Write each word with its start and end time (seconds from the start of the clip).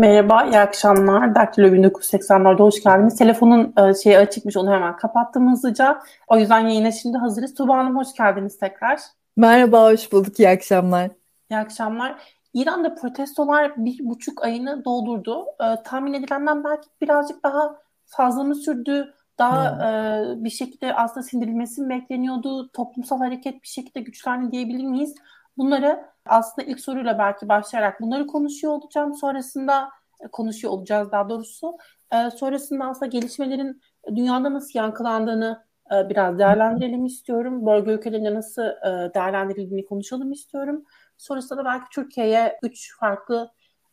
Merhaba, 0.00 0.44
iyi 0.44 0.58
akşamlar. 0.58 1.34
Daktilo 1.34 1.66
1984'de 1.66 2.62
hoş 2.62 2.82
geldiniz. 2.82 3.16
Telefonun 3.16 3.74
e, 3.76 3.94
şeyi 3.94 4.18
açıkmış, 4.18 4.56
onu 4.56 4.70
hemen 4.70 4.96
kapattım 4.96 5.52
hızlıca. 5.52 6.02
O 6.28 6.38
yüzden 6.38 6.58
yayına 6.60 6.92
şimdi 6.92 7.18
hazırız. 7.18 7.54
Tuba 7.54 7.76
Hanım 7.76 7.96
hoş 7.96 8.14
geldiniz 8.14 8.58
tekrar. 8.58 9.00
Merhaba, 9.36 9.92
hoş 9.92 10.12
bulduk. 10.12 10.40
İyi 10.40 10.48
akşamlar. 10.48 11.10
İyi 11.50 11.58
akşamlar. 11.58 12.22
İran'da 12.54 12.94
protestolar 12.94 13.72
bir 13.76 13.98
buçuk 14.08 14.44
ayını 14.44 14.84
doldurdu. 14.84 15.44
E, 15.60 15.82
tahmin 15.82 16.14
edilenden 16.14 16.64
belki 16.64 16.88
birazcık 17.02 17.44
daha 17.44 17.76
fazla 18.06 18.44
mı 18.44 18.54
sürdü? 18.54 19.14
Daha 19.38 19.68
e, 19.68 20.44
bir 20.44 20.50
şekilde 20.50 20.94
aslında 20.94 21.22
sindirilmesi 21.22 21.82
mi 21.82 21.88
bekleniyordu? 21.88 22.68
Toplumsal 22.72 23.18
hareket 23.18 23.62
bir 23.62 23.68
şekilde 23.68 24.00
güçlendi 24.00 24.52
diyebilir 24.52 24.84
miyiz? 24.84 25.14
Bunları 25.58 26.04
aslında 26.30 26.68
ilk 26.68 26.80
soruyla 26.80 27.18
belki 27.18 27.48
başlayarak 27.48 28.00
bunları 28.00 28.26
konuşuyor 28.26 28.72
olacağım. 28.72 29.14
Sonrasında 29.14 29.90
e, 30.20 30.28
konuşuyor 30.28 30.72
olacağız 30.72 31.12
daha 31.12 31.28
doğrusu. 31.28 31.76
E, 32.12 32.30
sonrasında 32.30 32.84
aslında 32.84 33.06
gelişmelerin 33.06 33.80
dünyada 34.08 34.52
nasıl 34.52 34.78
yankılandığını 34.78 35.64
e, 35.92 36.08
biraz 36.08 36.38
değerlendirelim 36.38 37.06
istiyorum. 37.06 37.66
Bölge 37.66 37.90
ülkelerinde 37.90 38.34
nasıl 38.34 38.62
e, 38.62 39.14
değerlendirildiğini 39.14 39.86
konuşalım 39.86 40.32
istiyorum. 40.32 40.84
Sonrasında 41.16 41.60
da 41.60 41.64
belki 41.64 41.84
Türkiye'ye 41.92 42.58
üç 42.62 42.98
farklı 42.98 43.50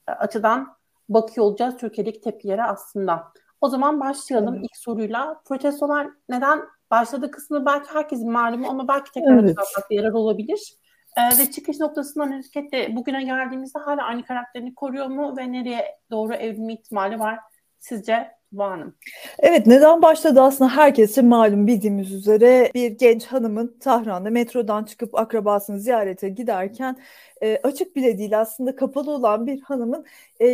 e, 0.08 0.12
açıdan 0.12 0.68
bakıyor 1.10 1.46
olacağız 1.46 1.78
Türkiye'deki 1.78 2.22
tepkilere 2.22 2.64
aslında. 2.64 3.24
O 3.62 3.70
zaman 3.70 4.00
başlayalım 4.00 4.56
evet. 4.56 4.66
ilk 4.66 4.78
soruyla. 4.78 5.42
Protestolar 5.46 6.08
neden 6.30 6.62
başladı 6.92 7.32
kısmı 7.32 7.66
belki 7.66 7.90
herkesin 7.94 8.32
malumu 8.32 8.70
ama 8.70 8.88
belki 8.88 9.12
tekrar 9.12 9.44
evet. 9.44 9.58
yarar 9.92 10.12
olabilir. 10.12 10.78
Ee, 11.18 11.38
ve 11.38 11.52
çıkış 11.52 11.80
noktasından 11.80 12.32
hareketle 12.32 12.96
bugüne 12.96 13.24
geldiğimizde 13.24 13.80
hala 13.80 14.04
aynı 14.04 14.26
karakterini 14.26 14.76
koruyor 14.76 15.08
mu 15.08 15.38
ve 15.38 15.52
nereye 15.52 15.86
doğru 16.12 16.34
evrilme 16.34 16.74
ihtimali 16.74 17.20
var 17.20 17.40
sizce 17.80 18.38
Hanım? 18.58 18.96
Evet 19.40 19.68
neden 19.68 20.02
başladı 20.02 20.42
aslında 20.42 20.78
herkese 20.78 21.22
malum 21.22 21.68
bildiğimiz 21.68 22.12
üzere 22.14 22.72
bir 22.74 22.92
genç 22.92 23.26
hanımın 23.26 23.78
Tahran'da 23.80 24.30
metrodan 24.30 24.84
çıkıp 24.84 25.16
akrabasını 25.16 25.80
ziyarete 25.80 26.30
giderken 26.30 26.98
e, 27.42 27.58
açık 27.64 27.96
bile 27.96 28.18
değil 28.18 28.40
aslında 28.40 28.76
kapalı 28.76 29.12
olan 29.12 29.48
bir 29.48 29.62
hanımın 29.62 30.06
e, 30.40 30.48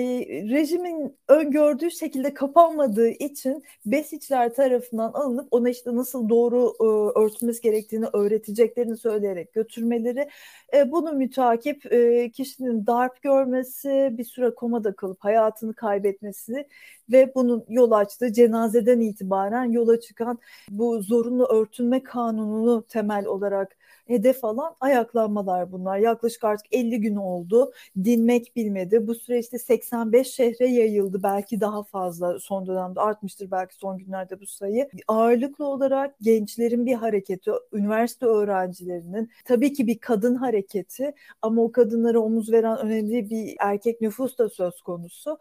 rejimin 0.50 1.18
öngördüğü 1.28 1.92
şekilde 1.92 2.34
kapanmadığı 2.34 3.10
için 3.10 3.64
Besiçler 3.86 4.54
tarafından 4.54 5.12
alınıp 5.14 5.48
ona 5.52 5.70
işte 5.70 5.96
nasıl 5.96 6.30
doğru 6.30 6.74
e, 6.80 7.20
örtülmesi 7.20 7.62
gerektiğini 7.62 8.06
öğreteceklerini 8.14 8.98
söyleyerek 8.98 9.54
götürmeleri 9.54 10.30
e, 10.74 10.92
bunu 10.92 11.14
mütakip 11.14 11.94
e, 11.94 12.32
kişinin 12.32 12.88
darp 12.88 13.22
görmesi 13.22 14.10
bir 14.18 14.24
süre 14.24 14.56
komada 14.56 14.94
kalıp 14.96 15.24
hayatını 15.24 15.74
kaybetmesi 15.74 16.68
ve 17.12 17.36
bunun 17.36 17.66
yol 17.70 17.92
açtığı 17.92 18.34
cenazeden 18.34 19.00
itibaren 19.00 19.66
yola 19.72 20.00
çıkan 20.00 20.40
bu 20.70 21.02
zorunlu 21.02 21.46
örtünme 21.46 22.04
kanununu 22.04 22.86
temel 22.88 23.26
olarak 23.26 23.78
hedef 24.08 24.44
alan 24.46 24.76
ayaklanmalar 24.80 25.72
bunlar. 25.72 25.98
Yaklaşık 25.98 26.44
artık 26.44 26.68
50 26.72 27.02
gün 27.02 27.16
oldu. 27.16 27.72
Dinmek 28.04 28.56
bilmedi. 28.56 29.08
Bu 29.08 29.16
süreçte 29.16 29.60
85 29.60 30.28
şehre 30.28 30.68
yayıldı. 30.68 31.24
Belki 31.24 31.62
daha 31.62 31.84
fazla 31.84 32.40
son 32.40 32.68
dönemde 32.68 33.00
artmıştır 33.02 33.52
belki 33.52 33.76
son 33.76 33.98
günlerde 33.98 34.42
bu 34.42 34.46
sayı. 34.46 34.90
Ağırlıklı 35.08 35.66
olarak 35.66 36.16
gençlerin 36.22 36.86
bir 36.86 36.94
hareketi, 36.94 37.52
üniversite 37.74 38.26
öğrencilerinin 38.26 39.32
tabii 39.46 39.74
ki 39.74 39.88
bir 39.88 40.00
kadın 40.00 40.36
hareketi 40.36 41.14
ama 41.42 41.62
o 41.62 41.72
kadınlara 41.72 42.20
omuz 42.20 42.52
veren 42.52 42.78
önemli 42.78 43.30
bir 43.30 43.56
erkek 43.60 44.02
nüfus 44.02 44.38
da 44.38 44.50
söz 44.50 44.82
konusu 44.82 45.38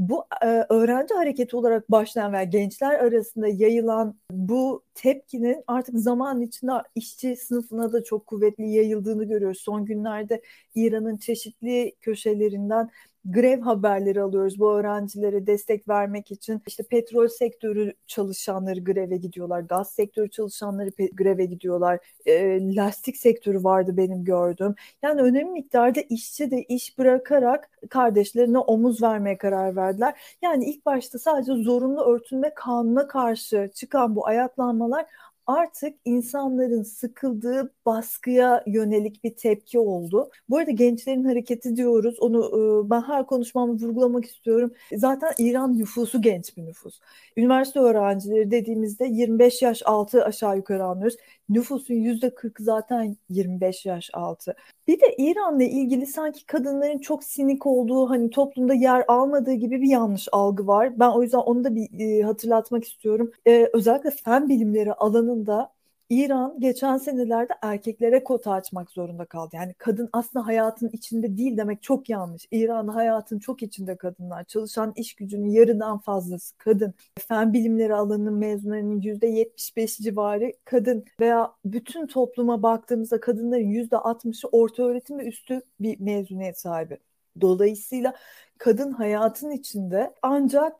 bu 0.00 0.24
e, 0.42 0.46
öğrenci 0.68 1.14
hareketi 1.14 1.56
olarak 1.56 1.90
başlayan 1.90 2.32
ve 2.32 2.44
gençler 2.44 2.98
arasında 2.98 3.48
yayılan 3.48 4.18
bu 4.30 4.84
tepkinin 4.94 5.64
artık 5.66 5.98
zaman 5.98 6.40
içinde 6.42 6.72
işçi 6.94 7.36
sınıfına 7.36 7.92
da 7.92 8.04
çok 8.04 8.26
kuvvetli 8.26 8.70
yayıldığını 8.70 9.24
görüyoruz. 9.24 9.60
Son 9.60 9.84
günlerde 9.84 10.42
İran'ın 10.74 11.16
çeşitli 11.16 11.94
köşelerinden 12.00 12.90
grev 13.24 13.60
haberleri 13.60 14.22
alıyoruz 14.22 14.58
bu 14.58 14.72
öğrencilere 14.72 15.46
destek 15.46 15.88
vermek 15.88 16.30
için. 16.30 16.62
İşte 16.66 16.82
petrol 16.82 17.28
sektörü 17.28 17.92
çalışanları 18.06 18.84
greve 18.84 19.16
gidiyorlar, 19.16 19.60
gaz 19.60 19.90
sektörü 19.90 20.30
çalışanları 20.30 20.90
greve 21.12 21.44
gidiyorlar, 21.44 21.98
e, 22.26 22.58
lastik 22.76 23.16
sektörü 23.16 23.64
vardı 23.64 23.96
benim 23.96 24.24
gördüğüm. 24.24 24.74
Yani 25.02 25.22
önemli 25.22 25.50
miktarda 25.50 26.00
işçi 26.00 26.50
de 26.50 26.62
iş 26.62 26.98
bırakarak 26.98 27.70
kardeşlerine 27.90 28.58
omuz 28.58 29.02
vermeye 29.02 29.38
karar 29.38 29.76
verdiler. 29.76 30.20
Yani 30.42 30.64
ilk 30.64 30.86
başta 30.86 31.18
sadece 31.18 31.54
zorunlu 31.54 32.04
örtünme 32.04 32.52
kanuna 32.54 33.06
karşı 33.06 33.70
çıkan 33.74 34.16
bu 34.16 34.26
ayaklanmalar 34.26 35.06
artık 35.50 35.96
insanların 36.04 36.82
sıkıldığı 36.82 37.72
baskıya 37.86 38.62
yönelik 38.66 39.24
bir 39.24 39.36
tepki 39.36 39.78
oldu. 39.78 40.30
Bu 40.48 40.58
arada 40.58 40.70
gençlerin 40.70 41.24
hareketi 41.24 41.76
diyoruz. 41.76 42.16
Onu 42.20 42.44
e, 42.46 42.90
ben 42.90 43.02
her 43.02 43.26
konuşmamda 43.26 43.86
vurgulamak 43.86 44.24
istiyorum. 44.24 44.72
Zaten 44.96 45.32
İran 45.38 45.78
nüfusu 45.78 46.22
genç 46.22 46.56
bir 46.56 46.66
nüfus. 46.66 47.00
Üniversite 47.36 47.80
öğrencileri 47.80 48.50
dediğimizde 48.50 49.06
25 49.06 49.62
yaş 49.62 49.82
altı 49.84 50.24
aşağı 50.24 50.56
yukarı 50.56 50.84
anlıyoruz. 50.84 51.16
Nüfusun 51.48 51.94
%40 51.94 52.62
zaten 52.62 53.16
25 53.30 53.86
yaş 53.86 54.10
altı. 54.12 54.56
Bir 54.88 55.00
de 55.00 55.14
İran'la 55.18 55.64
ilgili 55.64 56.06
sanki 56.06 56.46
kadınların 56.46 56.98
çok 56.98 57.24
sinik 57.24 57.66
olduğu, 57.66 58.10
hani 58.10 58.30
toplumda 58.30 58.74
yer 58.74 59.04
almadığı 59.08 59.52
gibi 59.52 59.82
bir 59.82 59.88
yanlış 59.88 60.28
algı 60.32 60.66
var. 60.66 61.00
Ben 61.00 61.08
o 61.08 61.22
yüzden 61.22 61.38
onu 61.38 61.64
da 61.64 61.74
bir 61.74 61.88
e, 62.00 62.22
hatırlatmak 62.22 62.84
istiyorum. 62.84 63.32
E, 63.46 63.70
özellikle 63.72 64.10
fen 64.10 64.48
bilimleri 64.48 64.92
alanında 65.40 65.72
İran 66.10 66.60
geçen 66.60 66.96
senelerde 66.96 67.52
erkeklere 67.62 68.24
kota 68.24 68.52
açmak 68.52 68.90
zorunda 68.90 69.24
kaldı. 69.24 69.56
Yani 69.56 69.74
kadın 69.78 70.08
aslında 70.12 70.46
hayatın 70.46 70.88
içinde 70.92 71.36
değil 71.36 71.56
demek 71.56 71.82
çok 71.82 72.08
yanlış. 72.10 72.46
İran'da 72.50 72.94
hayatın 72.94 73.38
çok 73.38 73.62
içinde 73.62 73.96
kadınlar. 73.96 74.44
Çalışan 74.44 74.92
iş 74.96 75.14
gücünün 75.14 75.50
yarıdan 75.50 75.98
fazlası 75.98 76.58
kadın. 76.58 76.94
Fen 77.28 77.52
bilimleri 77.52 77.94
alanının 77.94 78.34
mezunlarının 78.34 79.00
%75 79.00 80.02
civarı 80.02 80.52
kadın. 80.64 81.04
Veya 81.20 81.52
bütün 81.64 82.06
topluma 82.06 82.62
baktığımızda 82.62 83.20
kadınların 83.20 83.70
%60'ı 83.70 84.48
orta 84.52 84.82
öğretim 84.82 85.18
ve 85.18 85.24
üstü 85.26 85.62
bir 85.80 86.00
mezuniyet 86.00 86.60
sahibi. 86.60 86.98
Dolayısıyla 87.40 88.14
kadın 88.58 88.92
hayatın 88.92 89.50
içinde 89.50 90.14
ancak 90.22 90.76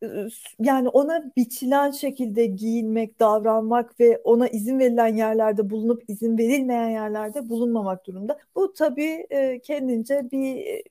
yani 0.59 0.89
ona 0.89 1.31
biçilen 1.37 1.91
şekilde 1.91 2.45
giyinmek, 2.45 3.19
davranmak 3.19 3.99
ve 3.99 4.21
ona 4.23 4.47
izin 4.47 4.79
verilen 4.79 5.15
yerlerde 5.15 5.69
bulunup 5.69 6.03
izin 6.07 6.37
verilmeyen 6.37 6.89
yerlerde 6.89 7.49
bulunmamak 7.49 8.07
durumda. 8.07 8.39
Bu 8.55 8.73
tabii 8.73 9.27
kendince 9.63 10.31
bir 10.31 10.81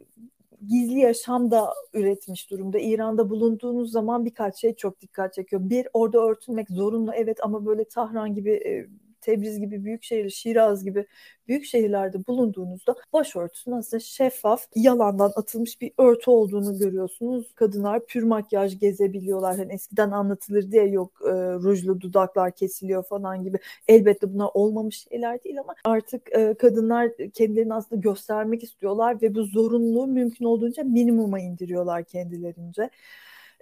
gizli 0.69 0.99
yaşam 0.99 1.51
da 1.51 1.75
üretmiş 1.95 2.51
durumda. 2.51 2.79
İran'da 2.79 3.31
bulunduğunuz 3.31 3.93
zaman 3.93 4.25
birkaç 4.25 4.61
şey 4.61 4.75
çok 4.75 5.01
dikkat 5.01 5.35
çekiyor. 5.35 5.63
Bir, 5.71 5.89
orada 5.93 6.19
örtünmek 6.19 6.71
zorunlu 6.71 7.13
evet 7.15 7.39
ama 7.43 7.67
böyle 7.67 7.85
Tahran 7.85 8.35
gibi 8.35 8.87
Tebriz 9.21 9.61
gibi 9.61 9.85
büyük 9.85 10.03
şehir, 10.03 10.31
Şiraz 10.31 10.85
gibi 10.85 11.07
büyük 11.49 11.65
şehirlerde 11.65 12.27
bulunduğunuzda 12.27 12.95
başörtüsünün 13.13 13.77
aslında 13.77 14.01
şeffaf, 14.01 14.67
yalandan 14.75 15.33
atılmış 15.37 15.81
bir 15.81 15.93
örtü 15.99 16.31
olduğunu 16.31 16.79
görüyorsunuz. 16.79 17.55
Kadınlar 17.55 18.07
pür 18.07 18.23
makyaj 18.23 18.79
gezebiliyorlar. 18.79 19.57
Hani 19.57 19.73
eskiden 19.73 20.11
anlatılır 20.11 20.71
diye 20.73 20.87
yok 20.87 21.21
e, 21.25 21.31
rujlu 21.33 22.01
dudaklar 22.01 22.55
kesiliyor 22.55 23.05
falan 23.05 23.45
gibi. 23.45 23.59
Elbette 23.89 24.35
bunlar 24.35 24.49
olmamış 24.55 25.07
şeyler 25.11 25.45
değil 25.45 25.61
ama 25.61 25.75
artık 25.85 26.37
e, 26.37 26.55
kadınlar 26.55 27.11
kendilerini 27.35 27.75
aslında 27.75 28.01
göstermek 28.01 28.63
istiyorlar 28.63 29.23
ve 29.23 29.35
bu 29.35 29.45
zorunluluğu 29.45 30.07
mümkün 30.07 30.45
olduğunca 30.45 30.85
minimuma 30.85 31.41
indiriyorlar 31.41 32.05
kendilerince 32.05 32.91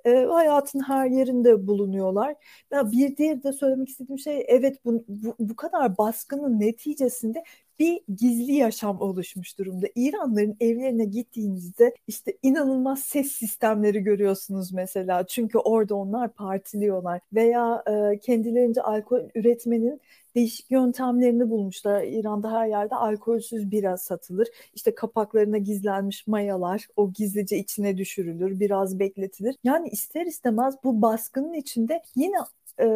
e, 0.08 0.26
hayatın 0.26 0.80
her 0.80 1.06
yerinde 1.06 1.66
bulunuyorlar. 1.66 2.34
Ya 2.72 2.90
bir 2.92 3.16
diğer 3.16 3.42
de 3.42 3.52
söylemek 3.52 3.88
istediğim 3.88 4.18
şey 4.18 4.44
evet 4.48 4.84
bu, 4.84 5.04
bu, 5.08 5.34
bu 5.38 5.56
kadar 5.56 5.98
baskının 5.98 6.60
neticesinde 6.60 7.44
bir 7.78 8.00
gizli 8.16 8.52
yaşam 8.52 9.00
oluşmuş 9.00 9.58
durumda. 9.58 9.86
İranların 9.94 10.56
evlerine 10.60 11.04
gittiğinizde 11.04 11.94
işte 12.06 12.32
inanılmaz 12.42 13.00
ses 13.00 13.32
sistemleri 13.32 14.00
görüyorsunuz 14.00 14.72
mesela. 14.72 15.26
Çünkü 15.26 15.58
orada 15.58 15.94
onlar 15.94 16.32
partiliyorlar 16.32 17.20
veya 17.32 17.84
e, 17.86 18.18
kendilerince 18.18 18.82
alkol 18.82 19.20
üretmenin 19.34 20.00
değişik 20.38 20.70
yöntemlerini 20.70 21.50
bulmuşlar. 21.50 22.02
İran'da 22.02 22.52
her 22.52 22.66
yerde 22.66 22.94
alkolsüz 22.94 23.70
bira 23.70 23.96
satılır. 23.96 24.48
İşte 24.74 24.94
kapaklarına 24.94 25.58
gizlenmiş 25.58 26.26
mayalar 26.26 26.86
o 26.96 27.12
gizlice 27.12 27.58
içine 27.58 27.96
düşürülür, 27.98 28.60
biraz 28.60 28.98
bekletilir. 28.98 29.56
Yani 29.64 29.88
ister 29.88 30.26
istemez 30.26 30.74
bu 30.84 31.02
baskının 31.02 31.52
içinde 31.52 32.02
yine 32.16 32.36
e, 32.80 32.86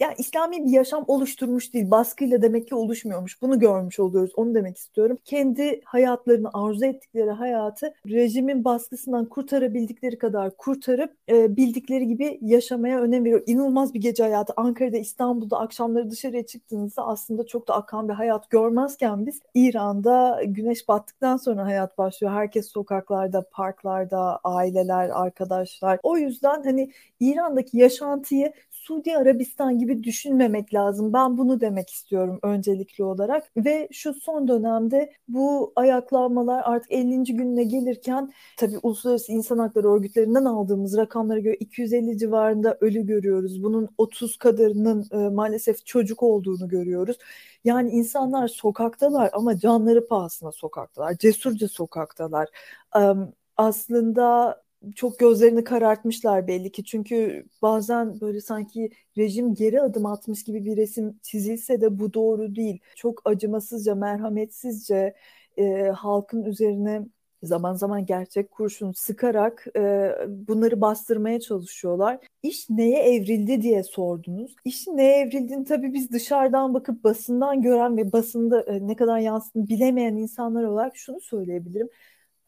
yani 0.00 0.14
İslami 0.18 0.64
bir 0.64 0.70
yaşam 0.70 1.04
oluşturmuş 1.08 1.74
değil. 1.74 1.90
Baskıyla 1.90 2.42
demek 2.42 2.68
ki 2.68 2.74
oluşmuyormuş. 2.74 3.42
Bunu 3.42 3.58
görmüş 3.58 4.00
oluyoruz. 4.00 4.32
Onu 4.36 4.54
demek 4.54 4.76
istiyorum. 4.76 5.18
Kendi 5.24 5.80
hayatlarını, 5.84 6.50
arzu 6.52 6.84
ettikleri 6.84 7.30
hayatı 7.30 7.94
rejimin 8.06 8.64
baskısından 8.64 9.24
kurtarabildikleri 9.24 10.18
kadar 10.18 10.56
kurtarıp 10.56 11.16
e, 11.28 11.56
bildikleri 11.56 12.06
gibi 12.06 12.38
yaşamaya 12.42 13.00
önem 13.00 13.24
veriyor. 13.24 13.42
İnanılmaz 13.46 13.94
bir 13.94 14.00
gece 14.00 14.22
hayatı. 14.22 14.52
Ankara'da, 14.56 14.96
İstanbul'da 14.98 15.58
akşamları 15.58 16.10
dışarıya 16.10 16.46
çıktığınızda 16.46 17.06
aslında 17.06 17.46
çok 17.46 17.68
da 17.68 17.74
akan 17.74 18.08
bir 18.08 18.14
hayat 18.14 18.50
görmezken 18.50 19.26
biz 19.26 19.40
İran'da 19.54 20.40
güneş 20.46 20.88
battıktan 20.88 21.36
sonra 21.36 21.64
hayat 21.64 21.98
başlıyor. 21.98 22.32
Herkes 22.32 22.68
sokaklarda, 22.68 23.44
parklarda, 23.52 24.40
aileler, 24.44 25.10
arkadaşlar. 25.12 25.98
O 26.02 26.16
yüzden 26.16 26.62
hani 26.62 26.90
İran'daki 27.20 27.78
yaşantıyı 27.78 28.52
Suudi 28.84 29.16
Arabistan 29.16 29.78
gibi 29.78 30.04
düşünmemek 30.04 30.74
lazım. 30.74 31.12
Ben 31.12 31.38
bunu 31.38 31.60
demek 31.60 31.90
istiyorum 31.90 32.38
öncelikli 32.42 33.04
olarak 33.04 33.52
ve 33.56 33.88
şu 33.92 34.14
son 34.14 34.48
dönemde 34.48 35.12
bu 35.28 35.72
ayaklanmalar 35.76 36.62
artık 36.64 36.92
50. 36.92 37.24
gününe 37.24 37.64
gelirken 37.64 38.32
tabii 38.56 38.78
uluslararası 38.82 39.32
insan 39.32 39.58
hakları 39.58 39.92
örgütlerinden 39.92 40.44
aldığımız 40.44 40.96
rakamlara 40.96 41.38
göre 41.38 41.54
250 41.54 42.18
civarında 42.18 42.78
ölü 42.80 43.06
görüyoruz. 43.06 43.62
Bunun 43.62 43.88
30 43.98 44.36
kadarının 44.36 45.06
e, 45.12 45.16
maalesef 45.16 45.86
çocuk 45.86 46.22
olduğunu 46.22 46.68
görüyoruz. 46.68 47.18
Yani 47.64 47.90
insanlar 47.90 48.48
sokaktalar 48.48 49.30
ama 49.32 49.58
canları 49.58 50.06
pahasına 50.06 50.52
sokaktalar. 50.52 51.16
Cesurca 51.18 51.68
sokaktalar. 51.68 52.48
Um, 52.96 53.32
aslında 53.56 54.63
çok 54.96 55.18
gözlerini 55.18 55.64
karartmışlar 55.64 56.46
belli 56.46 56.72
ki. 56.72 56.84
Çünkü 56.84 57.46
bazen 57.62 58.20
böyle 58.20 58.40
sanki 58.40 58.90
rejim 59.18 59.54
geri 59.54 59.82
adım 59.82 60.06
atmış 60.06 60.44
gibi 60.44 60.64
bir 60.64 60.76
resim 60.76 61.18
çizilse 61.22 61.80
de 61.80 61.98
bu 61.98 62.14
doğru 62.14 62.54
değil. 62.54 62.80
Çok 62.96 63.22
acımasızca, 63.24 63.94
merhametsizce 63.94 65.14
e, 65.58 65.82
halkın 65.88 66.42
üzerine 66.44 67.02
zaman 67.42 67.74
zaman 67.74 68.06
gerçek 68.06 68.50
kurşun 68.50 68.92
sıkarak 68.92 69.66
e, 69.76 70.12
bunları 70.28 70.80
bastırmaya 70.80 71.40
çalışıyorlar. 71.40 72.18
İş 72.42 72.70
neye 72.70 73.02
evrildi 73.02 73.62
diye 73.62 73.82
sordunuz. 73.82 74.56
İşin 74.64 74.96
neye 74.96 75.20
evrildiğini 75.20 75.64
tabii 75.64 75.92
biz 75.92 76.12
dışarıdan 76.12 76.74
bakıp 76.74 77.04
basından 77.04 77.62
gören 77.62 77.96
ve 77.96 78.12
basında 78.12 78.62
e, 78.62 78.86
ne 78.86 78.96
kadar 78.96 79.18
yansıdığını 79.18 79.68
bilemeyen 79.68 80.16
insanlar 80.16 80.64
olarak 80.64 80.96
şunu 80.96 81.20
söyleyebilirim 81.20 81.88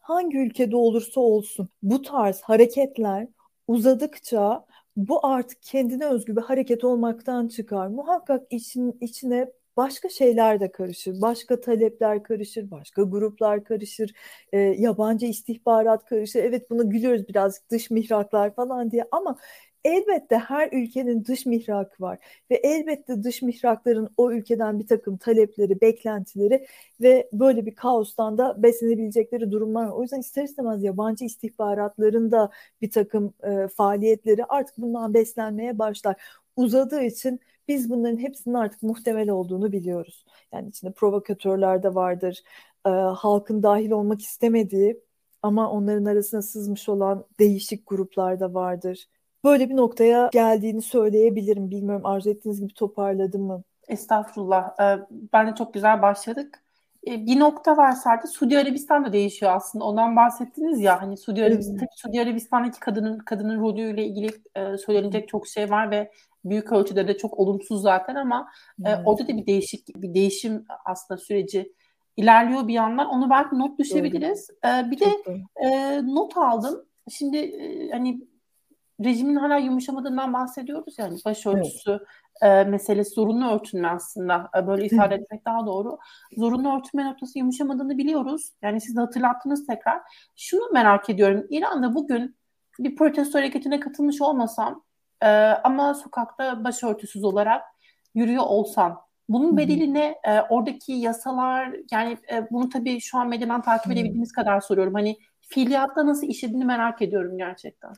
hangi 0.07 0.37
ülkede 0.37 0.75
olursa 0.75 1.21
olsun 1.21 1.69
bu 1.83 2.01
tarz 2.01 2.41
hareketler 2.41 3.27
uzadıkça 3.67 4.65
bu 4.97 5.25
artık 5.25 5.63
kendine 5.63 6.05
özgü 6.05 6.35
bir 6.35 6.41
hareket 6.41 6.83
olmaktan 6.83 7.47
çıkar. 7.47 7.87
Muhakkak 7.87 8.47
için, 8.49 8.97
içine 9.01 9.51
başka 9.77 10.09
şeyler 10.09 10.59
de 10.59 10.71
karışır. 10.71 11.21
Başka 11.21 11.61
talepler 11.61 12.23
karışır, 12.23 12.71
başka 12.71 13.01
gruplar 13.03 13.63
karışır, 13.63 14.13
e, 14.51 14.57
yabancı 14.59 15.25
istihbarat 15.25 16.05
karışır. 16.05 16.39
Evet 16.43 16.69
buna 16.69 16.83
gülüyoruz 16.83 17.27
birazcık 17.27 17.71
dış 17.71 17.91
mihraklar 17.91 18.55
falan 18.55 18.91
diye 18.91 19.03
ama 19.11 19.37
elbette 19.87 20.37
her 20.37 20.69
ülkenin 20.71 21.25
dış 21.25 21.45
mihrakı 21.45 22.03
var 22.03 22.19
ve 22.51 22.55
elbette 22.55 23.23
dış 23.23 23.41
mihrakların 23.41 24.09
o 24.17 24.31
ülkeden 24.31 24.79
bir 24.79 24.87
takım 24.87 25.17
talepleri, 25.17 25.81
beklentileri 25.81 26.67
ve 27.01 27.29
böyle 27.33 27.65
bir 27.65 27.75
kaostan 27.75 28.37
da 28.37 28.63
beslenebilecekleri 28.63 29.51
durumlar 29.51 29.85
var. 29.85 29.91
O 29.91 30.01
yüzden 30.01 30.19
ister 30.19 30.43
istemez 30.43 30.83
yabancı 30.83 31.25
istihbaratların 31.25 32.31
da 32.31 32.51
bir 32.81 32.91
takım 32.91 33.33
e, 33.43 33.67
faaliyetleri 33.67 34.45
artık 34.45 34.77
bundan 34.77 35.13
beslenmeye 35.13 35.79
başlar. 35.79 36.15
Uzadığı 36.55 37.03
için 37.03 37.39
biz 37.67 37.89
bunların 37.89 38.17
hepsinin 38.17 38.55
artık 38.55 38.83
muhtemel 38.83 39.29
olduğunu 39.29 39.71
biliyoruz. 39.71 40.25
Yani 40.53 40.69
içinde 40.69 40.91
provokatörler 40.91 41.83
de 41.83 41.95
vardır, 41.95 42.43
e, 42.85 42.89
halkın 42.89 43.63
dahil 43.63 43.91
olmak 43.91 44.21
istemediği 44.21 44.99
ama 45.41 45.71
onların 45.71 46.05
arasına 46.05 46.41
sızmış 46.41 46.89
olan 46.89 47.25
değişik 47.39 47.87
gruplar 47.87 48.39
da 48.39 48.53
vardır 48.53 49.07
böyle 49.43 49.69
bir 49.69 49.75
noktaya 49.75 50.29
geldiğini 50.33 50.81
söyleyebilirim. 50.81 51.71
Bilmiyorum 51.71 52.05
arzu 52.05 52.29
ettiğiniz 52.29 52.61
gibi 52.61 52.73
toparladım 52.73 53.41
mı? 53.41 53.63
Estağfurullah. 53.87 54.79
Ee, 54.79 54.99
ben 55.33 55.47
de 55.47 55.55
çok 55.55 55.73
güzel 55.73 56.01
başladık. 56.01 56.63
Ee, 57.07 57.25
bir 57.25 57.39
nokta 57.39 57.77
var 57.77 57.91
sadece 57.91 58.27
Suudi 58.27 58.57
Arabistan 58.57 59.05
da 59.05 59.13
değişiyor 59.13 59.51
aslında. 59.55 59.85
Ondan 59.85 60.15
bahsettiniz 60.15 60.79
ya 60.81 61.01
hani 61.01 61.17
Suudi 61.17 61.43
Arabistan, 61.43 61.73
hmm. 61.73 61.87
Suudi 61.95 62.21
Arabistan'daki 62.21 62.79
kadının 62.79 63.17
kadının 63.17 63.59
rolüyle 63.59 64.05
ilgili 64.05 64.29
e, 64.55 64.77
söylenecek 64.77 65.27
çok 65.27 65.47
şey 65.47 65.69
var 65.69 65.91
ve 65.91 66.11
büyük 66.45 66.71
ölçüde 66.71 67.07
de 67.07 67.17
çok 67.17 67.39
olumsuz 67.39 67.81
zaten 67.81 68.15
ama 68.15 68.49
e, 68.85 68.95
orada 69.05 69.27
da 69.27 69.37
bir 69.37 69.45
değişik 69.45 70.01
bir 70.01 70.13
değişim 70.13 70.65
aslında 70.85 71.17
süreci 71.17 71.73
ilerliyor 72.17 72.67
bir 72.67 72.73
yandan. 72.73 73.07
Onu 73.07 73.29
belki 73.29 73.59
not 73.59 73.79
düşebiliriz. 73.79 74.49
E, 74.65 74.91
bir 74.91 74.99
de 74.99 75.05
e, 75.55 76.01
not 76.05 76.37
aldım. 76.37 76.85
Şimdi 77.09 77.37
e, 77.37 77.91
hani 77.91 78.21
rejimin 79.03 79.35
hala 79.35 79.57
yumuşamadığından 79.57 80.33
bahsediyoruz 80.33 80.95
yani 80.97 81.17
başörtüsü 81.25 81.99
evet. 82.41 82.67
e, 82.67 82.69
meselesi 82.69 83.09
zorunlu 83.09 83.51
örtünme 83.51 83.87
aslında 83.87 84.49
e, 84.57 84.67
böyle 84.67 84.85
ifade 84.85 85.15
etmek 85.15 85.45
daha 85.45 85.65
doğru. 85.65 85.97
Zorunlu 86.37 86.77
örtünme 86.77 87.05
noktası 87.05 87.39
yumuşamadığını 87.39 87.97
biliyoruz. 87.97 88.51
Yani 88.61 88.81
siz 88.81 88.95
de 88.95 88.99
hatırlattınız 88.99 89.67
tekrar. 89.67 90.01
Şunu 90.35 90.71
merak 90.73 91.09
ediyorum. 91.09 91.47
İran'da 91.49 91.95
bugün 91.95 92.35
bir 92.79 92.95
protesto 92.95 93.39
hareketine 93.39 93.79
katılmış 93.79 94.21
olmasam 94.21 94.83
e, 95.21 95.27
ama 95.63 95.93
sokakta 95.93 96.63
başörtüsüz 96.63 97.23
olarak 97.23 97.63
yürüyor 98.15 98.43
olsam 98.43 99.07
bunun 99.29 99.57
bedeli 99.57 99.93
ne? 99.93 100.15
E, 100.23 100.41
oradaki 100.41 100.93
yasalar 100.93 101.75
yani 101.91 102.17
e, 102.31 102.47
bunu 102.51 102.69
tabii 102.69 102.99
şu 102.99 103.17
an 103.17 103.27
medyadan 103.27 103.61
takip 103.61 103.91
edebildiğimiz 103.91 104.31
kadar 104.31 104.61
soruyorum. 104.61 104.93
Hani 104.93 105.17
fiiliyatta 105.47 106.05
nasıl 106.05 106.27
işlediğini 106.27 106.65
merak 106.65 107.01
ediyorum 107.01 107.37
gerçekten. 107.37 107.89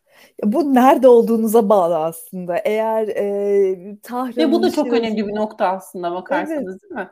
Ya 0.43 0.53
bu 0.53 0.73
nerede 0.73 1.07
olduğunuza 1.07 1.69
bağlı 1.69 1.97
aslında. 1.97 2.57
Eğer 2.57 3.07
e, 3.07 3.97
Tahran'ın... 4.03 4.37
Ve 4.37 4.51
bu 4.51 4.63
da 4.63 4.71
çok 4.71 4.93
önemli 4.93 5.27
bir 5.27 5.35
nokta 5.35 5.67
aslında 5.67 6.11
bakarsanız 6.11 6.71
evet. 6.71 6.83
değil 6.83 6.93
mi? 6.93 7.09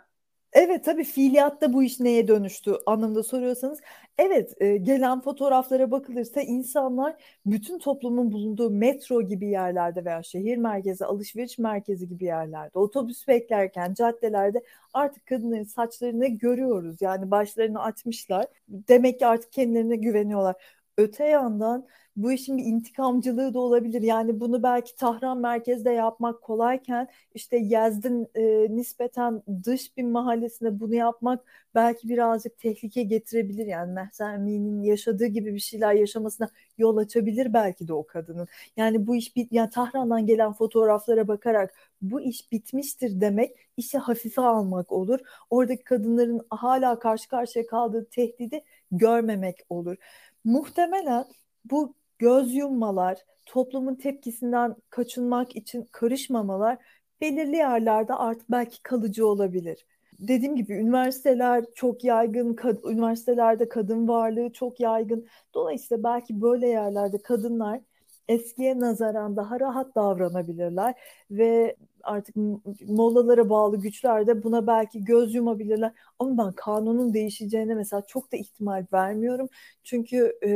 Evet 0.54 0.86
tabii 0.86 1.04
fiiliyatta 1.04 1.74
bu 1.74 1.84
iş 1.84 2.00
neye 2.00 2.28
dönüştü 2.28 2.74
anlamda 2.86 3.24
soruyorsanız 3.24 3.80
evet 4.18 4.54
e, 4.62 4.78
gelen 4.78 5.22
fotoğraflara 5.22 5.92
bakılırsa 5.92 6.42
insanlar 6.42 7.16
bütün 7.46 7.80
toplumun 7.80 8.32
bulunduğu 8.32 8.70
metro 8.70 9.22
gibi 9.22 9.48
yerlerde 9.48 10.06
veya 10.06 10.24
şehir 10.24 10.58
merkezi, 10.58 11.06
alışveriş 11.06 11.58
merkezi 11.58 12.08
gibi 12.08 12.26
yerlerde 12.26 12.80
otobüs 12.80 13.28
beklerken 13.28 13.94
caddelerde 13.94 14.64
artık 14.94 15.26
kadınların 15.26 15.64
saçlarını 15.64 16.28
görüyoruz. 16.28 17.02
Yani 17.02 17.31
başlarını 17.31 17.83
açmışlar. 17.83 18.45
Demek 18.69 19.19
ki 19.19 19.26
artık 19.28 19.52
kendilerine 19.52 19.95
güveniyorlar. 19.95 20.56
Öte 20.97 21.25
yandan 21.25 21.87
bu 22.16 22.31
işin 22.31 22.57
bir 22.57 22.63
intikamcılığı 22.63 23.54
da 23.54 23.59
olabilir. 23.59 24.01
Yani 24.01 24.39
bunu 24.39 24.63
belki 24.63 24.95
Tahran 24.95 25.37
merkezde 25.37 25.92
yapmak 25.92 26.42
kolayken 26.42 27.07
işte 27.33 27.57
Yezdin 27.57 28.27
e, 28.35 28.75
nispeten 28.75 29.44
dış 29.63 29.97
bir 29.97 30.04
mahallesinde 30.04 30.80
bunu 30.80 30.95
yapmak 30.95 31.45
belki 31.75 32.09
birazcık 32.09 32.57
tehlike 32.59 33.04
getirebilir. 33.04 33.66
Yani 33.66 33.94
Mehsa 33.94 34.33
Emin'in 34.33 34.81
yaşadığı 34.83 35.25
gibi 35.25 35.54
bir 35.54 35.59
şeyler 35.59 35.94
yaşamasına 35.94 36.49
yol 36.77 36.97
açabilir 36.97 37.54
belki 37.54 37.87
de 37.87 37.94
o 37.94 38.07
kadının. 38.07 38.47
Yani 38.77 39.07
bu 39.07 39.16
iş 39.16 39.35
bit 39.35 39.51
yani 39.51 39.69
Tahran'dan 39.69 40.25
gelen 40.25 40.54
fotoğraflara 40.54 41.27
bakarak 41.27 41.73
bu 42.01 42.21
iş 42.21 42.51
bitmiştir 42.51 43.21
demek 43.21 43.51
işi 43.77 43.97
hafife 43.97 44.42
almak 44.42 44.92
olur. 44.92 45.19
Oradaki 45.49 45.83
kadınların 45.83 46.42
hala 46.49 46.99
karşı 46.99 47.30
karşıya 47.30 47.66
kaldığı 47.68 48.06
tehdidi 48.09 48.63
görmemek 48.92 49.57
olur. 49.69 49.95
Muhtemelen 50.47 51.25
bu 51.66 51.95
göz 52.19 52.56
yummalar, 52.56 53.18
toplumun 53.45 53.95
tepkisinden 53.95 54.75
kaçınmak 54.89 55.56
için 55.56 55.87
karışmamalar 55.92 56.77
belirli 57.21 57.56
yerlerde 57.56 58.13
artık 58.13 58.51
belki 58.51 58.83
kalıcı 58.83 59.27
olabilir. 59.27 59.85
Dediğim 60.19 60.56
gibi 60.56 60.73
üniversiteler 60.73 61.66
çok 61.75 62.04
yaygın, 62.04 62.54
kad- 62.54 62.92
üniversitelerde 62.92 63.69
kadın 63.69 64.07
varlığı 64.07 64.54
çok 64.54 64.80
yaygın. 64.80 65.27
Dolayısıyla 65.54 66.04
belki 66.04 66.42
böyle 66.42 66.68
yerlerde 66.68 67.18
kadınlar 67.21 67.81
eskiye 68.27 68.80
nazaran 68.80 69.35
daha 69.35 69.59
rahat 69.59 69.95
davranabilirler 69.95 70.94
ve 71.31 71.75
artık 72.07 72.35
mollalara 72.87 73.49
bağlı 73.49 73.81
güçler 73.81 74.28
de 74.28 74.44
buna 74.44 74.68
belki 74.68 75.06
göz 75.06 75.35
yumabilirler. 75.35 75.92
Ama 76.19 76.45
ben 76.45 76.52
kanunun 76.54 77.14
değişeceğine 77.14 77.76
mesela 77.76 78.02
çok 78.07 78.31
da 78.31 78.37
ihtimal 78.37 78.85
vermiyorum. 78.94 79.49
Çünkü 79.83 80.37
e, 80.44 80.49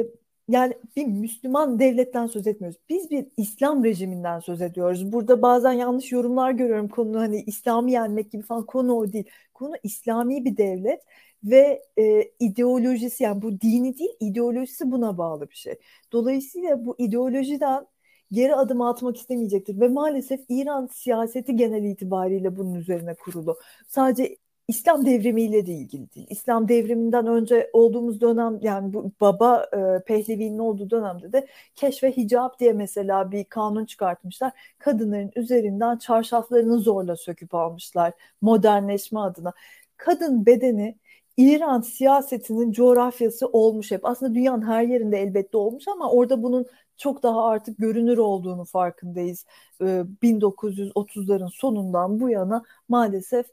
e, 0.00 0.06
yani 0.48 0.74
bir 0.96 1.06
Müslüman 1.06 1.78
devletten 1.78 2.26
söz 2.26 2.46
etmiyoruz. 2.46 2.80
Biz 2.88 3.10
bir 3.10 3.26
İslam 3.36 3.84
rejiminden 3.84 4.40
söz 4.40 4.62
ediyoruz. 4.62 5.12
Burada 5.12 5.42
bazen 5.42 5.72
yanlış 5.72 6.12
yorumlar 6.12 6.50
görüyorum 6.52 6.88
konu 6.88 7.20
hani 7.20 7.42
İslam'ı 7.42 7.90
yenmek 7.90 8.30
gibi 8.32 8.42
falan 8.42 8.66
konu 8.66 8.94
o 8.94 9.12
değil. 9.12 9.24
Konu 9.54 9.74
İslami 9.82 10.44
bir 10.44 10.56
devlet 10.56 11.02
ve 11.44 11.82
e, 11.98 12.22
ideolojisi 12.40 13.24
yani 13.24 13.42
bu 13.42 13.60
dini 13.60 13.98
değil 13.98 14.10
ideolojisi 14.20 14.90
buna 14.90 15.18
bağlı 15.18 15.50
bir 15.50 15.54
şey. 15.54 15.74
Dolayısıyla 16.12 16.86
bu 16.86 16.94
ideolojiden 16.98 17.86
geri 18.32 18.54
adım 18.54 18.80
atmak 18.80 19.16
istemeyecektir. 19.16 19.80
Ve 19.80 19.88
maalesef 19.88 20.40
İran 20.48 20.86
siyaseti 20.86 21.56
genel 21.56 21.84
itibariyle 21.84 22.56
bunun 22.56 22.74
üzerine 22.74 23.14
kurulu. 23.14 23.58
Sadece 23.88 24.36
İslam 24.68 25.06
devrimiyle 25.06 25.66
de 25.66 25.72
ilgili 25.72 26.12
değil. 26.14 26.26
İslam 26.30 26.68
devriminden 26.68 27.26
önce 27.26 27.70
olduğumuz 27.72 28.20
dönem 28.20 28.58
yani 28.62 28.92
bu 28.94 29.12
baba 29.20 29.66
e, 29.72 30.04
Pehlevi'nin 30.04 30.58
olduğu 30.58 30.90
dönemde 30.90 31.32
de 31.32 31.46
keşfe 31.74 32.16
hicap 32.16 32.60
diye 32.60 32.72
mesela 32.72 33.30
bir 33.32 33.44
kanun 33.44 33.84
çıkartmışlar. 33.84 34.52
Kadınların 34.78 35.30
üzerinden 35.36 35.98
çarşaflarını 35.98 36.78
zorla 36.78 37.16
söküp 37.16 37.54
almışlar 37.54 38.12
modernleşme 38.42 39.20
adına. 39.20 39.52
Kadın 39.96 40.46
bedeni 40.46 40.98
İran 41.36 41.80
siyasetinin 41.80 42.72
coğrafyası 42.72 43.46
olmuş 43.46 43.90
hep. 43.90 44.04
Aslında 44.04 44.34
dünyanın 44.34 44.66
her 44.66 44.82
yerinde 44.82 45.22
elbette 45.22 45.56
olmuş 45.56 45.88
ama 45.88 46.10
orada 46.10 46.42
bunun 46.42 46.66
çok 46.96 47.22
daha 47.22 47.44
artık 47.44 47.78
görünür 47.78 48.18
olduğunu 48.18 48.64
farkındayız. 48.64 49.46
1930'ların 49.80 51.46
ee, 51.46 51.50
sonundan 51.52 52.20
bu 52.20 52.30
yana 52.30 52.62
maalesef 52.88 53.46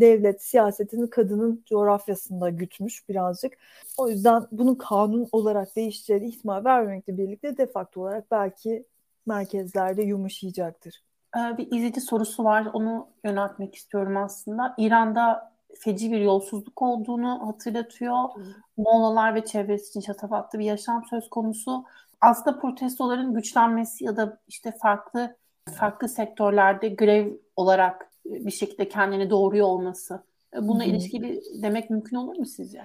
devlet 0.00 0.42
siyasetini 0.42 1.10
kadının 1.10 1.64
coğrafyasında 1.66 2.50
gütmüş 2.50 3.08
birazcık. 3.08 3.52
O 3.98 4.08
yüzden 4.08 4.46
bunun 4.52 4.74
kanun 4.74 5.28
olarak 5.32 5.76
değişeceğini 5.76 6.28
ihtimal 6.28 6.64
vermemekle 6.64 7.18
birlikte 7.18 7.56
de 7.56 7.66
facto 7.66 8.00
olarak 8.00 8.30
belki 8.30 8.84
merkezlerde 9.26 10.02
yumuşayacaktır. 10.02 11.02
Ee, 11.36 11.58
bir 11.58 11.66
izleyici 11.66 12.00
sorusu 12.00 12.44
var. 12.44 12.66
Onu 12.72 13.08
yöneltmek 13.24 13.74
istiyorum 13.74 14.16
aslında. 14.16 14.74
İran'da 14.78 15.52
feci 15.78 16.12
bir 16.12 16.20
yolsuzluk 16.20 16.82
olduğunu 16.82 17.48
hatırlatıyor. 17.48 18.28
Moğollar 18.76 19.34
ve 19.34 19.44
çevresi 19.44 19.88
için 19.88 20.00
şatafatlı 20.00 20.58
bir 20.58 20.64
yaşam 20.64 21.04
söz 21.10 21.30
konusu. 21.30 21.84
Aslında 22.20 22.58
protestoların 22.58 23.34
güçlenmesi 23.34 24.04
ya 24.04 24.16
da 24.16 24.38
işte 24.48 24.72
farklı 24.82 25.36
farklı 25.78 26.08
sektörlerde 26.08 26.88
grev 26.88 27.32
olarak 27.56 28.10
bir 28.24 28.50
şekilde 28.50 28.88
kendini 28.88 29.30
doğruyor 29.30 29.66
olması. 29.66 30.22
Buna 30.60 30.84
Hı-hı. 30.84 30.90
ilişkili 30.90 31.42
demek 31.62 31.90
mümkün 31.90 32.16
olur 32.16 32.36
mu 32.36 32.46
sizce? 32.46 32.82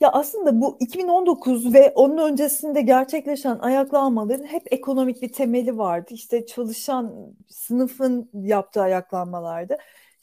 Ya 0.00 0.10
aslında 0.12 0.60
bu 0.60 0.76
2019 0.80 1.74
ve 1.74 1.92
onun 1.94 2.18
öncesinde 2.18 2.82
gerçekleşen 2.82 3.58
ayaklanmaların 3.58 4.44
hep 4.44 4.62
ekonomik 4.70 5.22
bir 5.22 5.32
temeli 5.32 5.78
vardı. 5.78 6.06
İşte 6.10 6.46
çalışan 6.46 7.14
sınıfın 7.48 8.30
yaptığı 8.34 8.82
ayaklanmalardı. 8.82 9.76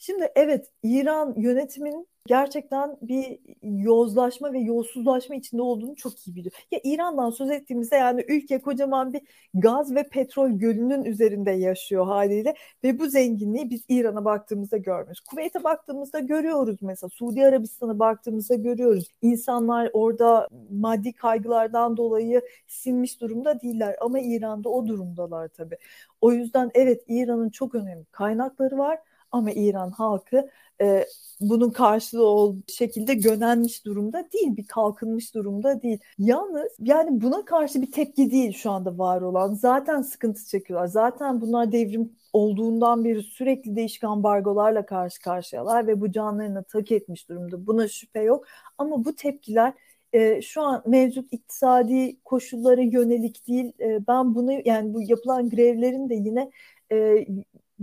Şimdi 0.06 0.32
evet 0.34 0.70
İran 0.82 1.34
yönetiminin 1.36 2.08
gerçekten 2.26 2.96
bir 3.02 3.38
yozlaşma 3.62 4.52
ve 4.52 4.58
yolsuzlaşma 4.58 5.34
içinde 5.34 5.62
olduğunu 5.62 5.96
çok 5.96 6.26
iyi 6.26 6.36
biliyor. 6.36 6.54
Ya 6.70 6.80
İran'dan 6.84 7.30
söz 7.30 7.50
ettiğimizde 7.50 7.96
yani 7.96 8.24
ülke 8.28 8.60
kocaman 8.60 9.12
bir 9.12 9.20
gaz 9.54 9.94
ve 9.94 10.08
petrol 10.08 10.50
gölünün 10.50 11.04
üzerinde 11.04 11.50
yaşıyor 11.50 12.06
haliyle 12.06 12.54
ve 12.84 12.98
bu 12.98 13.06
zenginliği 13.06 13.70
biz 13.70 13.84
İran'a 13.88 14.24
baktığımızda 14.24 14.76
görmüyoruz. 14.76 15.20
Kuveyt'e 15.20 15.64
baktığımızda 15.64 16.18
görüyoruz 16.18 16.76
mesela. 16.82 17.10
Suudi 17.10 17.46
Arabistan'a 17.46 17.98
baktığımızda 17.98 18.54
görüyoruz. 18.54 19.08
İnsanlar 19.22 19.90
orada 19.92 20.48
maddi 20.70 21.12
kaygılardan 21.12 21.96
dolayı 21.96 22.42
sinmiş 22.66 23.20
durumda 23.20 23.60
değiller 23.60 23.96
ama 24.00 24.20
İran'da 24.20 24.68
o 24.68 24.86
durumdalar 24.86 25.48
tabii. 25.48 25.76
O 26.20 26.32
yüzden 26.32 26.70
evet 26.74 27.02
İran'ın 27.08 27.50
çok 27.50 27.74
önemli 27.74 28.04
kaynakları 28.04 28.78
var 28.78 28.98
ama 29.34 29.50
İran 29.52 29.90
halkı 29.90 30.48
e, 30.80 31.06
bunun 31.40 31.70
karşılığı 31.70 32.26
ol 32.26 32.56
şekilde 32.68 33.14
gönenmiş 33.14 33.84
durumda 33.86 34.28
değil, 34.32 34.56
bir 34.56 34.66
kalkınmış 34.66 35.34
durumda 35.34 35.82
değil. 35.82 35.98
Yalnız 36.18 36.72
yani 36.78 37.22
buna 37.22 37.44
karşı 37.44 37.82
bir 37.82 37.92
tepki 37.92 38.30
değil 38.30 38.52
şu 38.52 38.70
anda 38.70 38.98
var 38.98 39.20
olan. 39.20 39.54
Zaten 39.54 40.02
sıkıntı 40.02 40.44
çekiyorlar. 40.46 40.86
Zaten 40.86 41.40
bunlar 41.40 41.72
devrim 41.72 42.12
olduğundan 42.32 43.04
beri 43.04 43.22
sürekli 43.22 43.76
değişik 43.76 44.04
ambargolarla 44.04 44.86
karşı 44.86 45.20
karşıyalar 45.22 45.86
ve 45.86 46.00
bu 46.00 46.12
canlarını 46.12 46.64
tak 46.64 46.92
etmiş 46.92 47.28
durumda. 47.28 47.66
Buna 47.66 47.88
şüphe 47.88 48.20
yok. 48.22 48.46
Ama 48.78 49.04
bu 49.04 49.16
tepkiler 49.16 49.74
e, 50.12 50.42
şu 50.42 50.62
an 50.62 50.82
mevcut 50.86 51.32
iktisadi 51.32 52.16
koşullara 52.24 52.82
yönelik 52.82 53.46
değil. 53.48 53.72
E, 53.80 54.06
ben 54.08 54.34
bunu 54.34 54.52
yani 54.64 54.94
bu 54.94 55.02
yapılan 55.02 55.50
grevlerin 55.50 56.08
de 56.10 56.14
yine 56.14 56.50
e, 56.92 57.26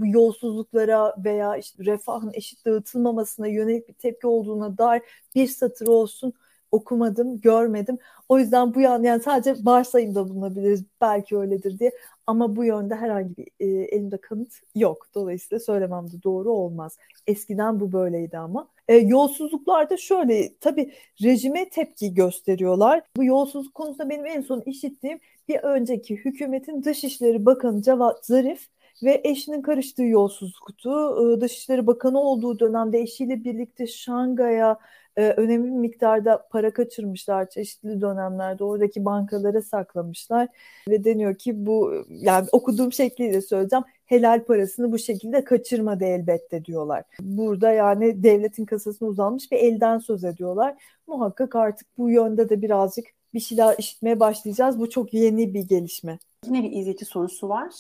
bu 0.01 0.08
yolsuzluklara 0.08 1.15
veya 1.25 1.58
işte 1.58 1.86
refahın 1.86 2.31
eşit 2.34 2.65
dağıtılmamasına 2.65 3.48
yönelik 3.48 3.88
bir 3.88 3.93
tepki 3.93 4.27
olduğuna 4.27 4.77
dair 4.77 5.01
bir 5.36 5.48
satır 5.48 5.88
olsun 5.88 6.34
okumadım, 6.72 7.41
görmedim. 7.41 7.98
O 8.29 8.39
yüzden 8.39 8.74
bu 8.74 8.81
yan 8.81 9.03
yani 9.03 9.24
sadece 9.24 9.55
varsayımda 9.65 10.29
bulunabiliriz 10.29 10.86
belki 11.01 11.38
öyledir 11.38 11.79
diye 11.79 11.91
ama 12.27 12.55
bu 12.55 12.63
yönde 12.63 12.96
herhangi 12.96 13.38
bir 13.38 13.48
e, 13.60 13.65
elimde 13.67 14.17
kanıt 14.17 14.53
yok. 14.75 15.08
Dolayısıyla 15.15 15.60
söylemem 15.60 16.08
de 16.12 16.24
doğru 16.24 16.51
olmaz. 16.51 16.98
Eskiden 17.27 17.79
bu 17.79 17.91
böyleydi 17.91 18.38
ama. 18.38 18.67
E, 18.88 18.96
yolsuzluklarda 18.96 19.98
şöyle 19.98 20.58
tabii 20.60 20.93
rejime 21.24 21.70
tepki 21.70 22.13
gösteriyorlar. 22.13 23.03
Bu 23.17 23.24
yolsuzluk 23.24 23.74
konusunda 23.74 24.10
benim 24.10 24.25
en 24.25 24.41
son 24.41 24.62
işittiğim 24.62 25.20
bir 25.48 25.60
önceki 25.60 26.15
hükümetin 26.15 26.84
Dışişleri 26.84 27.46
Bakanı 27.46 27.81
Cevat 27.81 28.25
Zarif 28.25 28.70
ve 29.03 29.22
eşinin 29.24 29.62
karıştığı 29.62 30.03
yolsuzluktu. 30.03 31.41
Dışişleri 31.41 31.88
Bakanı 31.88 32.20
olduğu 32.20 32.60
dönemde 32.60 33.00
eşiyle 33.00 33.43
birlikte 33.43 33.88
Şangay'a 33.88 34.77
e, 35.17 35.29
önemli 35.29 35.65
bir 35.65 35.77
miktarda 35.77 36.48
para 36.51 36.74
kaçırmışlar 36.74 37.50
çeşitli 37.50 38.01
dönemlerde 38.01 38.63
oradaki 38.63 39.05
bankalara 39.05 39.62
saklamışlar 39.62 40.48
ve 40.89 41.03
deniyor 41.03 41.36
ki 41.36 41.65
bu 41.65 41.93
yani 42.10 42.48
okuduğum 42.51 42.93
şekliyle 42.93 43.41
söyleyeceğim 43.41 43.86
helal 44.05 44.43
parasını 44.43 44.91
bu 44.91 45.00
şekilde 45.00 45.43
kaçırmadı 45.43 46.05
elbette 46.05 46.65
diyorlar. 46.65 47.03
Burada 47.22 47.72
yani 47.72 48.24
devletin 48.24 48.65
kasasına 48.65 49.10
uzanmış 49.10 49.51
bir 49.51 49.58
elden 49.58 49.98
söz 49.98 50.24
ediyorlar. 50.24 50.84
Muhakkak 51.08 51.55
artık 51.55 51.88
bu 51.98 52.10
yönde 52.10 52.50
de 52.50 52.62
birazcık 52.62 53.05
bir 53.34 53.39
şeyler 53.39 53.75
işitmeye 53.77 54.20
başlayacağız. 54.20 54.79
Bu 54.79 54.89
çok 54.89 55.13
yeni 55.13 55.53
bir 55.53 55.67
gelişme. 55.67 56.20
Yine 56.46 56.63
bir 56.63 56.72
izleyici 56.72 57.05
sorusu 57.05 57.50
var 57.50 57.72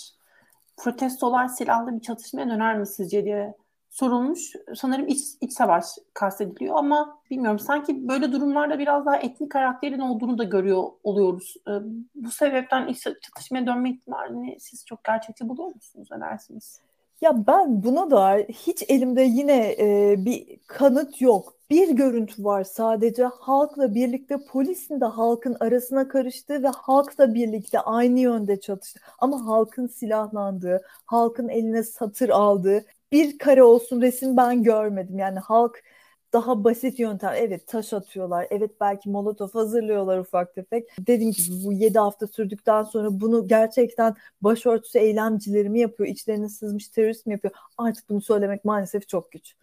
protestolar 0.77 1.47
silahlı 1.47 1.95
bir 1.95 2.01
çatışmaya 2.01 2.49
döner 2.49 2.77
mi 2.77 2.87
sizce 2.87 3.25
diye 3.25 3.53
sorulmuş. 3.89 4.53
Sanırım 4.75 5.07
iç, 5.07 5.21
iç 5.41 5.53
savaş 5.53 5.85
kastediliyor 6.13 6.75
ama 6.75 7.21
bilmiyorum 7.31 7.59
sanki 7.59 8.07
böyle 8.07 8.31
durumlarda 8.31 8.79
biraz 8.79 9.05
daha 9.05 9.17
etnik 9.17 9.51
karakterin 9.51 9.99
olduğunu 9.99 10.37
da 10.37 10.43
görüyor 10.43 10.83
oluyoruz. 11.03 11.55
Ee, 11.67 11.71
bu 12.15 12.31
sebepten 12.31 12.87
iç 12.87 13.03
çatışmaya 13.03 13.67
dönme 13.67 13.89
ihtimalini 13.89 14.59
siz 14.59 14.85
çok 14.85 15.03
gerçekçi 15.03 15.49
buluyor 15.49 15.75
musunuz? 15.75 16.07
Ne 16.11 16.21
dersiniz? 16.21 16.81
Ya 17.21 17.47
ben 17.47 17.83
buna 17.83 18.11
da 18.11 18.37
hiç 18.37 18.83
elimde 18.89 19.21
yine 19.21 19.75
e, 19.79 20.15
bir 20.25 20.59
kanıt 20.67 21.21
yok. 21.21 21.53
Bir 21.69 21.89
görüntü 21.89 22.43
var 22.43 22.63
sadece 22.63 23.23
halkla 23.23 23.95
birlikte 23.95 24.37
polisin 24.51 25.01
de 25.01 25.05
halkın 25.05 25.57
arasına 25.59 26.07
karıştığı 26.07 26.63
ve 26.63 26.67
halkla 26.67 27.33
birlikte 27.33 27.79
aynı 27.79 28.19
yönde 28.19 28.59
çatıştı. 28.59 28.99
Ama 29.19 29.45
halkın 29.45 29.87
silahlandığı, 29.87 30.81
halkın 31.05 31.49
eline 31.49 31.83
satır 31.83 32.29
aldığı 32.29 32.85
bir 33.11 33.37
kare 33.37 33.63
olsun 33.63 34.01
resim 34.01 34.37
ben 34.37 34.63
görmedim. 34.63 35.19
Yani 35.19 35.39
halk 35.39 35.83
daha 36.33 36.63
basit 36.63 36.99
yöntem. 36.99 37.33
Evet 37.37 37.67
taş 37.67 37.93
atıyorlar. 37.93 38.47
Evet 38.49 38.71
belki 38.81 39.09
molotof 39.09 39.55
hazırlıyorlar 39.55 40.17
ufak 40.17 40.55
tefek. 40.55 40.89
Dediğim 40.99 41.31
gibi 41.31 41.63
bu 41.65 41.73
7 41.73 41.99
hafta 41.99 42.27
sürdükten 42.27 42.83
sonra 42.83 43.07
bunu 43.11 43.47
gerçekten 43.47 44.15
başörtüsü 44.41 44.99
eylemcileri 44.99 45.69
mi 45.69 45.79
yapıyor? 45.79 46.09
İçlerine 46.09 46.49
sızmış 46.49 46.87
terörist 46.87 47.25
mi 47.25 47.31
yapıyor? 47.31 47.53
Artık 47.77 48.09
bunu 48.09 48.21
söylemek 48.21 48.65
maalesef 48.65 49.07
çok 49.07 49.31
güç. 49.31 49.55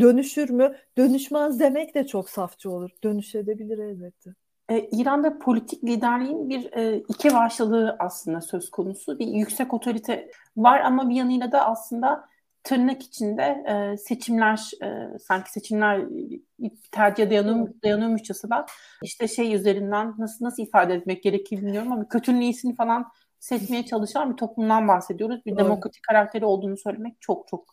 Dönüşür 0.00 0.50
mü? 0.50 0.76
Dönüşmez 0.98 1.60
demek 1.60 1.94
de 1.94 2.06
çok 2.06 2.30
safça 2.30 2.70
olur. 2.70 2.90
Dönüşebilir 3.04 3.78
elbette. 3.78 4.30
Ee, 4.70 4.88
İran'da 4.92 5.38
politik 5.38 5.84
liderliğin 5.84 6.48
bir 6.48 6.72
e, 6.72 6.96
iki 7.08 7.34
başlılığı 7.34 7.96
aslında 7.98 8.40
söz 8.40 8.70
konusu. 8.70 9.18
Bir 9.18 9.26
yüksek 9.26 9.74
otorite 9.74 10.30
var 10.56 10.80
ama 10.80 11.08
bir 11.08 11.14
yanıyla 11.14 11.52
da 11.52 11.66
aslında 11.66 12.31
tırnak 12.64 13.02
içinde 13.02 13.42
e, 13.42 13.96
seçimler 13.96 14.70
e, 14.82 15.18
sanki 15.18 15.52
seçimler 15.52 16.04
tercih 16.92 17.30
dayanıyor, 17.30 17.68
dayanıyormuşçasına 17.84 18.66
işte 19.02 19.28
şey 19.28 19.54
üzerinden 19.54 20.14
nasıl 20.18 20.44
nasıl 20.44 20.62
ifade 20.62 20.94
etmek 20.94 21.22
gerekir 21.22 21.56
bilmiyorum 21.56 21.92
ama 21.92 22.08
kötünün 22.08 22.40
iyisini 22.40 22.74
falan 22.74 23.06
seçmeye 23.38 23.84
çalışan 23.86 24.32
bir 24.32 24.36
toplumdan 24.36 24.88
bahsediyoruz. 24.88 25.46
Bir 25.46 25.52
evet. 25.52 25.60
demokratik 25.60 26.02
karakteri 26.02 26.44
olduğunu 26.44 26.76
söylemek 26.76 27.20
çok 27.20 27.48
çok 27.48 27.64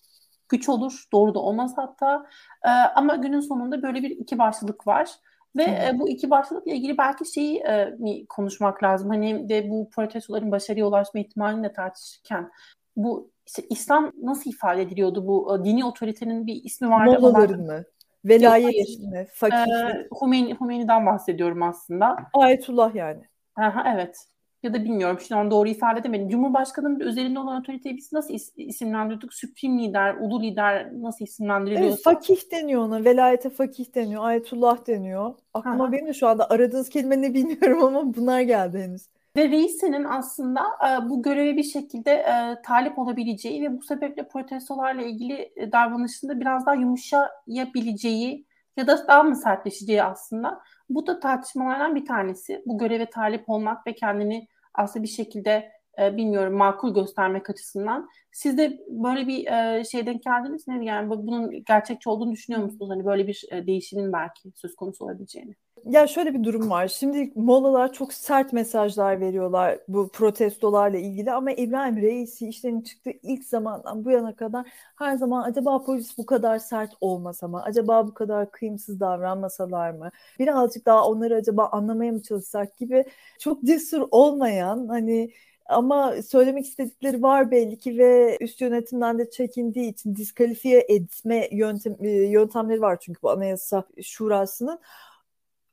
güç 0.50 0.70
olur. 0.70 1.04
Doğru 1.12 1.34
da 1.34 1.40
olmaz 1.40 1.74
hatta. 1.76 2.26
E, 2.64 2.70
ama 2.70 3.16
günün 3.16 3.40
sonunda 3.40 3.82
böyle 3.82 4.04
bir 4.04 4.10
iki 4.10 4.38
başlılık 4.38 4.88
var. 4.88 5.10
Ve 5.56 5.64
e, 5.64 5.92
bu 6.00 6.10
iki 6.10 6.30
başlıkla 6.30 6.72
ilgili 6.72 6.98
belki 6.98 7.34
şeyi 7.34 7.58
e, 7.58 7.98
konuşmak 8.30 8.84
lazım. 8.84 9.10
Hani 9.10 9.50
de 9.50 9.70
bu 9.70 9.90
protestoların 9.90 10.52
başarıya 10.52 10.88
ulaşma 10.88 11.20
ihtimalini 11.20 11.64
de 11.64 11.74
tartışırken 11.74 12.52
bu 12.96 13.32
işte 13.50 13.64
İslam 13.70 14.12
nasıl 14.22 14.50
ifade 14.50 14.82
ediliyordu 14.82 15.28
bu 15.28 15.56
e, 15.56 15.66
dini 15.66 15.86
otoritenin 15.86 16.48
bir 16.48 16.64
ismi 16.64 16.90
vardı. 16.90 17.20
Mollaların 17.20 17.62
mı? 17.62 17.84
Velayet 18.26 19.00
mi? 19.00 19.28
Fakir 19.34 19.58
ee, 19.58 20.08
Hümeyni, 20.22 20.60
Hümeyni'den 20.60 21.06
bahsediyorum 21.06 21.64
aslında. 21.64 22.16
Ayetullah 22.34 22.96
yani. 22.96 23.22
Aha, 23.56 23.94
evet. 23.96 24.18
ya 24.64 24.74
da 24.74 24.84
bilmiyorum 24.84 25.20
şu 25.20 25.38
an 25.38 25.52
doğru 25.52 25.70
ifade 25.70 26.00
edemedim. 26.00 26.30
Cumhurbaşkanının 26.30 27.00
üzerinde 27.00 27.40
olan 27.40 27.60
otoriteyi 27.60 27.98
biz 27.98 28.14
nasıl 28.14 28.34
is- 28.34 28.54
isimlendirdik? 28.56 29.34
Süprim 29.34 29.80
lider, 29.80 30.16
ulu 30.16 30.44
lider 30.44 30.90
nasıl 31.02 31.26
isimlendiriliyor? 31.26 31.88
Evet, 31.88 32.04
fakih 32.04 32.52
deniyor 32.52 32.82
ona. 32.82 33.06
Velayete 33.06 33.50
fakih 33.50 33.96
deniyor. 33.96 34.24
Ayetullah 34.24 34.88
deniyor. 34.88 35.34
Aklıma 35.54 35.88
ha. 35.88 35.92
benim 35.92 36.08
de 36.08 36.14
şu 36.14 36.28
anda 36.28 36.50
aradığınız 36.50 36.90
kelime 36.90 37.22
ne 37.22 37.34
bilmiyorum 37.34 37.84
ama 37.84 38.16
bunlar 38.16 38.42
geldi 38.42 38.80
henüz. 38.80 39.08
Ve 39.40 39.50
reisenin 39.50 40.04
aslında 40.04 40.62
e, 40.62 41.10
bu 41.10 41.24
göreve 41.24 41.58
bir 41.58 41.64
şekilde 41.64 42.12
e, 42.12 42.62
talip 42.66 43.00
olabileceği 43.00 43.64
ve 43.64 43.78
bu 43.78 43.82
sebeple 43.82 44.28
protestolarla 44.28 45.02
ilgili 45.02 45.52
e, 45.56 45.72
davranışında 45.72 46.40
biraz 46.40 46.66
daha 46.66 46.76
yumuşayabileceği 46.76 48.46
ya 48.78 48.88
da 48.88 49.08
daha 49.08 49.24
mı 49.24 49.36
sertleşeceği 49.36 50.04
aslında. 50.04 50.62
Bu 50.90 51.08
da 51.08 51.20
tartışmalardan 51.20 51.96
bir 51.96 52.06
tanesi. 52.06 52.64
Bu 52.66 52.78
göreve 52.78 53.10
talip 53.10 53.50
olmak 53.50 53.88
ve 53.88 53.96
kendini 53.96 54.48
aslında 54.74 55.04
bir 55.04 55.10
şekilde 55.10 55.72
e, 56.02 56.18
bilmiyorum 56.18 56.54
makul 56.54 56.94
göstermek 56.94 57.50
açısından. 57.50 58.10
Siz 58.32 58.58
de 58.58 58.80
böyle 58.88 59.28
bir 59.28 59.48
e, 59.48 59.84
şey 59.84 60.06
denk 60.06 60.24
geldiniz 60.24 60.68
mi? 60.68 60.86
Yani 60.86 61.10
bunun 61.10 61.64
gerçekçi 61.64 62.10
olduğunu 62.10 62.32
düşünüyor 62.32 62.64
musunuz? 62.64 62.90
Hani 62.90 63.06
böyle 63.06 63.28
bir 63.28 63.46
e, 63.52 63.68
değişimin 63.68 64.14
belki 64.14 64.52
söz 64.56 64.76
konusu 64.76 65.06
olabileceğini. 65.06 65.56
Ya 65.86 66.08
şöyle 66.08 66.34
bir 66.34 66.44
durum 66.44 66.70
var. 66.70 66.88
Şimdi 66.88 67.32
molalar 67.36 67.94
çok 67.94 68.14
sert 68.14 68.54
mesajlar 68.54 69.20
veriyorlar 69.20 69.80
bu 69.88 70.10
protestolarla 70.10 70.98
ilgili 70.98 71.32
ama 71.32 71.52
İbrahim 71.52 71.98
Reisi 71.98 72.50
işlerin 72.50 72.82
çıktığı 72.82 73.12
ilk 73.24 73.46
zamandan 73.46 74.06
bu 74.06 74.12
yana 74.12 74.36
kadar 74.36 74.66
her 74.98 75.16
zaman 75.18 75.44
acaba 75.44 75.84
polis 75.84 76.18
bu 76.18 76.26
kadar 76.26 76.60
sert 76.60 76.92
olmasa 77.02 77.48
mı? 77.48 77.62
Acaba 77.64 78.08
bu 78.08 78.14
kadar 78.14 78.52
kıyımsız 78.52 79.00
davranmasalar 79.00 79.92
mı? 79.92 80.12
Birazcık 80.40 80.86
daha 80.86 81.06
onları 81.08 81.36
acaba 81.36 81.70
anlamaya 81.72 82.12
mı 82.12 82.22
çalışsak 82.22 82.78
gibi 82.78 83.06
çok 83.40 83.64
cesur 83.64 84.08
olmayan 84.12 84.88
hani 84.88 85.32
ama 85.70 86.16
söylemek 86.22 86.66
istedikleri 86.66 87.22
var 87.22 87.52
belli 87.52 87.78
ki 87.78 87.98
ve 87.98 88.38
üst 88.42 88.62
yönetimden 88.62 89.20
de 89.20 89.30
çekindiği 89.30 89.92
için 89.92 90.16
diskalifiye 90.16 90.86
etme 90.90 91.48
yöntem, 91.52 91.96
yöntemleri 92.06 92.82
var 92.82 93.00
çünkü 93.00 93.22
bu 93.22 93.32
anayasa 93.32 93.84
şurasının 94.02 94.80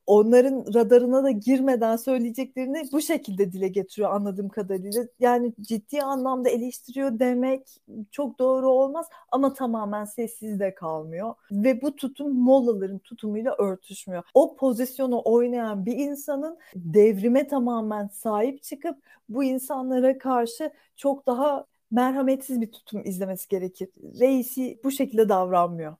onların 0.07 0.73
radarına 0.73 1.23
da 1.23 1.31
girmeden 1.31 1.95
söyleyeceklerini 1.95 2.89
bu 2.91 3.01
şekilde 3.01 3.51
dile 3.51 3.67
getiriyor 3.67 4.11
anladığım 4.11 4.49
kadarıyla. 4.49 5.03
Yani 5.19 5.53
ciddi 5.61 6.01
anlamda 6.01 6.49
eleştiriyor 6.49 7.19
demek 7.19 7.81
çok 8.11 8.39
doğru 8.39 8.69
olmaz 8.69 9.05
ama 9.31 9.53
tamamen 9.53 10.05
sessiz 10.05 10.59
de 10.59 10.75
kalmıyor. 10.75 11.33
Ve 11.51 11.81
bu 11.81 11.95
tutum 11.95 12.33
molaların 12.39 12.99
tutumuyla 12.99 13.55
örtüşmüyor. 13.57 14.23
O 14.33 14.55
pozisyonu 14.55 15.21
oynayan 15.25 15.85
bir 15.85 15.97
insanın 15.97 16.57
devrime 16.75 17.47
tamamen 17.47 18.07
sahip 18.07 18.63
çıkıp 18.63 18.97
bu 19.29 19.43
insanlara 19.43 20.17
karşı 20.17 20.71
çok 20.95 21.27
daha 21.27 21.65
merhametsiz 21.91 22.61
bir 22.61 22.71
tutum 22.71 23.01
izlemesi 23.05 23.47
gerekir. 23.49 23.89
Reisi 24.19 24.79
bu 24.83 24.91
şekilde 24.91 25.29
davranmıyor. 25.29 25.95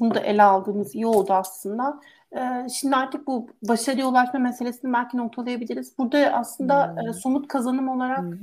Bunu 0.00 0.14
da 0.14 0.20
ele 0.20 0.42
aldığımız 0.42 0.94
iyi 0.94 1.06
oldu 1.06 1.32
aslında. 1.32 2.00
Ee, 2.36 2.68
şimdi 2.80 2.96
artık 2.96 3.26
bu 3.26 3.46
başarıya 3.68 4.06
ulaşma 4.06 4.40
meselesini 4.40 4.92
belki 4.92 5.16
noktalayabiliriz. 5.16 5.98
Burada 5.98 6.18
aslında 6.18 6.92
hmm. 6.92 7.08
e, 7.08 7.12
somut 7.12 7.48
kazanım 7.48 7.88
olarak 7.88 8.18
hmm. 8.18 8.38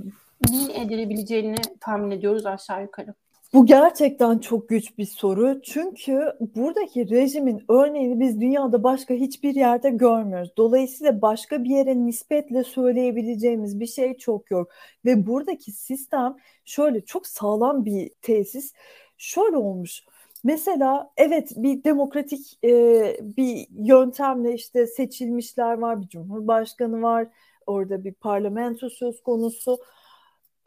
neyin 0.49 0.69
edilebileceğini 0.69 1.55
tahmin 1.79 2.11
ediyoruz 2.11 2.45
aşağı 2.45 2.81
yukarı. 2.81 3.13
Bu 3.53 3.65
gerçekten 3.65 4.37
çok 4.37 4.69
güç 4.69 4.97
bir 4.97 5.05
soru. 5.05 5.61
Çünkü 5.63 6.33
buradaki 6.55 7.09
rejimin 7.09 7.63
örneğini 7.69 8.19
biz 8.19 8.41
dünyada 8.41 8.83
başka 8.83 9.13
hiçbir 9.13 9.55
yerde 9.55 9.89
görmüyoruz. 9.89 10.51
Dolayısıyla 10.57 11.21
başka 11.21 11.63
bir 11.63 11.69
yere 11.69 12.05
nispetle 12.05 12.63
söyleyebileceğimiz 12.63 13.79
bir 13.79 13.85
şey 13.87 14.17
çok 14.17 14.51
yok. 14.51 14.71
Ve 15.05 15.27
buradaki 15.27 15.71
sistem 15.71 16.35
şöyle 16.65 17.01
çok 17.01 17.27
sağlam 17.27 17.85
bir 17.85 18.09
tesis. 18.21 18.73
Şöyle 19.17 19.57
olmuş. 19.57 20.03
Mesela 20.43 21.11
evet 21.17 21.51
bir 21.55 21.83
demokratik 21.83 22.59
e, 22.63 23.17
bir 23.21 23.67
yöntemle 23.71 24.53
işte 24.53 24.87
seçilmişler 24.87 25.73
var, 25.73 26.01
bir 26.01 26.07
cumhurbaşkanı 26.07 27.01
var, 27.01 27.27
orada 27.65 28.03
bir 28.03 28.13
parlamento 28.13 28.89
söz 28.89 29.23
konusu. 29.23 29.77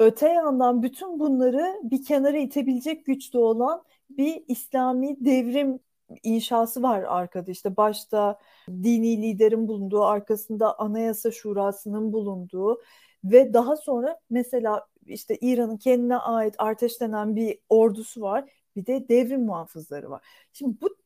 Öte 0.01 0.29
yandan 0.29 0.83
bütün 0.83 1.21
bunları 1.21 1.81
bir 1.83 2.05
kenara 2.05 2.39
itebilecek 2.39 3.07
güçte 3.07 3.39
olan 3.39 3.83
bir 4.11 4.45
İslami 4.49 5.17
devrim 5.25 5.81
inşası 6.23 6.83
var 6.83 7.03
arkada 7.03 7.51
işte 7.51 7.77
başta 7.77 8.39
dini 8.69 9.23
liderin 9.23 9.69
bulunduğu 9.69 10.05
arkasında 10.05 10.79
anayasa 10.79 11.31
şurasının 11.31 12.13
bulunduğu 12.13 12.83
ve 13.25 13.53
daha 13.55 13.77
sonra 13.77 14.19
mesela 14.31 14.87
işte 15.07 15.37
İran'ın 15.41 15.77
kendine 15.77 16.17
ait 16.17 16.55
Arteş 16.59 17.01
denen 17.01 17.37
bir 17.37 17.59
ordusu 17.69 18.21
var 18.21 18.45
bir 18.77 18.87
de 18.87 19.09
devrim 19.09 19.45
muhafızları 19.45 20.11
var. 20.11 20.27
Şimdi 20.53 20.77
bu 20.81 20.97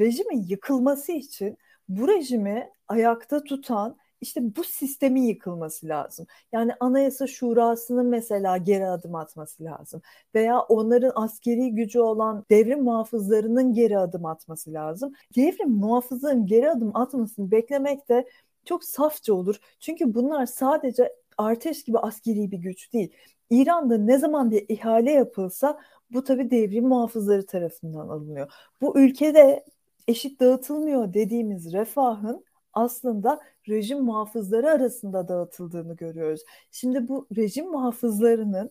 rejimin 0.00 0.42
yıkılması 0.42 1.12
için 1.12 1.58
bu 1.88 2.08
rejimi 2.08 2.70
ayakta 2.88 3.44
tutan 3.44 3.96
işte 4.20 4.56
bu 4.56 4.64
sistemin 4.64 5.22
yıkılması 5.22 5.88
lazım. 5.88 6.26
Yani 6.52 6.72
Anayasa 6.80 7.26
Şurası'nın 7.26 8.06
mesela 8.06 8.56
geri 8.56 8.86
adım 8.86 9.14
atması 9.14 9.64
lazım. 9.64 10.02
Veya 10.34 10.60
onların 10.60 11.12
askeri 11.14 11.74
gücü 11.74 12.00
olan 12.00 12.44
devrim 12.50 12.82
muhafızlarının 12.82 13.72
geri 13.74 13.98
adım 13.98 14.26
atması 14.26 14.72
lazım. 14.72 15.14
Devrim 15.36 15.70
muhafızların 15.70 16.46
geri 16.46 16.70
adım 16.70 16.90
atmasını 16.96 17.50
beklemek 17.50 18.08
de 18.08 18.28
çok 18.64 18.84
safça 18.84 19.34
olur. 19.34 19.60
Çünkü 19.80 20.14
bunlar 20.14 20.46
sadece 20.46 21.12
Arteş 21.38 21.84
gibi 21.84 21.98
askeri 21.98 22.50
bir 22.50 22.58
güç 22.58 22.92
değil. 22.92 23.12
İran'da 23.50 23.98
ne 23.98 24.18
zaman 24.18 24.50
bir 24.50 24.64
ihale 24.68 25.12
yapılsa 25.12 25.80
bu 26.10 26.24
tabii 26.24 26.50
devrim 26.50 26.88
muhafızları 26.88 27.46
tarafından 27.46 28.08
alınıyor. 28.08 28.52
Bu 28.80 28.98
ülkede 28.98 29.64
eşit 30.08 30.40
dağıtılmıyor 30.40 31.14
dediğimiz 31.14 31.72
refahın 31.72 32.44
aslında 32.72 33.40
rejim 33.68 34.00
muhafızları 34.04 34.70
arasında 34.70 35.28
dağıtıldığını 35.28 35.96
görüyoruz. 35.96 36.40
Şimdi 36.70 37.08
bu 37.08 37.28
rejim 37.36 37.70
muhafızlarının 37.70 38.70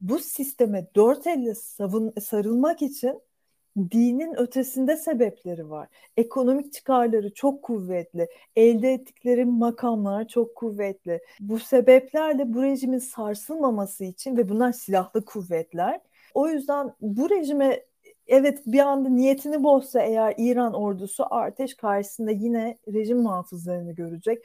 bu 0.00 0.18
sisteme 0.18 0.86
dört 0.96 1.26
elle 1.26 1.54
savun, 1.54 2.12
sarılmak 2.20 2.82
için 2.82 3.20
dinin 3.76 4.34
ötesinde 4.40 4.96
sebepleri 4.96 5.70
var. 5.70 5.88
Ekonomik 6.16 6.72
çıkarları 6.72 7.34
çok 7.34 7.62
kuvvetli, 7.62 8.28
elde 8.56 8.92
ettikleri 8.92 9.44
makamlar 9.44 10.28
çok 10.28 10.54
kuvvetli. 10.54 11.20
Bu 11.40 11.58
sebeplerle 11.58 12.54
bu 12.54 12.62
rejimin 12.62 12.98
sarsılmaması 12.98 14.04
için 14.04 14.36
ve 14.36 14.48
bunlar 14.48 14.72
silahlı 14.72 15.24
kuvvetler. 15.24 16.00
O 16.34 16.48
yüzden 16.48 16.94
bu 17.00 17.30
rejime 17.30 17.84
evet 18.26 18.62
bir 18.66 18.78
anda 18.78 19.08
niyetini 19.08 19.62
bozsa 19.62 20.00
eğer 20.00 20.34
İran 20.38 20.74
ordusu 20.74 21.24
Arteş 21.30 21.74
karşısında 21.74 22.30
yine 22.30 22.78
rejim 22.92 23.18
muhafızlarını 23.18 23.92
görecek. 23.92 24.44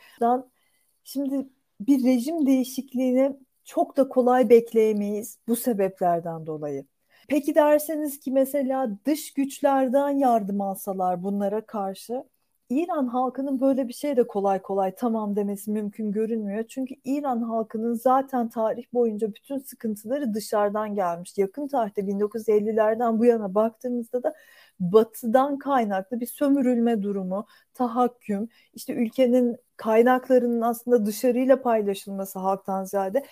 Şimdi 1.04 1.50
bir 1.82 2.04
rejim 2.06 2.46
değişikliğini 2.46 3.38
çok 3.66 3.98
da 3.98 4.10
kolay 4.10 4.50
bekleyemeyiz 4.50 5.38
bu 5.48 5.56
sebeplerden 5.56 6.46
dolayı. 6.46 6.86
Peki 7.30 7.56
derseniz 7.56 8.20
ki 8.20 8.32
mesela 8.32 8.90
dış 9.06 9.34
güçlerden 9.34 10.10
yardım 10.10 10.62
alsalar 10.62 11.24
bunlara 11.24 11.66
karşı 11.66 12.24
İran 12.70 13.08
halkının 13.08 13.62
böyle 13.62 13.88
bir 13.88 13.94
şey 13.94 14.18
de 14.18 14.28
kolay 14.28 14.62
kolay 14.62 14.96
tamam 14.96 15.36
demesi 15.36 15.72
mümkün 15.72 16.12
görünmüyor. 16.12 16.64
Çünkü 16.68 16.96
İran 17.06 17.42
halkının 17.42 17.94
zaten 17.94 18.50
tarih 18.50 18.84
boyunca 18.94 19.28
bütün 19.36 19.58
sıkıntıları 19.58 20.34
dışarıdan 20.34 20.96
gelmiş. 20.96 21.38
Yakın 21.38 21.68
tarihte 21.68 22.02
1950'lerden 22.02 23.20
bu 23.20 23.26
yana 23.26 23.56
baktığımızda 23.56 24.24
da 24.24 24.34
batıdan 24.80 25.58
kaynaklı 25.58 26.20
bir 26.20 26.26
sömürülme 26.26 27.04
durumu, 27.04 27.46
tahakküm, 27.74 28.50
işte 28.74 28.94
ülkenin 28.94 29.58
kaynaklarının 29.78 30.62
aslında 30.62 31.06
dışarıyla 31.06 31.62
paylaşılması 31.62 32.40
halktan 32.40 32.84
ziyade 32.84 33.24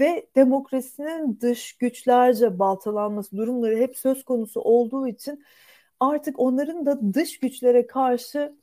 ve 0.00 0.26
demokrasinin 0.36 1.38
dış 1.40 1.72
güçlerce 1.72 2.58
baltalanması 2.58 3.36
durumları 3.36 3.76
hep 3.76 3.96
söz 3.96 4.24
konusu 4.24 4.60
olduğu 4.60 5.06
için 5.08 5.44
artık 6.00 6.38
onların 6.38 6.86
da 6.86 7.14
dış 7.14 7.38
güçlere 7.40 7.86
karşı 7.86 8.56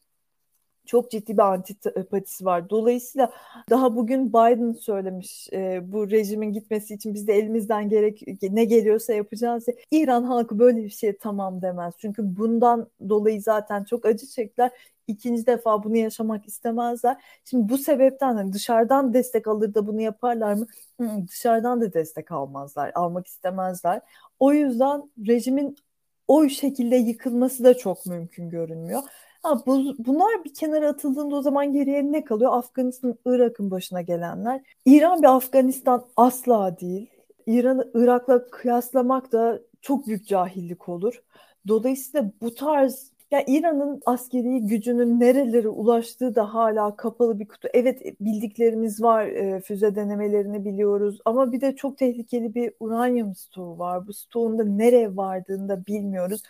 çok 0.89 1.11
ciddi 1.11 1.33
bir 1.33 1.53
antipatisi 1.53 2.45
var. 2.45 2.69
Dolayısıyla 2.69 3.31
daha 3.69 3.95
bugün 3.95 4.29
Biden 4.29 4.71
söylemiş 4.71 5.49
e, 5.53 5.91
bu 5.91 6.09
rejimin 6.11 6.53
gitmesi 6.53 6.93
için 6.93 7.13
biz 7.13 7.27
de 7.27 7.33
elimizden 7.33 7.89
gerek 7.89 8.21
ne 8.41 8.65
geliyorsa 8.65 9.13
yapacağız. 9.13 9.65
İran 9.91 10.23
halkı 10.23 10.59
böyle 10.59 10.83
bir 10.83 10.89
şeye 10.89 11.17
tamam 11.17 11.61
demez. 11.61 11.93
Çünkü 11.97 12.37
bundan 12.37 12.89
dolayı 13.09 13.41
zaten 13.41 13.83
çok 13.83 14.05
acı 14.05 14.27
çektiler. 14.27 14.71
İkinci 15.07 15.45
defa 15.45 15.83
bunu 15.83 15.97
yaşamak 15.97 16.47
istemezler. 16.47 17.17
Şimdi 17.45 17.69
bu 17.69 17.77
sebepten 17.77 18.35
hani 18.35 18.53
dışarıdan 18.53 19.13
destek 19.13 19.47
alır 19.47 19.73
da 19.73 19.87
bunu 19.87 20.01
yaparlar 20.01 20.53
mı? 20.53 20.67
Hı, 21.01 21.27
dışarıdan 21.27 21.81
da 21.81 21.93
destek 21.93 22.31
almazlar, 22.31 22.91
almak 22.95 23.27
istemezler. 23.27 24.01
O 24.39 24.53
yüzden 24.53 25.11
rejimin 25.27 25.75
o 26.27 26.49
şekilde 26.49 26.95
yıkılması 26.95 27.63
da 27.63 27.77
çok 27.77 28.05
mümkün 28.05 28.49
görünmüyor. 28.49 29.03
Ha, 29.43 29.65
bu, 29.65 29.95
bunlar 29.99 30.43
bir 30.43 30.53
kenara 30.53 30.89
atıldığında 30.89 31.35
o 31.35 31.41
zaman 31.41 31.73
geriye 31.73 32.11
ne 32.11 32.23
kalıyor? 32.23 32.51
Afganistan, 32.53 33.15
Irak'ın 33.25 33.71
başına 33.71 34.01
gelenler. 34.01 34.61
İran 34.85 35.21
bir 35.21 35.35
Afganistan 35.35 36.05
asla 36.17 36.79
değil. 36.79 37.09
İran'ı 37.47 37.91
Irak'la 37.93 38.47
kıyaslamak 38.49 39.31
da 39.31 39.61
çok 39.81 40.07
büyük 40.07 40.27
cahillik 40.27 40.89
olur. 40.89 41.23
Dolayısıyla 41.67 42.31
bu 42.41 42.55
tarz 42.55 43.11
ya 43.31 43.43
İran'ın 43.47 44.01
askeri 44.05 44.59
gücünün 44.67 45.19
nerelere 45.19 45.67
ulaştığı 45.69 46.35
da 46.35 46.53
hala 46.53 46.95
kapalı 46.95 47.39
bir 47.39 47.47
kutu. 47.47 47.67
Evet 47.73 48.01
bildiklerimiz 48.21 49.01
var, 49.01 49.25
e, 49.27 49.61
füze 49.61 49.95
denemelerini 49.95 50.65
biliyoruz 50.65 51.19
ama 51.25 51.51
bir 51.51 51.61
de 51.61 51.75
çok 51.75 51.97
tehlikeli 51.97 52.55
bir 52.55 52.73
uranyum 52.79 53.35
stoğu 53.35 53.79
var. 53.79 54.07
Bu 54.07 54.13
stoğun 54.13 54.59
da 54.59 54.63
nereye 54.63 55.15
vardığını 55.17 55.69
da 55.69 55.85
bilmiyoruz. 55.85 56.43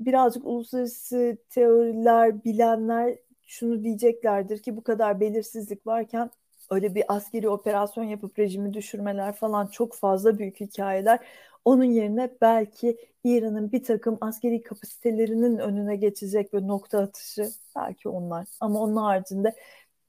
Birazcık 0.00 0.46
uluslararası 0.46 1.36
teoriler, 1.50 2.44
bilenler 2.44 3.18
şunu 3.46 3.84
diyeceklerdir 3.84 4.62
ki 4.62 4.76
bu 4.76 4.82
kadar 4.82 5.20
belirsizlik 5.20 5.86
varken 5.86 6.30
öyle 6.70 6.94
bir 6.94 7.04
askeri 7.08 7.48
operasyon 7.48 8.04
yapıp 8.04 8.38
rejimi 8.38 8.74
düşürmeler 8.74 9.32
falan 9.36 9.66
çok 9.66 9.94
fazla 9.94 10.38
büyük 10.38 10.60
hikayeler. 10.60 11.18
Onun 11.64 11.84
yerine 11.84 12.30
belki 12.40 12.96
İran'ın 13.24 13.72
bir 13.72 13.82
takım 13.84 14.18
askeri 14.20 14.62
kapasitelerinin 14.62 15.58
önüne 15.58 15.96
geçecek 15.96 16.54
ve 16.54 16.66
nokta 16.66 16.98
atışı 16.98 17.50
belki 17.76 18.08
onlar. 18.08 18.46
Ama 18.60 18.80
onun 18.80 18.96
haricinde 18.96 19.54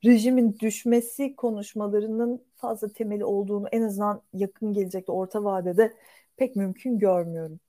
rejimin 0.05 0.57
düşmesi 0.59 1.35
konuşmalarının 1.35 2.43
fazla 2.55 2.89
temeli 2.93 3.25
olduğunu 3.25 3.67
en 3.71 3.81
azından 3.81 4.21
yakın 4.33 4.73
gelecekte 4.73 5.11
orta 5.11 5.43
vadede 5.43 5.93
pek 6.37 6.55
mümkün 6.55 6.99
görmüyorum. 6.99 7.59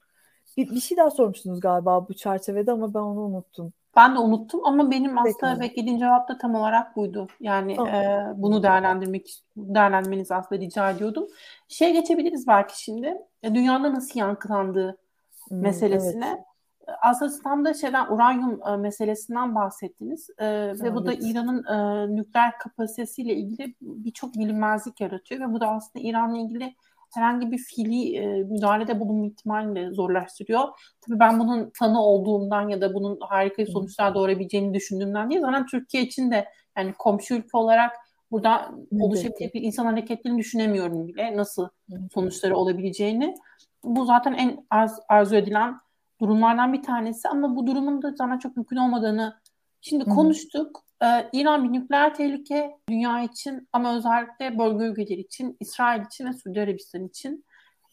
Bir, 0.57 0.71
bir 0.71 0.81
şey 0.81 0.97
daha 0.97 1.11
sormuştunuz 1.11 1.61
galiba 1.61 2.09
bu 2.09 2.15
çerçevede 2.15 2.73
ama 2.73 2.95
ben 2.95 3.01
onu 3.01 3.21
unuttum. 3.21 3.73
Ben 3.97 4.15
de 4.15 4.19
unuttum 4.19 4.61
ama 4.65 4.91
benim 4.91 5.19
aslında 5.19 5.61
beklediğim 5.61 5.99
cevap 5.99 6.29
da 6.29 6.39
tam 6.39 6.55
olarak 6.55 6.97
buydu. 6.97 7.29
Yani 7.41 7.77
tamam. 7.77 7.95
e, 7.95 8.33
bunu 8.37 8.63
değerlendirmek 8.63 9.43
değerlendirmenizi 9.57 10.35
aslında 10.35 10.61
rica 10.61 10.91
ediyordum. 10.91 11.27
Şey 11.69 11.93
geçebiliriz 11.93 12.47
belki 12.47 12.83
şimdi. 12.83 13.19
E, 13.43 13.55
dünyada 13.55 13.95
nasıl 13.95 14.21
yankılandığı 14.21 14.99
hmm, 15.49 15.61
meselesine. 15.61 16.27
Evet. 16.29 16.45
Aslında 17.03 17.43
tam 17.45 17.65
da 17.65 17.75
şeyden 17.75 18.07
uranyum 18.07 18.61
e, 18.69 18.77
meselesinden 18.77 19.55
bahsettiniz 19.55 20.31
e, 20.39 20.47
evet. 20.47 20.83
ve 20.83 20.95
bu 20.95 21.07
da 21.07 21.13
İran'ın 21.13 21.65
e, 21.65 22.07
nükleer 22.17 22.59
kapasitesiyle 22.59 23.35
ilgili 23.35 23.75
birçok 23.81 24.35
bilinmezlik 24.35 25.01
yaratıyor 25.01 25.41
ve 25.41 25.53
bu 25.53 25.61
da 25.61 25.69
aslında 25.69 26.09
İran'la 26.09 26.39
ilgili 26.39 26.75
herhangi 27.15 27.51
bir 27.51 27.59
fiili 27.59 28.17
e, 28.17 28.27
müdahalede 28.27 29.01
bulunma 29.01 29.27
ihtimalini 29.27 29.77
de 29.77 29.91
zorlaştırıyor. 29.91 30.69
Tabii 31.01 31.19
ben 31.19 31.39
bunun 31.39 31.71
fanı 31.75 32.03
olduğumdan 32.03 32.69
ya 32.69 32.81
da 32.81 32.95
bunun 32.95 33.19
harika 33.21 33.67
sonuçlar 33.67 34.15
doğurabileceğini 34.15 34.75
düşündüğümden 34.75 35.31
değil. 35.31 35.41
Zaten 35.41 35.67
Türkiye 35.67 36.03
için 36.03 36.31
de 36.31 36.49
yani 36.77 36.93
komşu 36.99 37.35
ülke 37.35 37.57
olarak 37.59 37.93
burada 38.31 38.71
oluşabilecek 39.01 39.55
bir 39.55 39.63
insan 39.63 39.87
hareketlerini 39.87 40.39
düşünemiyorum 40.39 41.09
bile. 41.09 41.37
Nasıl 41.37 41.69
sonuçları 42.15 42.57
olabileceğini. 42.57 43.35
Bu 43.85 44.05
zaten 44.05 44.33
en 44.33 44.67
az 44.71 45.01
arzu 45.09 45.37
edilen 45.37 45.75
durumlardan 46.21 46.73
bir 46.73 46.83
tanesi 46.83 47.29
ama 47.29 47.57
bu 47.57 47.67
durumun 47.67 48.03
da 48.03 48.11
zaten 48.11 48.39
çok 48.39 48.57
mümkün 48.57 48.77
olmadığını 48.77 49.35
şimdi 49.81 50.05
konuştuk. 50.05 50.85
Ee, 51.03 51.29
İran 51.33 51.65
bir 51.65 51.73
nükleer 51.73 52.15
tehlike 52.15 52.77
dünya 52.89 53.23
için 53.23 53.69
ama 53.73 53.97
özellikle 53.97 54.59
bölge 54.59 54.85
ülkeleri 54.85 55.21
için, 55.21 55.57
İsrail 55.61 56.03
için 56.07 56.27
ve 56.27 56.33
Suudi 56.33 56.61
Arabistan 56.61 57.07
için. 57.07 57.45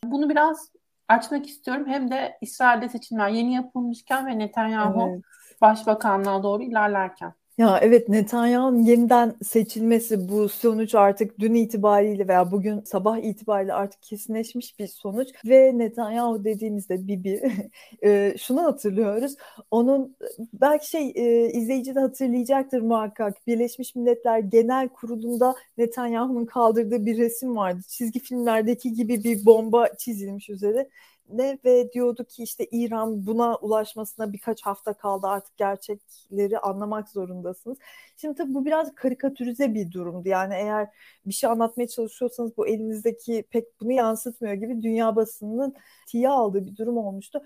Bunu 0.04 0.30
biraz 0.30 0.72
açmak 1.08 1.48
istiyorum. 1.48 1.86
Hem 1.88 2.12
de 2.12 2.38
İsrail'de 2.42 2.90
seçimler 2.90 3.30
yeni 3.30 3.54
yapılmışken 3.54 4.28
ve 4.28 4.40
Netanyahu 4.40 5.10
evet. 5.10 5.24
başbakanlığa 5.62 6.44
doğru 6.44 6.64
ilerlerken. 6.64 7.34
Ya 7.60 7.80
evet 7.82 8.10
Netanyahu'nun 8.10 8.84
yeniden 8.84 9.36
seçilmesi 9.44 10.30
bu 10.30 10.50
sonuç 10.50 10.96
artık 10.96 11.40
dün 11.40 11.54
itibariyle 11.54 12.28
veya 12.28 12.52
bugün 12.52 12.82
sabah 12.82 13.18
itibariyle 13.18 13.74
artık 13.74 14.04
kesinleşmiş 14.04 14.80
bir 14.80 14.88
sonuç 14.88 15.28
ve 15.46 15.78
Netanyahu 15.78 16.44
dediğimizde 16.44 17.08
Bibi 17.08 17.42
e, 18.04 18.36
şunu 18.38 18.64
hatırlıyoruz. 18.64 19.36
Onun 19.72 20.16
belki 20.54 20.90
şey 20.90 21.12
e, 21.16 21.52
izleyici 21.52 21.96
de 21.96 22.00
hatırlayacaktır 22.00 22.82
muhakkak. 22.82 23.48
Birleşmiş 23.48 23.96
Milletler 23.96 24.40
Genel 24.40 24.90
Kurulu'nda 24.90 25.56
Netanyahu'nun 25.78 26.46
kaldırdığı 26.46 27.06
bir 27.06 27.18
resim 27.18 27.56
vardı. 27.58 27.82
Çizgi 27.88 28.20
filmlerdeki 28.20 28.94
gibi 28.94 29.24
bir 29.24 29.46
bomba 29.46 29.88
çizilmiş 29.98 30.50
üzeri 30.50 30.90
ne 31.30 31.60
ve 31.66 31.92
diyordu 31.92 32.24
ki 32.24 32.44
işte 32.44 32.66
İran 32.72 33.26
buna 33.28 33.56
ulaşmasına 33.56 34.34
birkaç 34.34 34.62
hafta 34.62 34.94
kaldı 34.94 35.28
artık 35.28 35.58
gerçekleri 35.58 36.60
anlamak 36.60 37.10
zorundasınız. 37.10 37.78
Şimdi 38.18 38.36
tabii 38.36 38.54
bu 38.54 38.66
biraz 38.66 38.96
karikatürize 38.96 39.74
bir 39.74 39.92
durumdu. 39.92 40.30
Yani 40.30 40.54
eğer 40.54 40.90
bir 41.26 41.34
şey 41.34 41.50
anlatmaya 41.50 41.88
çalışıyorsanız 41.88 42.58
bu 42.58 42.68
elinizdeki 42.68 43.44
pek 43.52 43.80
bunu 43.80 43.92
yansıtmıyor 43.92 44.54
gibi 44.54 44.82
dünya 44.82 45.16
basınının 45.16 45.76
tiye 46.08 46.30
aldığı 46.30 46.66
bir 46.66 46.78
durum 46.78 46.98
olmuştu. 46.98 47.42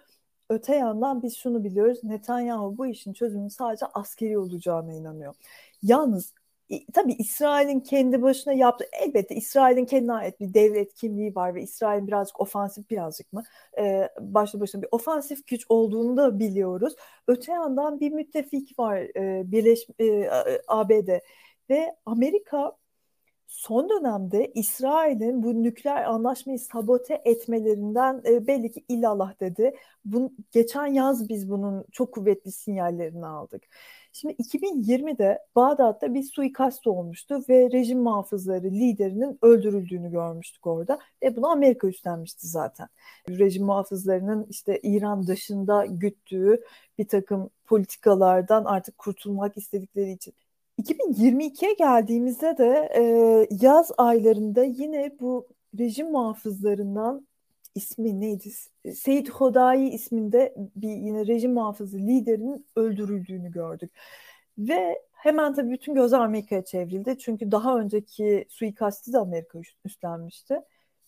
Öte 0.49 0.75
yandan 0.75 1.23
biz 1.23 1.35
şunu 1.37 1.63
biliyoruz. 1.63 1.99
Netanyahu 2.03 2.77
bu 2.77 2.87
işin 2.87 3.13
çözümünün 3.13 3.47
sadece 3.47 3.85
askeri 3.85 4.37
olacağına 4.37 4.93
inanıyor. 4.93 5.35
Yalnız 5.83 6.33
tabii 6.93 7.13
İsrail'in 7.13 7.79
kendi 7.79 8.21
başına 8.21 8.53
yaptığı 8.53 8.85
elbette 9.01 9.35
İsrail'in 9.35 9.85
kendine 9.85 10.13
ait 10.13 10.39
bir 10.39 10.53
devlet 10.53 10.93
kimliği 10.93 11.35
var 11.35 11.55
ve 11.55 11.61
İsrail 11.61 12.07
birazcık 12.07 12.39
ofansif 12.39 12.89
birazcık 12.89 13.33
mı 13.33 13.43
e, 13.79 14.09
başlı 14.19 14.59
başına 14.59 14.81
bir 14.81 14.87
ofansif 14.91 15.47
güç 15.47 15.65
olduğunu 15.69 16.17
da 16.17 16.39
biliyoruz. 16.39 16.95
Öte 17.27 17.51
yandan 17.51 17.99
bir 17.99 18.11
müttefik 18.11 18.79
var 18.79 18.97
e, 18.97 19.51
Birleş 19.51 19.87
e, 19.99 20.29
ABD 20.67 21.19
ve 21.69 21.95
Amerika 22.05 22.77
son 23.47 23.89
dönemde 23.89 24.51
İsrail'in 24.55 25.43
bu 25.43 25.63
nükleer 25.63 26.03
anlaşmayı 26.03 26.59
sabote 26.59 27.21
etmelerinden 27.25 28.21
e, 28.25 28.47
belli 28.47 28.71
ki 28.71 28.85
illallah 28.89 29.39
dedi. 29.39 29.75
Bun, 30.05 30.37
geçen 30.51 30.85
yaz 30.85 31.29
biz 31.29 31.49
bunun 31.49 31.85
çok 31.91 32.13
kuvvetli 32.13 32.51
sinyallerini 32.51 33.25
aldık. 33.25 33.63
Şimdi 34.13 34.33
2020'de 34.33 35.39
Bağdat'ta 35.55 36.13
bir 36.13 36.23
suikast 36.23 36.87
olmuştu 36.87 37.43
ve 37.49 37.71
rejim 37.71 37.99
muhafızları 37.99 38.65
liderinin 38.71 39.39
öldürüldüğünü 39.41 40.11
görmüştük 40.11 40.67
orada 40.67 40.99
ve 41.23 41.35
bunu 41.35 41.47
Amerika 41.47 41.87
üstlenmişti 41.87 42.47
zaten. 42.47 42.87
Rejim 43.29 43.65
muhafızlarının 43.65 44.47
işte 44.49 44.79
İran 44.83 45.27
dışında 45.27 45.85
güttüğü 45.85 46.63
bir 46.97 47.07
takım 47.07 47.49
politikalardan 47.65 48.65
artık 48.65 48.97
kurtulmak 48.97 49.57
istedikleri 49.57 50.11
için. 50.11 50.33
2022'ye 50.81 51.73
geldiğimizde 51.73 52.57
de 52.57 52.89
e, 52.95 53.03
yaz 53.61 53.91
aylarında 53.97 54.63
yine 54.63 55.11
bu 55.19 55.47
rejim 55.79 56.11
muhafızlarından 56.11 57.27
ismi 57.75 58.21
neydi? 58.21 58.49
Seyit 58.93 59.29
Hodai 59.29 59.89
isminde 59.89 60.55
bir 60.75 60.89
yine 60.89 61.27
rejim 61.27 61.53
muhafızı 61.53 61.97
liderinin 61.97 62.67
öldürüldüğünü 62.75 63.51
gördük. 63.51 63.91
Ve 64.57 65.01
hemen 65.11 65.53
tabii 65.53 65.71
bütün 65.71 65.95
gözler 65.95 66.19
Amerika'ya 66.19 66.65
çevrildi. 66.65 67.17
Çünkü 67.19 67.51
daha 67.51 67.79
önceki 67.79 68.45
suikasti 68.49 69.13
de 69.13 69.17
Amerika 69.17 69.59
üstlenmişti. 69.85 70.61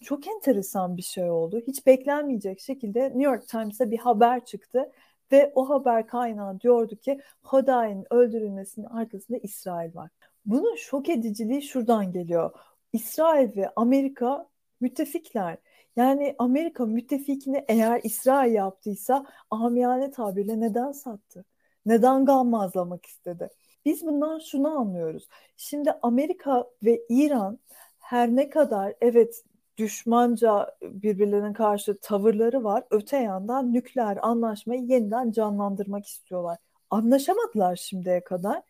Çok 0.04 0.28
enteresan 0.28 0.98
bir 0.98 1.02
şey 1.02 1.30
oldu. 1.32 1.62
Hiç 1.68 1.86
beklenmeyecek 1.86 2.60
şekilde 2.60 3.04
New 3.04 3.24
York 3.24 3.48
Times'ta 3.48 3.92
bir 3.92 3.98
haber 3.98 4.46
çıktı. 4.46 4.92
Ve 5.32 5.52
o 5.56 5.70
haber 5.70 6.08
kaynağı 6.08 6.60
diyordu 6.62 6.96
ki 6.96 7.20
Hodai'nin 7.44 8.06
öldürülmesinin 8.14 8.86
arkasında 8.86 9.38
İsrail 9.38 9.96
var. 9.96 10.10
Bunun 10.46 10.76
şok 10.76 11.10
ediciliği 11.10 11.62
şuradan 11.62 12.12
geliyor. 12.12 12.52
İsrail 12.94 13.56
ve 13.58 13.72
Amerika 13.76 14.50
müttefikler. 14.82 15.58
Yani 15.96 16.36
Amerika 16.40 16.86
müttefikini 16.86 17.66
eğer 17.68 18.02
İsrail 18.04 18.54
yaptıysa 18.54 19.26
amiyane 19.52 20.12
tabirle 20.12 20.60
neden 20.60 20.92
sattı? 20.92 21.46
Neden 21.86 22.26
gammazlamak 22.26 23.06
istedi? 23.06 23.50
Biz 23.86 24.06
bundan 24.06 24.40
şunu 24.40 24.80
anlıyoruz. 24.80 25.28
Şimdi 25.58 25.92
Amerika 26.02 26.68
ve 26.84 27.02
İran 27.10 27.60
her 28.00 28.30
ne 28.30 28.50
kadar 28.50 28.94
evet 29.02 29.44
düşmanca 29.78 30.78
birbirlerine 30.82 31.54
karşı 31.54 31.98
tavırları 32.02 32.64
var. 32.64 32.84
Öte 32.92 33.18
yandan 33.18 33.74
nükleer 33.74 34.18
anlaşmayı 34.22 34.82
yeniden 34.82 35.32
canlandırmak 35.32 36.06
istiyorlar. 36.06 36.58
Anlaşamadılar 36.90 37.76
şimdiye 37.76 38.24
kadar. 38.24 38.62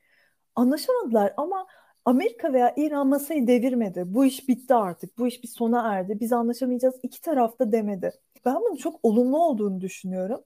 Anlaşamadılar 0.55 1.33
ama 1.38 1.67
Amerika 2.05 2.53
veya 2.53 2.73
İran 2.77 3.07
masayı 3.07 3.47
devirmedi. 3.47 4.03
Bu 4.07 4.25
iş 4.25 4.47
bitti 4.49 4.73
artık. 4.73 5.17
Bu 5.17 5.27
iş 5.27 5.43
bir 5.43 5.47
sona 5.47 5.93
erdi. 5.93 6.19
Biz 6.19 6.33
anlaşamayacağız. 6.33 6.95
İki 7.03 7.21
tarafta 7.21 7.71
demedi. 7.71 8.11
Ben 8.45 8.55
bunun 8.55 8.75
çok 8.75 8.99
olumlu 9.03 9.37
olduğunu 9.37 9.81
düşünüyorum. 9.81 10.43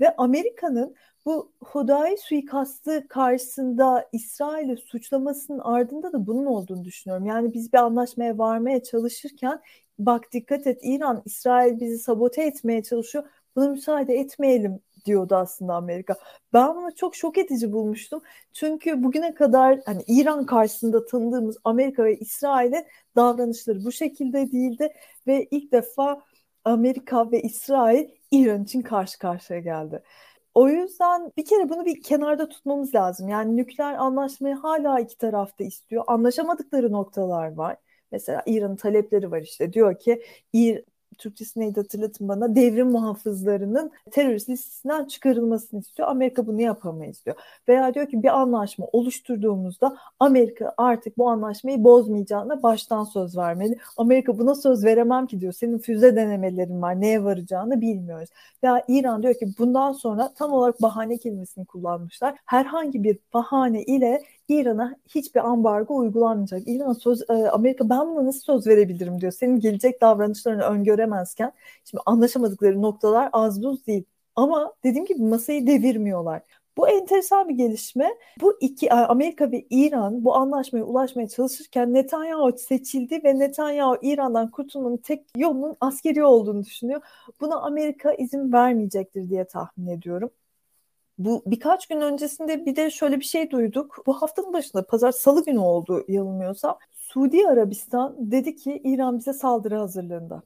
Ve 0.00 0.16
Amerika'nın 0.16 0.94
bu 1.26 1.52
Hodai 1.64 2.16
suikastı 2.18 3.06
karşısında 3.08 4.08
İsrail'i 4.12 4.76
suçlamasının 4.76 5.58
ardında 5.58 6.12
da 6.12 6.26
bunun 6.26 6.46
olduğunu 6.46 6.84
düşünüyorum. 6.84 7.26
Yani 7.26 7.54
biz 7.54 7.72
bir 7.72 7.78
anlaşmaya 7.78 8.38
varmaya 8.38 8.82
çalışırken 8.82 9.60
bak 9.98 10.32
dikkat 10.32 10.66
et 10.66 10.80
İran, 10.82 11.22
İsrail 11.24 11.80
bizi 11.80 11.98
sabote 11.98 12.42
etmeye 12.42 12.82
çalışıyor. 12.82 13.24
Buna 13.56 13.68
müsaade 13.68 14.14
etmeyelim 14.14 14.80
diyordu 15.04 15.34
aslında 15.36 15.74
Amerika. 15.74 16.16
Ben 16.52 16.76
bunu 16.76 16.94
çok 16.94 17.16
şok 17.16 17.38
edici 17.38 17.72
bulmuştum. 17.72 18.22
Çünkü 18.52 19.02
bugüne 19.04 19.34
kadar 19.34 19.80
hani 19.86 20.02
İran 20.06 20.46
karşısında 20.46 21.06
tanıdığımız 21.06 21.58
Amerika 21.64 22.04
ve 22.04 22.18
İsrail'in 22.18 22.86
davranışları 23.16 23.84
bu 23.84 23.92
şekilde 23.92 24.52
değildi 24.52 24.92
ve 25.26 25.48
ilk 25.50 25.72
defa 25.72 26.22
Amerika 26.64 27.30
ve 27.32 27.42
İsrail 27.42 28.08
İran 28.30 28.64
için 28.64 28.82
karşı 28.82 29.18
karşıya 29.18 29.60
geldi. 29.60 30.02
O 30.54 30.68
yüzden 30.68 31.32
bir 31.36 31.44
kere 31.44 31.68
bunu 31.68 31.84
bir 31.86 32.02
kenarda 32.02 32.48
tutmamız 32.48 32.94
lazım. 32.94 33.28
Yani 33.28 33.56
nükleer 33.56 33.94
anlaşmayı 33.94 34.54
hala 34.54 35.00
iki 35.00 35.18
tarafta 35.18 35.64
istiyor. 35.64 36.04
Anlaşamadıkları 36.06 36.92
noktalar 36.92 37.54
var. 37.54 37.76
Mesela 38.12 38.42
İran'ın 38.46 38.76
talepleri 38.76 39.30
var 39.30 39.40
işte. 39.40 39.72
Diyor 39.72 39.98
ki 39.98 40.22
Türkçesi 41.18 41.60
neydi 41.60 41.80
hatırlatın 41.80 42.28
bana 42.28 42.54
devrim 42.54 42.90
muhafızlarının 42.90 43.92
terörist 44.10 44.48
listesinden 44.48 45.04
çıkarılmasını 45.04 45.80
istiyor. 45.80 46.08
Amerika 46.08 46.46
bunu 46.46 46.60
yapamayız 46.60 47.24
diyor. 47.26 47.36
Veya 47.68 47.94
diyor 47.94 48.06
ki 48.08 48.22
bir 48.22 48.38
anlaşma 48.40 48.86
oluşturduğumuzda 48.92 49.96
Amerika 50.20 50.74
artık 50.76 51.18
bu 51.18 51.28
anlaşmayı 51.28 51.84
bozmayacağına 51.84 52.62
baştan 52.62 53.04
söz 53.04 53.36
vermeli. 53.36 53.78
Amerika 53.96 54.38
buna 54.38 54.54
söz 54.54 54.84
veremem 54.84 55.26
ki 55.26 55.40
diyor. 55.40 55.52
Senin 55.52 55.78
füze 55.78 56.16
denemelerin 56.16 56.82
var. 56.82 57.00
Neye 57.00 57.24
varacağını 57.24 57.80
bilmiyoruz. 57.80 58.28
Veya 58.64 58.84
İran 58.88 59.22
diyor 59.22 59.34
ki 59.34 59.46
bundan 59.58 59.92
sonra 59.92 60.32
tam 60.34 60.52
olarak 60.52 60.82
bahane 60.82 61.18
kelimesini 61.18 61.64
kullanmışlar. 61.66 62.34
Herhangi 62.46 63.02
bir 63.04 63.18
bahane 63.34 63.82
ile 63.82 64.22
İran'a 64.48 64.96
hiçbir 65.08 65.40
ambargo 65.40 65.96
uygulanmayacak. 65.96 66.62
İran 66.66 66.92
söz 66.92 67.30
e, 67.30 67.32
Amerika 67.32 67.90
ben 67.90 68.08
buna 68.08 68.26
nasıl 68.26 68.40
söz 68.40 68.66
verebilirim 68.66 69.20
diyor. 69.20 69.32
Senin 69.32 69.60
gelecek 69.60 70.00
davranışlarını 70.00 70.62
öngöremezken 70.62 71.52
şimdi 71.84 72.02
anlaşamadıkları 72.06 72.82
noktalar 72.82 73.30
az 73.32 73.62
buz 73.62 73.86
değil. 73.86 74.04
Ama 74.36 74.72
dediğim 74.84 75.06
gibi 75.06 75.22
masayı 75.22 75.66
devirmiyorlar. 75.66 76.42
Bu 76.76 76.88
enteresan 76.88 77.48
bir 77.48 77.54
gelişme. 77.54 78.10
Bu 78.40 78.56
iki 78.60 78.86
e, 78.86 78.90
Amerika 78.90 79.52
ve 79.52 79.66
İran 79.70 80.24
bu 80.24 80.36
anlaşmaya 80.36 80.84
ulaşmaya 80.84 81.28
çalışırken 81.28 81.94
Netanyahu 81.94 82.52
seçildi 82.58 83.20
ve 83.24 83.38
Netanyahu 83.38 83.98
İran'dan 84.02 84.50
kurtulmanın 84.50 84.96
tek 84.96 85.26
yolunun 85.36 85.76
askeri 85.80 86.24
olduğunu 86.24 86.64
düşünüyor. 86.64 87.00
Buna 87.40 87.56
Amerika 87.60 88.12
izin 88.12 88.52
vermeyecektir 88.52 89.30
diye 89.30 89.44
tahmin 89.44 89.86
ediyorum. 89.86 90.30
Bu 91.18 91.42
birkaç 91.46 91.86
gün 91.86 92.00
öncesinde 92.00 92.66
bir 92.66 92.76
de 92.76 92.90
şöyle 92.90 93.20
bir 93.20 93.24
şey 93.24 93.50
duyduk. 93.50 94.02
Bu 94.06 94.22
haftanın 94.22 94.52
başında 94.52 94.86
pazar 94.86 95.12
salı 95.12 95.44
günü 95.44 95.58
oldu 95.58 96.04
yanılmıyorsam. 96.08 96.78
Suudi 96.92 97.48
Arabistan 97.48 98.16
dedi 98.30 98.56
ki 98.56 98.80
İran 98.84 99.18
bize 99.18 99.32
saldırı 99.32 99.76
hazırlığında. 99.76 100.42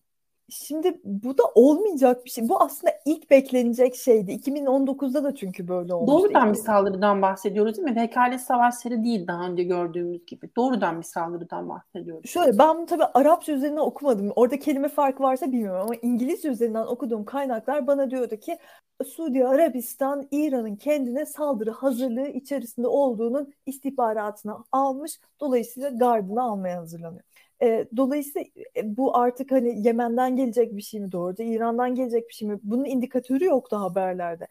Şimdi 0.52 1.00
bu 1.04 1.38
da 1.38 1.42
olmayacak 1.54 2.24
bir 2.24 2.30
şey. 2.30 2.48
Bu 2.48 2.62
aslında 2.62 2.92
ilk 3.04 3.30
beklenecek 3.30 3.94
şeydi. 3.96 4.32
2019'da 4.32 5.24
da 5.24 5.34
çünkü 5.34 5.68
böyle 5.68 5.94
olmuştu. 5.94 6.18
Doğrudan 6.18 6.52
bir 6.52 6.58
saldırıdan 6.58 7.22
bahsediyoruz 7.22 7.76
değil 7.76 7.88
mi? 7.88 7.96
Vekalet 7.96 8.40
savaşları 8.40 9.04
değil 9.04 9.26
daha 9.26 9.46
önce 9.46 9.62
gördüğümüz 9.62 10.26
gibi. 10.26 10.50
Doğrudan 10.56 10.98
bir 10.98 11.06
saldırıdan 11.06 11.68
bahsediyoruz. 11.68 12.30
Şöyle 12.30 12.58
ben 12.58 12.76
bunu 12.76 12.86
tabii 12.86 13.04
Arapça 13.04 13.52
üzerinden 13.52 13.80
okumadım. 13.80 14.32
Orada 14.36 14.58
kelime 14.58 14.88
farkı 14.88 15.22
varsa 15.22 15.46
bilmiyorum 15.46 15.80
ama 15.82 15.94
İngilizce 16.02 16.48
üzerinden 16.48 16.86
okuduğum 16.86 17.24
kaynaklar 17.24 17.86
bana 17.86 18.10
diyordu 18.10 18.36
ki 18.36 18.58
Suudi 19.04 19.46
Arabistan 19.46 20.28
İran'ın 20.30 20.76
kendine 20.76 21.26
saldırı 21.26 21.70
hazırlığı 21.70 22.28
içerisinde 22.28 22.86
olduğunun 22.86 23.52
istihbaratını 23.66 24.56
almış. 24.72 25.20
Dolayısıyla 25.40 25.88
gardını 25.88 26.42
almaya 26.42 26.78
hazırlanıyor. 26.78 27.24
E, 27.62 27.88
dolayısıyla 27.96 28.50
bu 28.84 29.16
artık 29.16 29.52
hani 29.52 29.86
Yemen'den 29.86 30.36
gelecek 30.36 30.76
bir 30.76 30.82
şey 30.82 31.00
mi 31.00 31.12
doğru, 31.12 31.42
İran'dan 31.42 31.94
gelecek 31.94 32.28
bir 32.28 32.34
şey 32.34 32.48
mi? 32.48 32.58
Bunun 32.62 32.84
indikatörü 32.84 33.44
yoktu 33.44 33.76
haberlerde. 33.76 34.46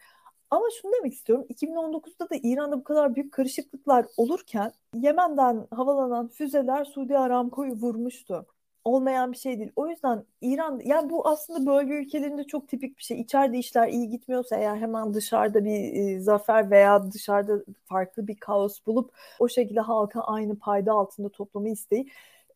Ama 0.50 0.66
şunu 0.82 0.92
demek 0.92 1.12
istiyorum. 1.14 1.46
2019'da 1.48 2.30
da 2.30 2.34
İran'da 2.42 2.78
bu 2.80 2.84
kadar 2.84 3.14
büyük 3.14 3.32
karışıklıklar 3.32 4.06
olurken 4.16 4.72
Yemen'den 4.94 5.66
havalanan 5.70 6.28
füzeler 6.28 6.84
Suudi 6.84 7.18
Aramco'yu 7.18 7.72
vurmuştu. 7.72 8.46
Olmayan 8.84 9.32
bir 9.32 9.36
şey 9.36 9.58
değil. 9.58 9.72
O 9.76 9.88
yüzden 9.88 10.24
İran 10.40 10.80
yani 10.84 11.10
bu 11.10 11.28
aslında 11.28 11.66
bölge 11.66 11.94
ülkelerinde 11.94 12.44
çok 12.44 12.68
tipik 12.68 12.98
bir 12.98 13.02
şey. 13.02 13.20
İçeride 13.20 13.58
işler 13.58 13.88
iyi 13.88 14.10
gitmiyorsa 14.10 14.56
eğer 14.56 14.76
hemen 14.76 15.14
dışarıda 15.14 15.64
bir 15.64 15.94
e, 15.94 16.20
zafer 16.20 16.70
veya 16.70 17.12
dışarıda 17.12 17.64
farklı 17.84 18.26
bir 18.28 18.36
kaos 18.36 18.86
bulup 18.86 19.12
o 19.38 19.48
şekilde 19.48 19.80
halka 19.80 20.20
aynı 20.20 20.58
payda 20.58 20.92
altında 20.92 21.28
toplama 21.28 21.68
isteği. 21.68 22.08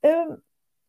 E, 0.05 0.27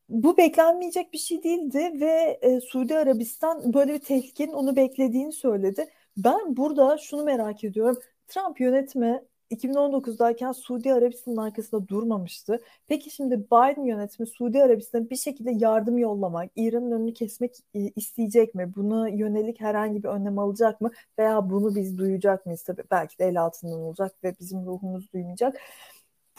bu 0.09 0.37
beklenmeyecek 0.37 1.13
bir 1.13 1.17
şey 1.17 1.43
değildi 1.43 1.91
ve 2.01 2.39
e, 2.41 2.61
Suudi 2.61 2.97
Arabistan 2.97 3.73
böyle 3.73 3.93
bir 3.93 3.99
tehlikenin 3.99 4.53
onu 4.53 4.75
beklediğini 4.75 5.31
söyledi. 5.33 5.89
Ben 6.17 6.57
burada 6.57 6.97
şunu 6.97 7.23
merak 7.23 7.63
ediyorum. 7.63 7.99
Trump 8.27 8.59
yönetimi 8.59 9.21
2019'dayken 9.51 10.51
Suudi 10.53 10.93
Arabistan'ın 10.93 11.37
arkasında 11.37 11.87
durmamıştı. 11.87 12.61
Peki 12.87 13.09
şimdi 13.09 13.39
Biden 13.39 13.85
yönetimi 13.85 14.27
Suudi 14.27 14.63
Arabistan'a 14.63 15.09
bir 15.09 15.15
şekilde 15.15 15.51
yardım 15.51 15.97
yollamak, 15.97 16.51
İran'ın 16.55 16.91
önünü 16.91 17.13
kesmek 17.13 17.55
e, 17.73 17.79
isteyecek 17.79 18.55
mi? 18.55 18.73
Buna 18.75 19.09
yönelik 19.09 19.61
herhangi 19.61 20.03
bir 20.03 20.09
önlem 20.09 20.39
alacak 20.39 20.81
mı? 20.81 20.91
Veya 21.19 21.49
bunu 21.49 21.75
biz 21.75 21.97
duyacak 21.97 22.45
mıyız? 22.45 22.63
Tabii 22.63 22.83
belki 22.91 23.19
de 23.19 23.25
el 23.25 23.41
altından 23.41 23.79
olacak 23.79 24.23
ve 24.23 24.33
bizim 24.39 24.65
ruhumuz 24.65 25.13
duymayacak. 25.13 25.57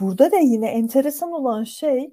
Burada 0.00 0.32
da 0.32 0.38
yine 0.38 0.68
enteresan 0.70 1.32
olan 1.32 1.64
şey 1.64 2.10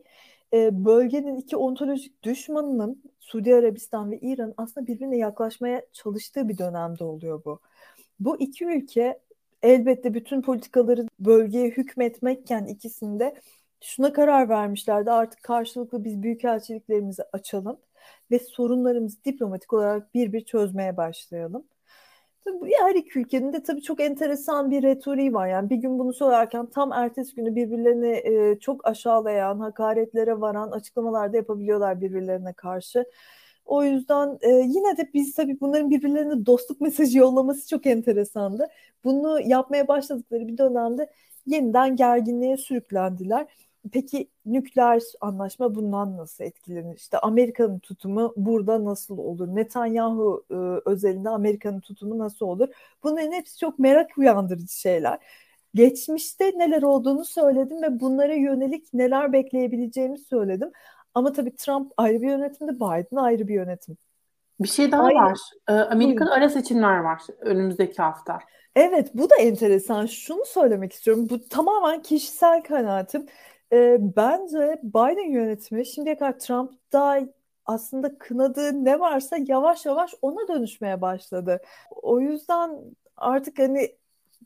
bölgenin 0.72 1.36
iki 1.36 1.58
ontolojik 1.58 2.24
düşmanının 2.24 3.04
Suudi 3.20 3.56
Arabistan 3.56 4.12
ve 4.12 4.20
İran 4.20 4.54
aslında 4.58 4.88
birbirine 4.88 5.18
yaklaşmaya 5.18 5.82
çalıştığı 5.94 6.50
bir 6.50 6.58
dönemde 6.58 7.04
oluyor 7.04 7.46
bu. 7.46 7.60
Bu 8.20 8.42
iki 8.42 8.66
ülke 8.66 9.20
elbette 9.64 10.14
bütün 10.14 10.42
politikaları 10.42 11.08
bölgeye 11.20 11.70
hükmetmekken 11.70 12.66
ikisinde 12.66 13.36
şuna 13.82 14.14
karar 14.14 14.50
vermişlerdi 14.50 15.12
artık 15.12 15.44
karşılıklı 15.44 16.04
biz 16.04 16.24
büyükelçiliklerimizi 16.24 17.24
açalım 17.34 17.78
ve 18.32 18.40
sorunlarımızı 18.40 19.24
diplomatik 19.26 19.74
olarak 19.74 20.14
bir 20.14 20.34
bir 20.34 20.46
çözmeye 20.46 20.98
başlayalım. 20.98 21.66
Tabii 22.46 22.72
her 22.82 22.96
iki 22.96 23.20
ülkenin 23.20 23.52
tabii 23.52 23.82
çok 23.82 24.00
enteresan 24.02 24.72
bir 24.72 24.84
retoriği 24.84 25.34
var. 25.34 25.48
Yani 25.48 25.70
bir 25.70 25.76
gün 25.76 26.00
bunu 26.00 26.14
söylerken 26.14 26.66
tam 26.66 26.92
ertesi 26.94 27.36
günü 27.36 27.56
birbirlerini 27.56 28.08
e, 28.54 28.60
çok 28.60 28.88
aşağılayan, 28.88 29.60
hakaretlere 29.60 30.42
varan 30.42 30.72
açıklamalar 30.72 31.34
da 31.34 31.38
yapabiliyorlar 31.38 32.02
birbirlerine 32.02 32.54
karşı. 32.54 33.06
O 33.66 33.84
yüzden 33.84 34.38
e, 34.42 34.50
yine 34.50 34.98
de 34.98 35.10
biz 35.14 35.34
tabii 35.36 35.60
bunların 35.62 35.90
birbirlerine 35.90 36.46
dostluk 36.46 36.82
mesajı 36.82 37.18
yollaması 37.18 37.70
çok 37.70 37.86
enteresandı. 37.86 38.68
Bunu 39.04 39.40
yapmaya 39.42 39.88
başladıkları 39.88 40.48
bir 40.48 40.58
dönemde 40.58 41.12
yeniden 41.46 41.96
gerginliğe 41.96 42.58
sürüklendiler. 42.58 43.48
Peki 43.92 44.30
nükleer 44.46 45.02
anlaşma 45.22 45.76
bundan 45.76 46.18
nasıl 46.18 46.44
etkilenir? 46.44 46.96
İşte 46.96 47.20
Amerika'nın 47.20 47.80
tutumu 47.80 48.34
burada 48.38 48.86
nasıl 48.86 49.18
olur? 49.18 49.48
Netanyahu 49.48 50.46
e, 50.52 50.56
özelinde 50.90 51.30
Amerika'nın 51.30 51.80
tutumu 51.80 52.18
nasıl 52.18 52.46
olur? 52.46 52.68
Bunların 53.04 53.32
hepsi 53.32 53.58
çok 53.60 53.80
merak 53.80 54.18
uyandırıcı 54.18 54.80
şeyler. 54.80 55.20
Geçmişte 55.74 56.46
neler 56.46 56.82
olduğunu 56.82 57.26
söyledim 57.26 57.82
ve 57.82 58.00
bunlara 58.00 58.34
yönelik 58.34 58.94
neler 58.94 59.34
bekleyebileceğimi 59.34 60.18
söyledim. 60.18 60.72
Ama 61.14 61.32
tabii 61.34 61.56
Trump 61.56 61.92
ayrı 61.98 62.22
bir 62.22 62.28
yönetimde, 62.28 62.76
Biden 62.76 63.16
ayrı 63.16 63.48
bir 63.48 63.54
yönetim. 63.54 63.98
Bir 64.60 64.68
şey 64.68 64.92
daha 64.92 65.04
Aynen. 65.04 65.24
var. 65.24 65.40
Ee, 65.70 65.74
Amerika'da 65.74 66.32
ara 66.32 66.50
seçimler 66.50 67.00
var 67.00 67.22
önümüzdeki 67.40 68.02
hafta. 68.02 68.40
Evet 68.76 69.12
bu 69.14 69.30
da 69.30 69.36
enteresan. 69.36 70.06
Şunu 70.06 70.46
söylemek 70.46 70.94
istiyorum. 70.94 71.28
Bu 71.30 71.50
tamamen 71.50 72.02
kişisel 72.02 72.64
kanaatim. 72.64 73.26
E, 73.74 73.98
bence 74.16 74.80
Biden 74.84 75.32
yönetimi 75.32 75.86
şimdiye 75.86 76.18
kadar 76.18 76.40
Trump'da 76.40 77.20
aslında 77.66 78.18
kınadığı 78.18 78.86
ne 78.86 79.00
varsa 79.00 79.38
yavaş 79.48 79.86
yavaş 79.86 80.14
ona 80.22 80.48
dönüşmeye 80.48 81.02
başladı. 81.02 81.62
O 81.92 82.20
yüzden 82.20 82.80
artık 83.18 83.60
hani 83.60 83.98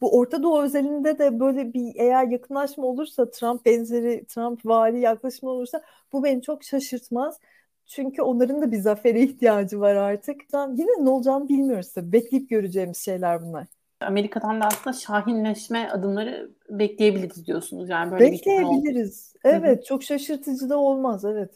bu 0.01 0.17
Orta 0.19 0.43
Doğu 0.43 0.61
özelinde 0.63 1.19
de 1.19 1.39
böyle 1.39 1.73
bir 1.73 1.91
eğer 1.95 2.27
yakınlaşma 2.27 2.85
olursa 2.85 3.31
Trump 3.31 3.65
benzeri 3.65 4.25
Trump 4.25 4.65
vari 4.65 4.99
yaklaşım 4.99 5.49
olursa 5.49 5.81
bu 6.13 6.23
beni 6.23 6.41
çok 6.41 6.63
şaşırtmaz. 6.63 7.39
Çünkü 7.87 8.21
onların 8.21 8.61
da 8.61 8.71
bir 8.71 8.79
zafere 8.79 9.21
ihtiyacı 9.21 9.79
var 9.79 9.95
artık. 9.95 10.41
Yine 10.53 11.05
ne 11.05 11.09
olacağını 11.09 11.49
bilmiyoruz 11.49 11.93
tabii. 11.93 12.11
Bekleyip 12.11 12.49
göreceğimiz 12.49 12.97
şeyler 12.97 13.41
bunlar. 13.41 13.78
Amerika'dan 14.01 14.61
da 14.61 14.65
aslında 14.65 14.97
şahinleşme 14.97 15.89
adımları 15.89 16.51
bekleyebiliriz 16.69 17.47
diyorsunuz. 17.47 17.89
Yani 17.89 18.11
böyle 18.11 18.31
Bekleyebiliriz. 18.31 19.33
Bir 19.45 19.49
evet, 19.49 19.77
Hı-hı. 19.77 19.85
çok 19.85 20.03
şaşırtıcı 20.03 20.69
da 20.69 20.77
olmaz. 20.77 21.25
Evet. 21.25 21.51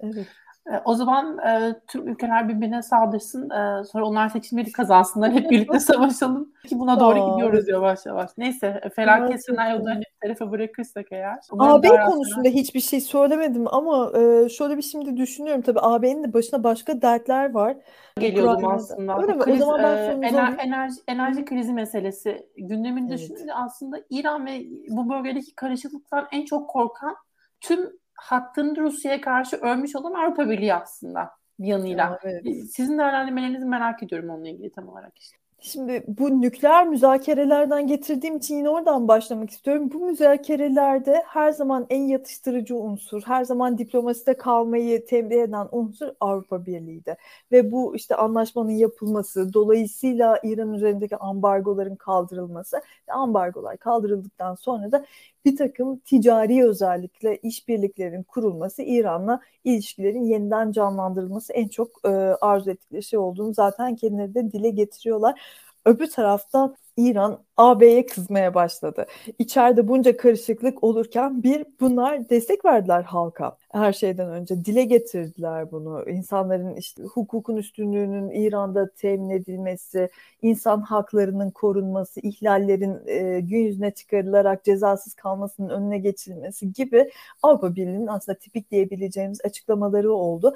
Evet. 0.00 0.26
E, 0.66 0.72
o 0.84 0.94
zaman 0.94 1.38
e, 1.38 1.80
tüm 1.88 2.08
ülkeler 2.08 2.48
birbirine 2.48 2.82
saldırsın. 2.82 3.50
E, 3.50 3.84
sonra 3.84 4.06
onlar 4.06 4.28
seçimleri 4.28 4.72
kazansınlar. 4.72 5.32
Hep 5.32 5.50
birlikte 5.50 5.80
savaşalım. 5.80 6.52
Ki 6.68 6.78
buna 6.78 7.00
doğru 7.00 7.24
Aa. 7.24 7.30
gidiyoruz 7.30 7.68
yavaş 7.68 8.06
yavaş. 8.06 8.30
Neyse 8.38 8.80
felaket 8.96 9.30
evet, 9.30 9.44
senaryolarını 9.44 10.00
bir 10.00 10.20
tarafa 10.22 10.52
bırakırsak 10.52 11.06
eğer. 11.10 11.38
AB 11.58 11.88
konusunda 11.88 12.48
hiçbir 12.48 12.80
şey 12.80 13.00
söylemedim 13.00 13.74
ama 13.74 14.12
e, 14.18 14.48
şöyle 14.48 14.76
bir 14.76 14.82
şimdi 14.82 15.16
düşünüyorum. 15.16 15.62
Tabii 15.62 15.80
AB'nin 15.82 16.24
de 16.24 16.32
başına 16.32 16.64
başka 16.64 17.02
dertler 17.02 17.54
var. 17.54 17.76
Geliyordum 18.20 18.68
aslında. 18.68 19.22
Öyle 19.22 19.32
mi? 19.32 19.38
Kriz, 19.38 19.62
o 19.62 19.64
zaman 19.64 19.82
ben 19.82 20.22
e, 20.22 20.26
ener, 20.26 20.54
enerji, 20.58 20.96
enerji 21.08 21.44
krizi 21.44 21.72
meselesi 21.72 22.46
gündeminde 22.56 23.14
evet. 23.14 23.22
düşününce 23.22 23.54
aslında 23.54 23.96
İran 24.10 24.46
ve 24.46 24.62
bu 24.88 25.10
bölgedeki 25.10 25.54
karışıklıktan 25.54 26.28
en 26.32 26.44
çok 26.44 26.70
korkan 26.70 27.16
tüm 27.60 28.01
hattını 28.22 28.76
Rusya'ya 28.76 29.20
karşı 29.20 29.56
örmüş 29.56 29.96
olan 29.96 30.14
Avrupa 30.14 30.50
Birliği 30.50 30.74
aslında 30.74 31.30
bir 31.58 31.66
yanıyla. 31.66 32.18
Evet. 32.22 32.44
Sizin 32.70 32.98
değerlendirmelerinizi 32.98 33.64
merak 33.64 34.02
ediyorum 34.02 34.30
onunla 34.30 34.48
ilgili 34.48 34.70
tam 34.70 34.88
olarak 34.88 35.18
işte. 35.18 35.42
Şimdi 35.64 36.04
bu 36.08 36.40
nükleer 36.40 36.88
müzakerelerden 36.88 37.86
getirdiğim 37.86 38.36
için 38.36 38.56
yine 38.56 38.68
oradan 38.68 39.08
başlamak 39.08 39.50
istiyorum. 39.50 39.90
Bu 39.92 40.06
müzakerelerde 40.06 41.22
her 41.26 41.50
zaman 41.52 41.86
en 41.90 42.02
yatıştırıcı 42.02 42.76
unsur, 42.76 43.22
her 43.26 43.44
zaman 43.44 43.78
diplomaside 43.78 44.36
kalmayı 44.36 45.06
tembih 45.06 45.42
eden 45.42 45.68
unsur 45.72 46.08
Avrupa 46.20 46.66
Birliği'ydi. 46.66 47.16
Ve 47.52 47.72
bu 47.72 47.96
işte 47.96 48.14
anlaşmanın 48.16 48.70
yapılması, 48.70 49.52
dolayısıyla 49.52 50.38
İran 50.42 50.72
üzerindeki 50.72 51.16
ambargoların 51.16 51.96
kaldırılması 51.96 52.76
ve 53.08 53.12
ambargolar 53.12 53.76
kaldırıldıktan 53.76 54.54
sonra 54.54 54.92
da 54.92 55.04
bir 55.44 55.56
takım 55.56 55.98
ticari 55.98 56.64
özellikle 56.64 57.36
işbirliklerin 57.36 58.22
kurulması, 58.22 58.82
İran'la 58.82 59.40
ilişkilerin 59.64 60.22
yeniden 60.24 60.72
canlandırılması 60.72 61.52
en 61.52 61.68
çok 61.68 61.90
e, 62.04 62.08
arzu 62.40 62.70
ettikleri 62.70 63.02
şey 63.02 63.18
olduğunu 63.18 63.54
zaten 63.54 63.96
kendileri 63.96 64.34
de 64.34 64.52
dile 64.52 64.70
getiriyorlar. 64.70 65.40
Öbür 65.84 66.10
taraftan 66.10 66.76
İran 66.96 67.44
AB'ye 67.56 68.06
kızmaya 68.06 68.54
başladı. 68.54 69.06
İçeride 69.38 69.88
bunca 69.88 70.16
karışıklık 70.16 70.84
olurken 70.84 71.42
bir 71.42 71.64
bunlar 71.80 72.28
destek 72.30 72.64
verdiler 72.64 73.02
halka. 73.02 73.56
Her 73.72 73.92
şeyden 73.92 74.28
önce 74.28 74.64
dile 74.64 74.84
getirdiler 74.84 75.72
bunu. 75.72 76.10
İnsanların 76.10 76.76
işte 76.76 77.02
hukukun 77.02 77.56
üstünlüğünün 77.56 78.30
İran'da 78.30 78.90
temin 78.96 79.30
edilmesi, 79.30 80.08
insan 80.42 80.80
haklarının 80.80 81.50
korunması, 81.50 82.20
ihlallerin 82.20 83.06
e, 83.06 83.40
gün 83.40 83.58
yüzüne 83.58 83.90
çıkarılarak 83.90 84.64
cezasız 84.64 85.14
kalmasının 85.14 85.68
önüne 85.68 85.98
geçilmesi 85.98 86.72
gibi 86.72 87.10
Avrupa 87.42 87.74
Birliği'nin 87.76 88.06
aslında 88.06 88.38
tipik 88.38 88.70
diyebileceğimiz 88.70 89.40
açıklamaları 89.44 90.12
oldu. 90.12 90.54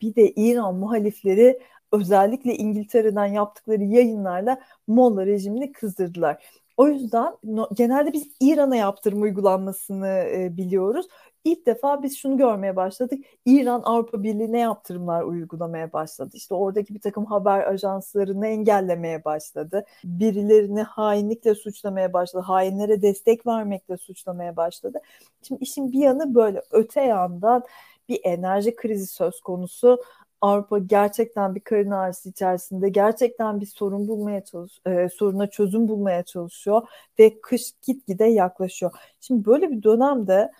Bir 0.00 0.14
de 0.14 0.32
İran 0.32 0.74
muhalifleri 0.74 1.58
özellikle 1.92 2.56
İngiltere'den 2.56 3.26
yaptıkları 3.26 3.82
yayınlarla 3.84 4.60
Molla 4.86 5.26
rejimini 5.26 5.72
kızdırdılar. 5.72 6.44
O 6.76 6.88
yüzden 6.88 7.36
no, 7.44 7.68
genelde 7.74 8.12
biz 8.12 8.28
İran'a 8.40 8.76
yaptırım 8.76 9.22
uygulanmasını 9.22 10.08
e, 10.08 10.56
biliyoruz. 10.56 11.06
İlk 11.44 11.66
defa 11.66 12.02
biz 12.02 12.16
şunu 12.18 12.36
görmeye 12.36 12.76
başladık. 12.76 13.24
İran 13.46 13.82
Avrupa 13.84 14.22
Birliği'ne 14.22 14.58
yaptırımlar 14.58 15.22
uygulamaya 15.22 15.92
başladı. 15.92 16.30
İşte 16.34 16.54
oradaki 16.54 16.94
bir 16.94 17.00
takım 17.00 17.24
haber 17.24 17.66
ajanslarını 17.66 18.46
engellemeye 18.46 19.24
başladı. 19.24 19.84
Birilerini 20.04 20.82
hainlikle 20.82 21.54
suçlamaya 21.54 22.12
başladı. 22.12 22.42
Hainlere 22.42 23.02
destek 23.02 23.46
vermekle 23.46 23.96
suçlamaya 23.96 24.56
başladı. 24.56 24.98
Şimdi 25.42 25.62
işin 25.64 25.92
bir 25.92 25.98
yanı 25.98 26.34
böyle 26.34 26.62
öte 26.70 27.00
yandan 27.00 27.64
bir 28.08 28.20
enerji 28.24 28.76
krizi 28.76 29.06
söz 29.06 29.40
konusu. 29.40 29.98
Avrupa 30.42 30.78
gerçekten 30.78 31.54
bir 31.54 31.60
karın 31.60 31.90
ağrısı 31.90 32.28
içerisinde 32.28 32.88
gerçekten 32.88 33.60
bir 33.60 33.66
sorun 33.66 34.08
bulmaya 34.08 34.44
çalış 34.44 34.80
e, 34.86 35.08
soruna 35.08 35.46
çözüm 35.50 35.88
bulmaya 35.88 36.22
çalışıyor 36.22 36.88
ve 37.18 37.40
kış 37.40 37.72
gitgide 37.86 38.24
yaklaşıyor. 38.24 38.92
Şimdi 39.20 39.44
böyle 39.44 39.70
bir 39.70 39.82
dönemde 39.82 40.52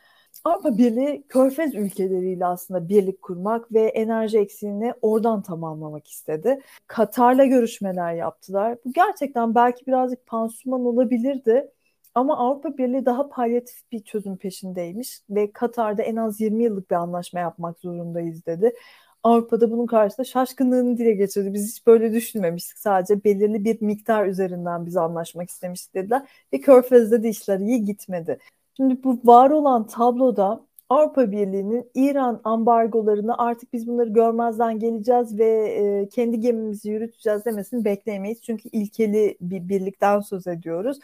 Avrupa 0.45 0.79
Birliği 0.79 1.25
körfez 1.29 1.75
ülkeleriyle 1.75 2.47
aslında 2.47 2.89
birlik 2.89 3.23
kurmak 3.23 3.73
ve 3.73 3.81
enerji 3.81 4.39
eksiğini 4.39 4.95
oradan 5.03 5.43
tamamlamak 5.43 6.09
istedi. 6.09 6.61
Katar'la 6.87 7.45
görüşmeler 7.45 8.15
yaptılar. 8.15 8.79
Bu 8.85 8.93
gerçekten 8.93 9.55
belki 9.55 9.87
birazcık 9.87 10.27
pansuman 10.27 10.85
olabilirdi. 10.85 11.71
Ama 12.15 12.37
Avrupa 12.39 12.79
Birliği 12.79 13.07
daha 13.07 13.29
palyatif 13.29 13.93
bir 13.93 14.01
çözüm 14.05 14.37
peşindeymiş 14.37 15.21
ve 15.31 15.53
Katar'da 15.53 16.03
en 16.03 16.17
az 16.17 16.41
20 16.41 16.65
yıllık 16.65 16.91
bir 16.91 16.97
anlaşma 16.97 17.41
yapmak 17.41 17.79
zorundayız 17.79 18.47
dedi. 18.47 18.73
Avrupa'da 19.23 19.71
bunun 19.71 19.87
karşısında 19.87 20.25
şaşkınlığını 20.25 20.99
dile 20.99 21.13
getirdi. 21.13 21.55
Biz 21.55 21.71
hiç 21.71 21.87
böyle 21.87 22.13
düşünmemiştik. 22.13 22.79
Sadece 22.79 23.25
belirli 23.25 23.65
bir 23.65 23.83
miktar 23.83 24.27
üzerinden 24.27 24.87
biz 24.87 24.97
anlaşmak 24.97 25.51
istemiştik 25.51 25.95
dediler. 25.95 26.23
Ve 26.53 26.61
Körfez'de 26.61 27.23
de 27.23 27.29
işler 27.29 27.59
iyi 27.59 27.85
gitmedi. 27.85 28.39
Şimdi 28.77 29.05
bu 29.05 29.21
var 29.25 29.51
olan 29.51 29.87
tabloda 29.87 30.67
Avrupa 30.89 31.31
Birliği'nin 31.31 31.91
İran 31.95 32.41
ambargolarını 32.45 33.39
artık 33.39 33.73
biz 33.73 33.87
bunları 33.87 34.09
görmezden 34.09 34.79
geleceğiz 34.79 35.39
ve 35.39 35.47
e, 35.69 36.09
kendi 36.09 36.41
gemimizi 36.41 36.91
yürüteceğiz 36.91 37.45
demesini 37.45 37.85
bekleyemeyiz. 37.85 38.43
Çünkü 38.43 38.69
ilkeli 38.69 39.37
bir 39.41 39.69
birlikten 39.69 40.21
söz 40.21 40.47
ediyoruz. 40.47 40.99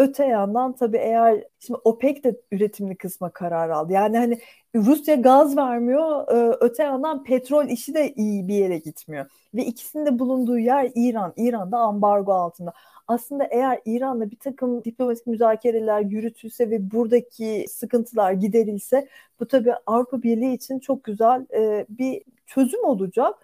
Öte 0.00 0.26
yandan 0.26 0.72
tabii 0.72 0.96
eğer 0.96 1.44
şimdi 1.58 1.80
OPEC 1.84 2.22
de 2.24 2.40
üretimli 2.52 2.96
kısma 2.96 3.30
karar 3.30 3.70
aldı. 3.70 3.92
Yani 3.92 4.18
hani 4.18 4.38
Rusya 4.74 5.14
gaz 5.14 5.56
vermiyor, 5.56 6.28
e, 6.28 6.56
öte 6.60 6.82
yandan 6.82 7.24
petrol 7.24 7.68
işi 7.68 7.94
de 7.94 8.12
iyi 8.14 8.48
bir 8.48 8.54
yere 8.54 8.78
gitmiyor. 8.78 9.26
Ve 9.54 9.64
ikisinin 9.64 10.06
de 10.06 10.18
bulunduğu 10.18 10.58
yer 10.58 10.90
İran. 10.94 11.32
İran 11.36 11.72
da 11.72 11.78
ambargo 11.78 12.32
altında. 12.32 12.72
Aslında 13.08 13.44
eğer 13.44 13.80
İran'la 13.84 14.30
bir 14.30 14.36
takım 14.36 14.84
diplomatik 14.84 15.26
müzakereler 15.26 16.00
yürütülse 16.00 16.70
ve 16.70 16.90
buradaki 16.90 17.66
sıkıntılar 17.68 18.32
giderilse 18.32 19.08
bu 19.40 19.48
tabii 19.48 19.74
Avrupa 19.86 20.22
Birliği 20.22 20.54
için 20.54 20.78
çok 20.78 21.04
güzel 21.04 21.46
e, 21.54 21.86
bir 21.88 22.22
çözüm 22.46 22.84
olacak. 22.84 23.34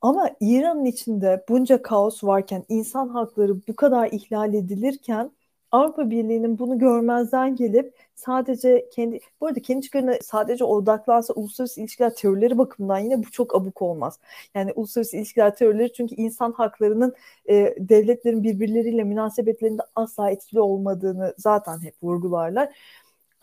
Ama 0.00 0.30
İran'ın 0.40 0.84
içinde 0.84 1.44
bunca 1.48 1.82
kaos 1.82 2.24
varken, 2.24 2.64
insan 2.68 3.08
hakları 3.08 3.66
bu 3.68 3.76
kadar 3.76 4.08
ihlal 4.12 4.54
edilirken 4.54 5.30
Avrupa 5.72 6.10
Birliği'nin 6.10 6.58
bunu 6.58 6.78
görmezden 6.78 7.56
gelip 7.56 7.94
sadece 8.14 8.88
kendi 8.92 9.20
bu 9.40 9.46
arada 9.46 9.60
kendi 9.62 9.82
çıkarına 9.82 10.14
sadece 10.22 10.64
odaklansa 10.64 11.34
uluslararası 11.34 11.80
ilişkiler 11.80 12.14
teorileri 12.14 12.58
bakımından 12.58 12.98
yine 12.98 13.18
bu 13.18 13.30
çok 13.30 13.54
abuk 13.54 13.82
olmaz. 13.82 14.18
Yani 14.54 14.72
uluslararası 14.72 15.16
ilişkiler 15.16 15.56
teorileri 15.56 15.92
çünkü 15.92 16.14
insan 16.14 16.52
haklarının 16.52 17.14
e, 17.48 17.74
devletlerin 17.78 18.42
birbirleriyle 18.42 19.04
münasebetlerinde 19.04 19.82
asla 19.94 20.30
etkili 20.30 20.60
olmadığını 20.60 21.34
zaten 21.38 21.82
hep 21.82 21.94
vurgularlar. 22.02 22.68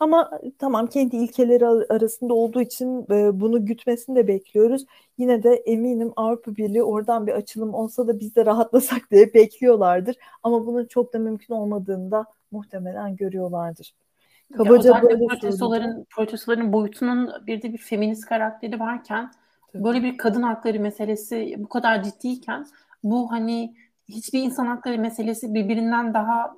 Ama 0.00 0.30
tamam 0.58 0.86
kendi 0.86 1.16
ilkeleri 1.16 1.66
arasında 1.66 2.34
olduğu 2.34 2.60
için 2.60 3.06
e, 3.10 3.40
bunu 3.40 3.66
gütmesini 3.66 4.16
de 4.16 4.28
bekliyoruz. 4.28 4.86
Yine 5.18 5.42
de 5.42 5.54
eminim 5.54 6.12
Avrupa 6.16 6.56
Birliği 6.56 6.82
oradan 6.82 7.26
bir 7.26 7.32
açılım 7.32 7.74
olsa 7.74 8.08
da 8.08 8.20
biz 8.20 8.36
de 8.36 8.46
rahatlasak 8.46 9.10
diye 9.10 9.34
bekliyorlardır. 9.34 10.16
Ama 10.42 10.66
bunun 10.66 10.84
çok 10.84 11.14
da 11.14 11.18
mümkün 11.18 11.54
olmadığını 11.54 12.10
da 12.10 12.24
muhtemelen 12.50 13.16
görüyorlardır. 13.16 13.94
Kabaca 14.56 14.96
ya 14.96 15.02
böyle 15.02 15.26
protestoların, 15.26 16.06
protestoların 16.10 16.72
boyutunun 16.72 17.30
bir 17.46 17.62
de 17.62 17.72
bir 17.72 17.78
feminist 17.78 18.26
karakteri 18.26 18.80
varken 18.80 19.30
Tabii. 19.72 19.84
böyle 19.84 20.02
bir 20.02 20.16
kadın 20.16 20.42
hakları 20.42 20.80
meselesi 20.80 21.54
bu 21.58 21.68
kadar 21.68 22.02
ciddiyken 22.02 22.66
bu 23.04 23.32
hani 23.32 23.74
hiçbir 24.08 24.42
insan 24.42 24.66
hakları 24.66 24.98
meselesi 24.98 25.54
birbirinden 25.54 26.14
daha 26.14 26.56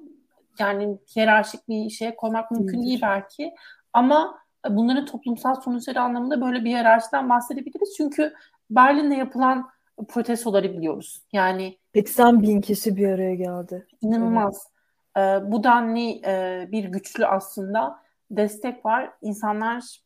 yani 0.60 0.98
hiyerarşik 1.16 1.68
bir 1.68 1.90
şeye 1.90 2.16
koymak 2.16 2.50
mümkün 2.50 2.82
değil 2.82 3.00
belki. 3.02 3.54
Ama 3.92 4.38
bunların 4.68 5.06
toplumsal 5.06 5.54
sonuçları 5.54 6.00
anlamında 6.00 6.40
böyle 6.40 6.64
bir 6.64 6.70
hiyerarşiden 6.70 7.28
bahsedebiliriz. 7.28 7.94
Çünkü 7.96 8.34
Berlin'de 8.70 9.14
yapılan 9.14 9.68
protestoları 10.08 10.72
biliyoruz. 10.72 11.22
Yani 11.32 11.78
80 11.94 12.42
bin 12.42 12.60
kişi 12.60 12.96
bir 12.96 13.08
araya 13.08 13.34
geldi. 13.34 13.86
İnanılmaz. 14.00 14.68
Evet. 15.16 15.42
Ee, 15.42 15.52
bu 15.52 15.64
denli 15.64 16.20
e, 16.26 16.68
bir 16.72 16.84
güçlü 16.84 17.26
aslında 17.26 17.98
destek 18.30 18.86
var. 18.86 19.10
İnsanlar 19.22 20.00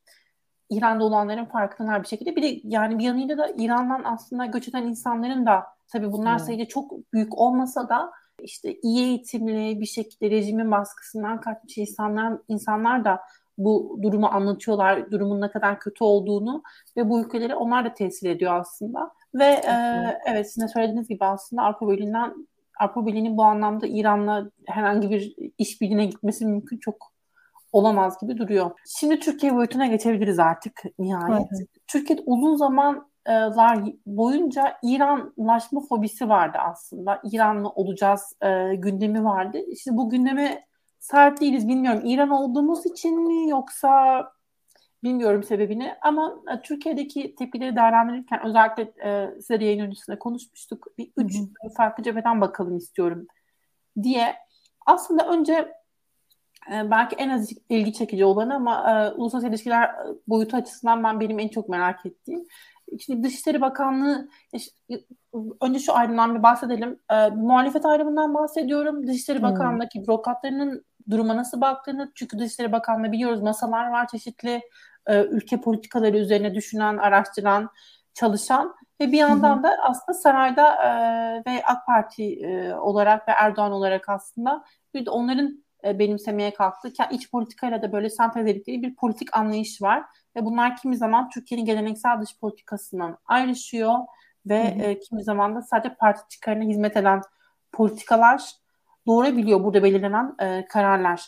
İran'da 0.71 1.05
olanların 1.05 1.45
farkındalar 1.45 2.03
bir 2.03 2.09
şekilde. 2.09 2.37
Bir 2.37 2.43
de 2.43 2.61
yani 2.65 2.99
bir 2.99 3.05
yanıyla 3.05 3.39
da 3.39 3.49
İran'dan 3.59 4.03
aslında 4.05 4.47
göç 4.47 4.69
eden 4.69 4.83
insanların 4.83 5.47
da 5.47 5.65
tabii 5.89 6.13
bunlar 6.13 6.37
evet. 6.37 6.41
sayıca 6.41 6.65
çok 6.65 7.13
büyük 7.13 7.39
olmasa 7.39 7.89
da 7.89 8.13
işte 8.43 8.75
iyi 8.83 9.07
eğitimli 9.07 9.81
bir 9.81 9.87
şekilde 9.87 10.31
rejimin 10.31 10.71
baskısından 10.71 11.41
kaçmış 11.41 11.79
insanlar 11.79 12.39
insanlar 12.49 13.05
da 13.05 13.21
bu 13.59 13.99
durumu 14.03 14.27
anlatıyorlar, 14.27 15.11
durumun 15.11 15.41
ne 15.41 15.51
kadar 15.51 15.81
kötü 15.81 16.05
olduğunu 16.05 16.63
ve 16.97 17.09
bu 17.09 17.21
ülkeleri 17.21 17.55
onlar 17.55 17.85
da 17.85 17.95
tesir 17.95 18.31
ediyor 18.31 18.61
aslında. 18.61 19.11
Ve 19.35 19.45
e, 19.45 19.75
evet 20.27 20.53
sizin 20.53 20.67
söylediğiniz 20.67 21.09
gibi 21.09 21.25
aslında 21.25 21.63
Avrupa 21.63 21.91
Birliği'nden 21.91 22.49
Avrupa 22.81 23.07
Birliği'nin 23.07 23.37
bu 23.37 23.45
anlamda 23.45 23.87
İran'la 23.87 24.51
herhangi 24.67 25.11
bir 25.11 25.37
işbirliğine 25.59 26.07
gitmesi 26.07 26.47
mümkün 26.47 26.79
çok 26.79 27.13
olamaz 27.73 28.21
gibi 28.21 28.39
duruyor. 28.39 28.71
Şimdi 28.87 29.19
Türkiye 29.19 29.55
boyutuna 29.55 29.87
geçebiliriz 29.87 30.39
artık 30.39 30.83
nihayet. 30.99 31.49
Evet. 31.57 31.69
Türkiye 31.87 32.19
uzun 32.27 32.57
zaman 32.57 33.12
boyunca 34.07 34.79
İranlaşma 34.83 35.81
fobisi 35.81 36.29
vardı 36.29 36.59
aslında. 36.61 37.21
İranlı 37.33 37.69
olacağız 37.69 38.37
e, 38.43 38.75
gündemi 38.75 39.25
vardı. 39.25 39.59
İşte 39.69 39.91
bu 39.97 40.11
gündeme 40.11 40.65
sahip 40.99 41.41
değiliz 41.41 41.69
bilmiyorum. 41.69 42.03
İran 42.05 42.31
olduğumuz 42.31 42.87
için 42.87 43.21
mi 43.27 43.51
yoksa 43.51 44.23
bilmiyorum 45.05 45.43
sebebini 45.43 45.95
ama 46.03 46.43
e, 46.55 46.63
Türkiye'deki 46.63 47.35
tepkileri 47.35 47.77
değerlendirirken 47.77 48.47
özellikle 48.47 48.83
e, 49.05 49.31
size 49.41 49.61
de 49.61 49.65
yayın 49.65 49.85
öncesinde 49.85 50.19
konuşmuştuk. 50.19 50.87
Bir 50.99 51.13
üç 51.17 51.39
Hı-hı. 51.39 51.75
farklı 51.77 52.05
cepheden 52.05 52.41
bakalım 52.41 52.77
istiyorum 52.77 53.27
diye. 54.03 54.37
Aslında 54.87 55.29
önce 55.29 55.53
e, 56.73 56.91
belki 56.91 57.17
en 57.17 57.29
az 57.29 57.53
ilgi 57.69 57.93
çekici 57.93 58.25
olanı 58.25 58.55
ama 58.55 58.91
e, 58.91 59.11
uluslararası 59.11 59.49
ilişkiler 59.49 59.91
boyutu 60.29 60.57
açısından 60.57 61.05
ben 61.05 61.21
benim 61.21 61.39
en 61.39 61.49
çok 61.49 61.69
merak 61.69 62.07
ettiğim 62.07 62.47
Şimdi 63.01 63.23
Dışişleri 63.23 63.61
Bakanlığı 63.61 64.29
önce 65.61 65.79
şu 65.79 65.95
ayrımdan 65.95 66.35
bir 66.35 66.43
bahsedelim. 66.43 66.99
E, 67.11 67.29
muhalefet 67.29 67.87
ayrımından 67.87 68.35
bahsediyorum. 68.35 69.07
Dışişleri 69.07 69.39
hmm. 69.39 69.51
Bakanlığı'ndaki 69.51 70.03
bürokratlarının 70.03 70.85
duruma 71.11 71.37
nasıl 71.37 71.61
baktığını 71.61 72.13
çünkü 72.15 72.39
Dışişleri 72.39 72.73
Bakanlığı 72.73 73.13
biliyoruz 73.13 73.43
masalar 73.43 73.91
var 73.91 74.09
çeşitli 74.09 74.61
e, 75.07 75.25
ülke 75.25 75.61
politikaları 75.61 76.19
üzerine 76.19 76.55
düşünen, 76.55 76.97
araştıran, 76.97 77.71
çalışan 78.15 78.75
ve 79.01 79.13
bir 79.13 79.19
yandan 79.19 79.63
da 79.63 79.77
aslında 79.83 80.19
sarayda 80.19 80.75
e, 80.75 80.91
ve 81.47 81.63
AK 81.65 81.87
Parti 81.87 82.35
e, 82.35 82.75
olarak 82.75 83.29
ve 83.29 83.33
Erdoğan 83.33 83.73
olarak 83.73 84.09
aslında 84.09 84.65
bir 84.95 85.07
de 85.07 85.11
onların 85.11 85.65
e, 85.85 85.99
benimsemeye 85.99 86.55
kalktı. 86.55 86.93
İç 87.11 87.31
politikayla 87.31 87.83
da 87.83 87.93
böyle 87.93 88.11
sentez 88.11 88.47
bir 88.47 88.95
politik 88.95 89.37
anlayış 89.37 89.83
var 89.83 90.05
ve 90.37 90.45
bunlar 90.45 90.77
kimi 90.77 90.97
zaman 90.97 91.29
Türkiye'nin 91.29 91.67
geleneksel 91.67 92.21
dış 92.21 92.39
politikasından 92.41 93.19
ayrışıyor 93.27 93.99
ve 94.47 94.59
e, 94.59 95.01
kimi 95.01 95.25
zaman 95.25 95.57
da 95.57 95.63
sadece 95.63 95.95
parti 95.95 96.29
çıkarına 96.29 96.65
hizmet 96.65 96.97
eden 96.97 97.21
politikalar 97.73 98.43
doğurabiliyor 99.07 99.65
burada 99.65 99.83
belirlenen 99.83 100.35
e, 100.39 100.65
kararlar. 100.69 101.27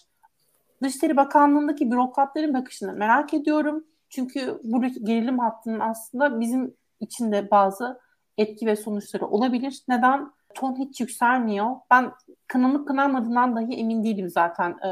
Dışişleri 0.83 1.17
Bakanlığı'ndaki 1.17 1.91
bürokratların 1.91 2.55
bakışını 2.55 2.93
merak 2.93 3.35
ediyorum. 3.35 3.85
Çünkü 4.09 4.61
buradaki 4.65 5.05
gerilim 5.05 5.39
hattının 5.39 5.81
aslında 5.81 6.41
bizim 6.41 6.75
içinde 7.01 7.51
bazı 7.51 8.01
etki 8.39 8.67
ve 8.67 8.77
sonuçları 8.77 9.27
olabilir. 9.27 9.83
Neden? 9.89 10.33
Ton 10.55 10.79
hiç 10.79 11.01
yükselmiyor. 11.01 11.67
Ben 11.91 12.13
kınanıp 12.47 12.89
kınanmadığından 12.89 13.57
dahi 13.57 13.75
emin 13.75 14.05
değilim 14.05 14.31
zaten 14.31 14.71
e, 14.71 14.91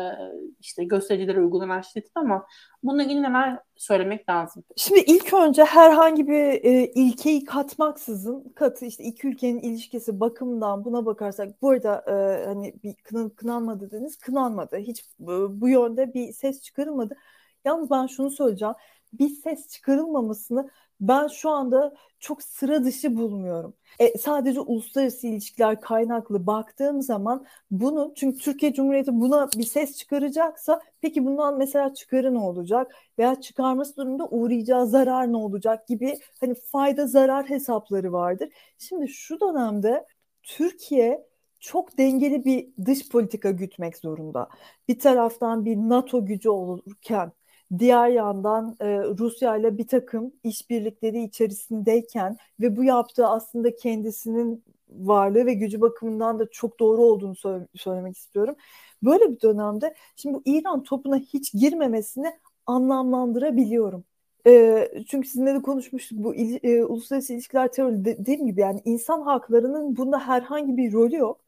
işte 0.60 0.84
göstericilere 0.84 1.40
uygulanan 1.40 1.80
şiddetin 1.80 2.12
ama 2.14 2.46
bununla 2.82 3.02
ilgili 3.02 3.22
neler 3.22 3.58
söylemek 3.76 4.28
lazım? 4.28 4.64
Şimdi 4.76 5.00
ilk 5.00 5.34
önce 5.34 5.64
herhangi 5.64 6.28
bir 6.28 6.64
e, 6.64 6.86
ilkeyi 6.86 7.44
katmaksızın 7.44 8.52
katı 8.54 8.86
işte 8.86 9.04
iki 9.04 9.28
ülkenin 9.28 9.60
ilişkisi 9.60 10.20
bakımından 10.20 10.84
buna 10.84 11.06
bakarsak 11.06 11.62
bu 11.62 11.70
arada 11.70 12.04
e, 12.08 12.46
hani 12.46 12.74
bir 12.82 12.94
kınanıp 12.94 13.36
kınanmadı 13.36 13.90
dediniz 13.90 14.16
kınanmadı. 14.16 14.76
Hiç 14.76 15.00
e, 15.00 15.26
bu 15.60 15.68
yönde 15.68 16.14
bir 16.14 16.32
ses 16.32 16.62
çıkarılmadı. 16.62 17.16
Yalnız 17.64 17.90
ben 17.90 18.06
şunu 18.06 18.30
söyleyeceğim. 18.30 18.74
Bir 19.12 19.28
ses 19.28 19.68
çıkarılmamasını 19.68 20.70
ben 21.02 21.26
şu 21.28 21.50
anda 21.50 21.94
çok 22.20 22.42
sıra 22.42 22.84
dışı 22.84 23.16
bulmuyorum. 23.16 23.74
E, 23.98 24.18
sadece 24.18 24.60
uluslararası 24.60 25.26
ilişkiler 25.26 25.80
kaynaklı 25.80 26.46
baktığım 26.46 27.02
zaman 27.02 27.46
bunu 27.70 28.12
çünkü 28.16 28.38
Türkiye 28.38 28.72
Cumhuriyeti 28.72 29.20
buna 29.20 29.48
bir 29.58 29.64
ses 29.64 29.96
çıkaracaksa 29.96 30.80
peki 31.00 31.24
bundan 31.26 31.58
mesela 31.58 31.94
çıkarı 31.94 32.34
ne 32.34 32.38
olacak 32.38 32.94
veya 33.18 33.40
çıkarması 33.40 33.96
durumunda 33.96 34.28
uğrayacağı 34.28 34.86
zarar 34.86 35.32
ne 35.32 35.36
olacak 35.36 35.88
gibi 35.88 36.18
hani 36.40 36.54
fayda 36.54 37.06
zarar 37.06 37.50
hesapları 37.50 38.12
vardır. 38.12 38.48
Şimdi 38.78 39.08
şu 39.08 39.40
dönemde 39.40 40.06
Türkiye 40.42 41.26
çok 41.60 41.98
dengeli 41.98 42.44
bir 42.44 42.68
dış 42.84 43.08
politika 43.08 43.50
gütmek 43.50 43.96
zorunda. 43.96 44.48
Bir 44.88 44.98
taraftan 44.98 45.64
bir 45.64 45.76
NATO 45.76 46.26
gücü 46.26 46.48
olurken 46.50 47.32
diğer 47.78 48.08
yandan 48.08 48.76
e, 48.80 48.86
Rusya 49.18 49.56
ile 49.56 49.78
bir 49.78 49.86
takım 49.88 50.32
işbirlikleri 50.44 51.22
içerisindeyken 51.22 52.36
ve 52.60 52.76
bu 52.76 52.84
yaptığı 52.84 53.26
aslında 53.26 53.76
kendisinin 53.76 54.64
varlığı 54.90 55.46
ve 55.46 55.54
gücü 55.54 55.80
bakımından 55.80 56.38
da 56.38 56.50
çok 56.50 56.80
doğru 56.80 57.02
olduğunu 57.02 57.36
söyle- 57.36 57.66
söylemek 57.74 58.16
istiyorum. 58.16 58.54
Böyle 59.02 59.30
bir 59.30 59.40
dönemde 59.40 59.94
şimdi 60.16 60.34
bu 60.34 60.42
İran 60.44 60.82
topuna 60.82 61.16
hiç 61.16 61.52
girmemesini 61.52 62.32
anlamlandırabiliyorum. 62.66 64.04
E, 64.46 64.88
çünkü 65.08 65.28
sizinle 65.28 65.54
de 65.54 65.62
konuşmuştuk 65.62 66.18
bu 66.18 66.34
il, 66.34 66.58
e, 66.62 66.84
uluslararası 66.84 67.32
ilişkiler 67.34 67.72
teori 67.72 68.04
de, 68.04 68.18
dediğim 68.18 68.46
gibi 68.46 68.60
yani 68.60 68.80
insan 68.84 69.20
haklarının 69.22 69.96
bunda 69.96 70.18
herhangi 70.28 70.76
bir 70.76 70.92
rolü 70.92 71.16
yok. 71.16 71.40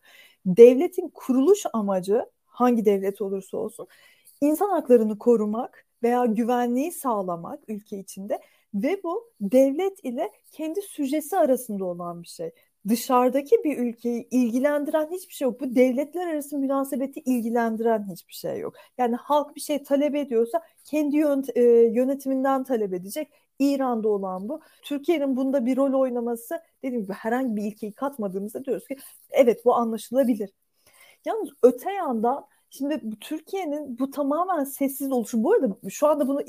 Devletin 0.46 1.08
kuruluş 1.14 1.62
amacı 1.72 2.26
hangi 2.46 2.84
devlet 2.84 3.20
olursa 3.20 3.56
olsun 3.56 3.86
insan 4.40 4.70
haklarını 4.70 5.18
korumak 5.18 5.86
veya 6.04 6.24
güvenliği 6.26 6.92
sağlamak 6.92 7.60
ülke 7.68 7.98
içinde 7.98 8.40
ve 8.74 9.00
bu 9.04 9.32
devlet 9.40 10.04
ile 10.04 10.30
kendi 10.52 10.82
süjesi 10.82 11.36
arasında 11.38 11.84
olan 11.84 12.22
bir 12.22 12.28
şey. 12.28 12.50
Dışarıdaki 12.88 13.56
bir 13.64 13.78
ülkeyi 13.78 14.28
ilgilendiren 14.30 15.10
hiçbir 15.10 15.34
şey 15.34 15.46
yok. 15.46 15.60
Bu 15.60 15.74
devletler 15.74 16.26
arası 16.26 16.58
münasebeti 16.58 17.20
ilgilendiren 17.20 18.06
hiçbir 18.12 18.34
şey 18.34 18.58
yok. 18.58 18.74
Yani 18.98 19.16
halk 19.16 19.56
bir 19.56 19.60
şey 19.60 19.82
talep 19.82 20.14
ediyorsa 20.14 20.62
kendi 20.84 21.16
e, 21.54 21.62
yönetiminden 21.92 22.64
talep 22.64 22.94
edecek. 22.94 23.28
İran'da 23.58 24.08
olan 24.08 24.48
bu. 24.48 24.60
Türkiye'nin 24.82 25.36
bunda 25.36 25.66
bir 25.66 25.76
rol 25.76 26.00
oynaması 26.00 26.62
dediğim 26.82 27.02
gibi 27.02 27.12
herhangi 27.12 27.56
bir 27.56 27.62
ilkeyi 27.62 27.92
katmadığımızda 27.92 28.64
diyoruz 28.64 28.86
ki 28.88 28.96
evet 29.30 29.64
bu 29.64 29.74
anlaşılabilir. 29.74 30.50
Yalnız 31.24 31.48
öte 31.62 31.92
yandan 31.92 32.46
Şimdi 32.78 33.18
Türkiye'nin 33.20 33.98
bu 33.98 34.10
tamamen 34.10 34.64
sessiz 34.64 35.12
oluşu, 35.12 35.44
bu 35.44 35.52
arada 35.52 35.90
şu 35.90 36.06
anda 36.06 36.28
bunu 36.28 36.40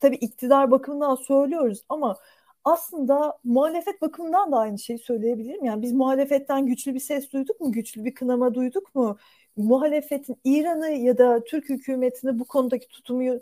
tabii 0.00 0.16
iktidar 0.16 0.70
bakımından 0.70 1.14
söylüyoruz 1.14 1.84
ama 1.88 2.16
aslında 2.64 3.38
muhalefet 3.44 4.02
bakımından 4.02 4.52
da 4.52 4.58
aynı 4.58 4.78
şeyi 4.78 4.98
söyleyebilirim. 4.98 5.64
Yani 5.64 5.82
biz 5.82 5.92
muhalefetten 5.92 6.66
güçlü 6.66 6.94
bir 6.94 7.00
ses 7.00 7.32
duyduk 7.32 7.60
mu? 7.60 7.72
Güçlü 7.72 8.04
bir 8.04 8.14
kınama 8.14 8.54
duyduk 8.54 8.94
mu? 8.94 9.18
Muhalefetin 9.56 10.36
İran'ı 10.44 10.90
ya 10.90 11.18
da 11.18 11.44
Türk 11.44 11.68
hükümetini 11.68 12.38
bu 12.38 12.44
konudaki 12.44 12.88
tutumu 12.88 13.40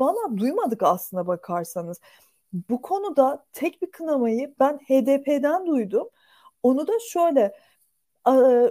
bana 0.00 0.38
duymadık 0.38 0.82
aslında 0.82 1.26
bakarsanız. 1.26 2.00
Bu 2.52 2.82
konuda 2.82 3.44
tek 3.52 3.82
bir 3.82 3.90
kınamayı 3.90 4.54
ben 4.60 4.78
HDP'den 4.78 5.66
duydum. 5.66 6.08
Onu 6.62 6.86
da 6.86 6.92
şöyle 7.10 7.52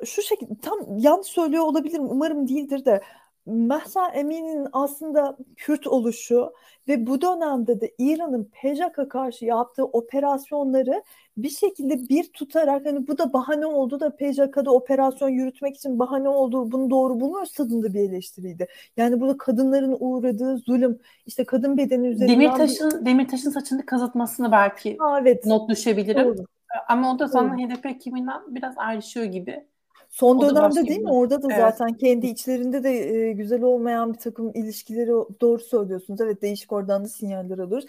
şu 0.05 0.21
şekilde 0.21 0.51
tam 0.61 0.79
yanlış 0.97 1.27
söylüyor 1.27 1.63
olabilirim 1.63 2.05
umarım 2.09 2.47
değildir 2.47 2.85
de 2.85 3.01
Mahsa 3.47 4.07
Emin'in 4.07 4.67
aslında 4.71 5.37
Kürt 5.55 5.87
oluşu 5.87 6.53
ve 6.87 7.07
bu 7.07 7.21
dönemde 7.21 7.81
de 7.81 7.91
İran'ın 7.97 8.43
PJK'a 8.43 9.09
karşı 9.09 9.45
yaptığı 9.45 9.85
operasyonları 9.85 11.03
bir 11.37 11.49
şekilde 11.49 12.09
bir 12.09 12.23
tutarak 12.23 12.85
hani 12.85 13.07
bu 13.07 13.17
da 13.17 13.33
bahane 13.33 13.65
oldu 13.65 13.99
da 13.99 14.15
PJK'da 14.15 14.71
operasyon 14.71 15.29
yürütmek 15.29 15.75
için 15.75 15.99
bahane 15.99 16.29
oldu 16.29 16.71
bunu 16.71 16.89
doğru 16.89 17.19
bulmuyoruz 17.19 17.51
tadında 17.51 17.93
bir 17.93 17.99
eleştiriydi. 17.99 18.67
Yani 18.97 19.19
burada 19.19 19.37
kadınların 19.37 19.97
uğradığı 19.99 20.57
zulüm 20.57 20.99
işte 21.25 21.43
kadın 21.45 21.77
bedeni 21.77 22.07
üzerinden 22.07 22.41
Demirtaş'ın. 22.41 23.05
Demirtaş'ın 23.05 23.51
saçını 23.51 23.85
kazıtmasını 23.85 24.51
belki 24.51 24.97
ha, 24.97 25.19
evet. 25.21 25.45
not 25.45 25.69
düşebilirim. 25.69 26.25
Doğru. 26.25 26.45
Ama 26.87 27.11
o 27.11 27.19
da 27.19 27.27
sana 27.27 27.57
HDP 27.57 27.85
ekibinden 27.85 28.41
biraz 28.55 28.77
ayrışıyor 28.77 29.25
gibi. 29.25 29.65
Son 30.09 30.41
dönemde 30.41 30.87
değil 30.87 30.99
mi? 30.99 31.11
Orada 31.11 31.43
da 31.43 31.47
evet. 31.51 31.57
zaten 31.57 31.93
kendi 31.93 32.27
içlerinde 32.27 32.83
de 32.83 32.89
e, 32.89 33.31
güzel 33.31 33.61
olmayan 33.61 34.13
bir 34.13 34.19
takım 34.19 34.51
ilişkileri 34.53 35.11
doğru 35.41 35.59
söylüyorsunuz. 35.59 36.21
Evet 36.21 36.41
değişik 36.41 36.73
oradan 36.73 37.03
da 37.03 37.07
sinyaller 37.07 37.57
alıyoruz. 37.57 37.85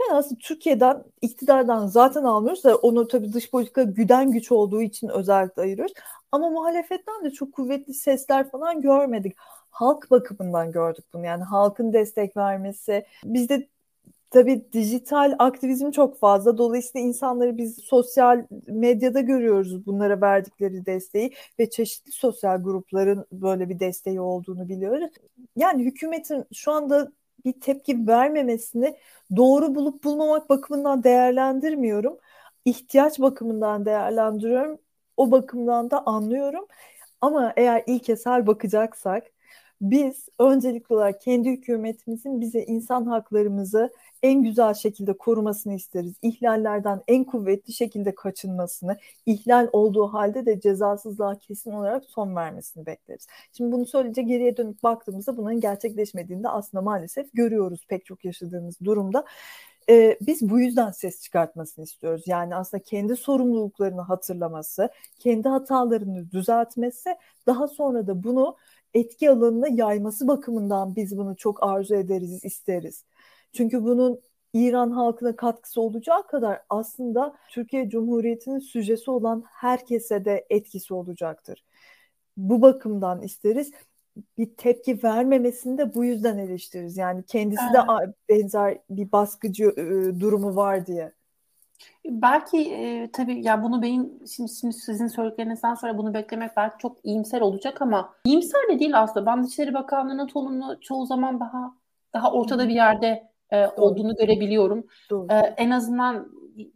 Yani 0.00 0.18
aslında 0.18 0.38
Türkiye'den, 0.42 1.04
iktidardan 1.22 1.86
zaten 1.86 2.22
almıyoruz 2.22 2.64
da 2.64 2.76
onu 2.76 3.08
tabii 3.08 3.32
dış 3.32 3.50
politika 3.50 3.82
güden 3.82 4.30
güç 4.30 4.52
olduğu 4.52 4.82
için 4.82 5.08
özellikle 5.08 5.62
ayırıyoruz. 5.62 5.94
Ama 6.32 6.50
muhalefetten 6.50 7.24
de 7.24 7.30
çok 7.30 7.52
kuvvetli 7.52 7.94
sesler 7.94 8.50
falan 8.50 8.80
görmedik. 8.80 9.36
Halk 9.70 10.10
bakımından 10.10 10.72
gördük 10.72 11.04
bunu. 11.12 11.26
Yani 11.26 11.44
halkın 11.44 11.92
destek 11.92 12.36
vermesi. 12.36 13.04
Bizde 13.24 13.68
Tabii 14.30 14.72
dijital 14.72 15.34
aktivizm 15.38 15.90
çok 15.90 16.18
fazla. 16.18 16.58
Dolayısıyla 16.58 17.06
insanları 17.08 17.56
biz 17.58 17.76
sosyal 17.84 18.46
medyada 18.66 19.20
görüyoruz 19.20 19.86
bunlara 19.86 20.20
verdikleri 20.20 20.86
desteği 20.86 21.32
ve 21.58 21.70
çeşitli 21.70 22.12
sosyal 22.12 22.62
grupların 22.62 23.26
böyle 23.32 23.68
bir 23.68 23.80
desteği 23.80 24.20
olduğunu 24.20 24.68
biliyoruz. 24.68 25.10
Yani 25.56 25.84
hükümetin 25.84 26.44
şu 26.54 26.72
anda 26.72 27.12
bir 27.44 27.60
tepki 27.60 28.06
vermemesini 28.06 28.96
doğru 29.36 29.74
bulup 29.74 30.04
bulmamak 30.04 30.50
bakımından 30.50 31.04
değerlendirmiyorum. 31.04 32.18
İhtiyaç 32.64 33.20
bakımından 33.20 33.84
değerlendiriyorum. 33.86 34.78
O 35.16 35.30
bakımdan 35.30 35.90
da 35.90 36.06
anlıyorum. 36.06 36.66
Ama 37.20 37.52
eğer 37.56 37.82
ilkesel 37.86 38.46
bakacaksak 38.46 39.26
biz 39.80 40.28
öncelikli 40.38 40.94
olarak 40.94 41.20
kendi 41.20 41.50
hükümetimizin 41.50 42.40
bize 42.40 42.62
insan 42.62 43.06
haklarımızı 43.06 43.90
en 44.22 44.42
güzel 44.42 44.74
şekilde 44.74 45.12
korumasını 45.12 45.74
isteriz. 45.74 46.14
İhlallerden 46.22 47.02
en 47.08 47.24
kuvvetli 47.24 47.72
şekilde 47.72 48.14
kaçınmasını, 48.14 48.96
ihlal 49.26 49.68
olduğu 49.72 50.06
halde 50.06 50.46
de 50.46 50.60
cezasızlığa 50.60 51.38
kesin 51.38 51.70
olarak 51.70 52.04
son 52.04 52.36
vermesini 52.36 52.86
bekleriz. 52.86 53.26
Şimdi 53.52 53.72
bunu 53.72 53.86
söyleyince 53.86 54.22
geriye 54.22 54.56
dönüp 54.56 54.82
baktığımızda 54.82 55.36
bunun 55.36 55.60
gerçekleşmediğini 55.60 56.42
de 56.42 56.48
aslında 56.48 56.82
maalesef 56.82 57.32
görüyoruz 57.32 57.86
pek 57.88 58.06
çok 58.06 58.24
yaşadığımız 58.24 58.80
durumda. 58.84 59.24
Ee, 59.90 60.18
biz 60.20 60.50
bu 60.50 60.60
yüzden 60.60 60.90
ses 60.90 61.22
çıkartmasını 61.22 61.84
istiyoruz. 61.84 62.22
Yani 62.26 62.56
aslında 62.56 62.82
kendi 62.82 63.16
sorumluluklarını 63.16 64.00
hatırlaması, 64.00 64.88
kendi 65.18 65.48
hatalarını 65.48 66.30
düzeltmesi, 66.30 67.16
daha 67.46 67.68
sonra 67.68 68.06
da 68.06 68.24
bunu 68.24 68.56
etki 68.94 69.30
alanına 69.30 69.68
yayması 69.68 70.28
bakımından 70.28 70.96
biz 70.96 71.18
bunu 71.18 71.36
çok 71.36 71.62
arzu 71.62 71.94
ederiz, 71.94 72.44
isteriz. 72.44 73.04
Çünkü 73.52 73.84
bunun 73.84 74.20
İran 74.54 74.90
halkına 74.90 75.36
katkısı 75.36 75.80
olacağı 75.80 76.26
kadar 76.26 76.60
aslında 76.70 77.34
Türkiye 77.50 77.88
Cumhuriyeti'nin 77.88 78.58
süjesi 78.58 79.10
olan 79.10 79.44
herkese 79.46 80.24
de 80.24 80.46
etkisi 80.50 80.94
olacaktır. 80.94 81.64
Bu 82.36 82.62
bakımdan 82.62 83.22
isteriz. 83.22 83.70
Bir 84.38 84.56
tepki 84.56 85.02
vermemesini 85.02 85.78
de 85.78 85.94
bu 85.94 86.04
yüzden 86.04 86.38
eleştiririz. 86.38 86.96
Yani 86.96 87.24
kendisi 87.26 87.62
de 87.74 87.78
benzer 88.28 88.78
bir 88.90 89.12
baskıcı 89.12 89.64
e, 89.64 90.20
durumu 90.20 90.56
var 90.56 90.86
diye. 90.86 91.12
Belki 92.04 92.74
e, 92.74 93.10
tabii 93.12 93.44
ya 93.44 93.62
bunu 93.62 93.82
benim 93.82 94.26
şimdi, 94.36 94.52
şimdi 94.52 94.74
sizin 94.74 95.06
söylediklerinizden 95.06 95.74
sonra 95.74 95.98
bunu 95.98 96.14
beklemek 96.14 96.56
belki 96.56 96.78
çok 96.78 96.96
iyimser 97.04 97.40
olacak 97.40 97.82
ama 97.82 98.14
iyimser 98.24 98.60
de 98.70 98.78
değil 98.78 99.00
aslında. 99.00 99.26
Ben 99.26 99.44
Dışişleri 99.44 99.74
Bakanlığı'nın 99.74 100.26
tonunu 100.26 100.80
çoğu 100.80 101.06
zaman 101.06 101.40
daha 101.40 101.74
daha 102.14 102.32
ortada 102.32 102.68
bir 102.68 102.74
yerde 102.74 103.30
e, 103.50 103.66
olduğunu 103.66 104.16
görebiliyorum. 104.16 104.86
E, 105.30 105.34
en 105.36 105.70
azından 105.70 106.28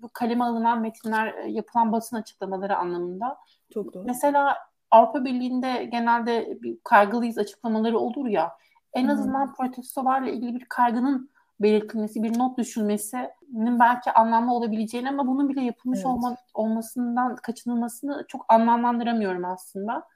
bu 0.03 0.09
kaleme 0.13 0.45
alınan 0.45 0.81
metinler, 0.81 1.35
e, 1.35 1.51
yapılan 1.51 1.93
basın 1.93 2.17
açıklamaları 2.17 2.77
anlamında. 2.77 3.37
Çok 3.75 3.95
doğru. 3.95 4.05
Mesela 4.07 4.57
Avrupa 4.91 5.25
Birliği'nde 5.25 5.85
genelde 5.85 6.59
bir 6.63 6.79
kaygılıyız 6.85 7.39
açıklamaları 7.39 7.99
olur 7.99 8.27
ya. 8.27 8.53
En 8.93 9.09
azından 9.09 9.55
protestolarla 9.55 10.31
ilgili 10.31 10.55
bir 10.55 10.65
kaygının 10.65 11.31
belirtilmesi, 11.61 12.23
bir 12.23 12.39
not 12.39 12.59
düşülmesinin 12.59 13.29
belki 13.55 14.11
anlamlı 14.11 14.55
olabileceğini 14.55 15.09
ama 15.09 15.27
bunun 15.27 15.49
bile 15.49 15.61
yapılmış 15.63 15.99
evet. 15.99 16.07
olma, 16.07 16.37
olmasından 16.55 17.37
kaçınılmasını 17.37 18.25
çok 18.29 18.45
anlamlandıramıyorum 18.49 19.45
aslında. 19.45 20.09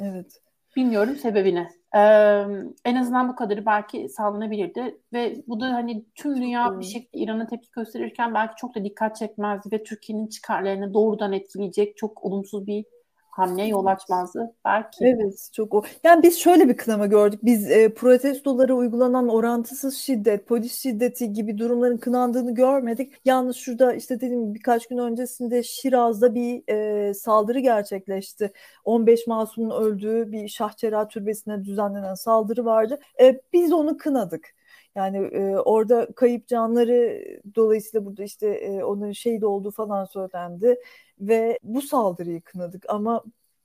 Evet. 0.00 0.42
Bilmiyorum 0.76 1.16
sebebini. 1.16 1.68
Ee, 1.94 2.44
en 2.84 2.96
azından 2.96 3.28
bu 3.28 3.36
kadarı 3.36 3.66
belki 3.66 4.08
sağlanabilirdi 4.08 5.00
ve 5.12 5.42
bu 5.46 5.60
da 5.60 5.66
hani 5.66 6.04
tüm 6.14 6.36
dünya 6.36 6.80
bir 6.80 6.84
şekilde 6.84 7.18
İran'a 7.24 7.46
tepki 7.46 7.68
gösterirken 7.72 8.34
belki 8.34 8.54
çok 8.56 8.74
da 8.74 8.84
dikkat 8.84 9.16
çekmezdi 9.16 9.72
ve 9.72 9.82
Türkiye'nin 9.82 10.26
çıkarlarını 10.26 10.94
doğrudan 10.94 11.32
etkileyecek 11.32 11.96
çok 11.96 12.24
olumsuz 12.24 12.66
bir 12.66 12.84
hamle 13.32 13.64
yol 13.64 13.86
açmazdı 13.86 14.54
belki. 14.64 15.04
Evet 15.04 15.48
çok 15.52 15.74
o. 15.74 15.82
Yani 16.04 16.22
biz 16.22 16.38
şöyle 16.38 16.68
bir 16.68 16.76
kınama 16.76 17.06
gördük. 17.06 17.40
Biz 17.42 17.70
e, 17.70 17.94
protestolara 17.94 18.74
uygulanan 18.74 19.28
orantısız 19.28 19.96
şiddet, 19.96 20.46
polis 20.46 20.78
şiddeti 20.78 21.32
gibi 21.32 21.58
durumların 21.58 21.96
kınandığını 21.96 22.54
görmedik. 22.54 23.12
Yalnız 23.24 23.56
şurada 23.56 23.94
işte 23.94 24.16
dediğim 24.16 24.54
birkaç 24.54 24.86
gün 24.86 24.98
öncesinde 24.98 25.62
Şiraz'da 25.62 26.34
bir 26.34 26.62
e, 26.68 27.14
saldırı 27.14 27.58
gerçekleşti. 27.58 28.52
15 28.84 29.26
masumun 29.26 29.70
öldüğü 29.70 30.32
bir 30.32 30.48
Şahçera 30.48 31.08
Türbesi'ne 31.08 31.64
düzenlenen 31.64 32.14
saldırı 32.14 32.64
vardı. 32.64 32.98
E, 33.20 33.40
biz 33.52 33.72
onu 33.72 33.96
kınadık. 33.96 34.54
Yani 34.96 35.16
e, 35.18 35.56
orada 35.56 36.08
kayıp 36.16 36.48
canları 36.48 37.24
dolayısıyla 37.54 38.06
burada 38.06 38.22
işte 38.22 38.48
e, 38.48 38.84
onun 38.84 39.12
şehit 39.12 39.44
olduğu 39.44 39.70
falan 39.70 40.04
söylendi 40.04 40.76
ve 41.20 41.58
bu 41.62 41.82
saldırıyı 41.82 42.40
kınadık 42.40 42.84
ama 42.88 43.22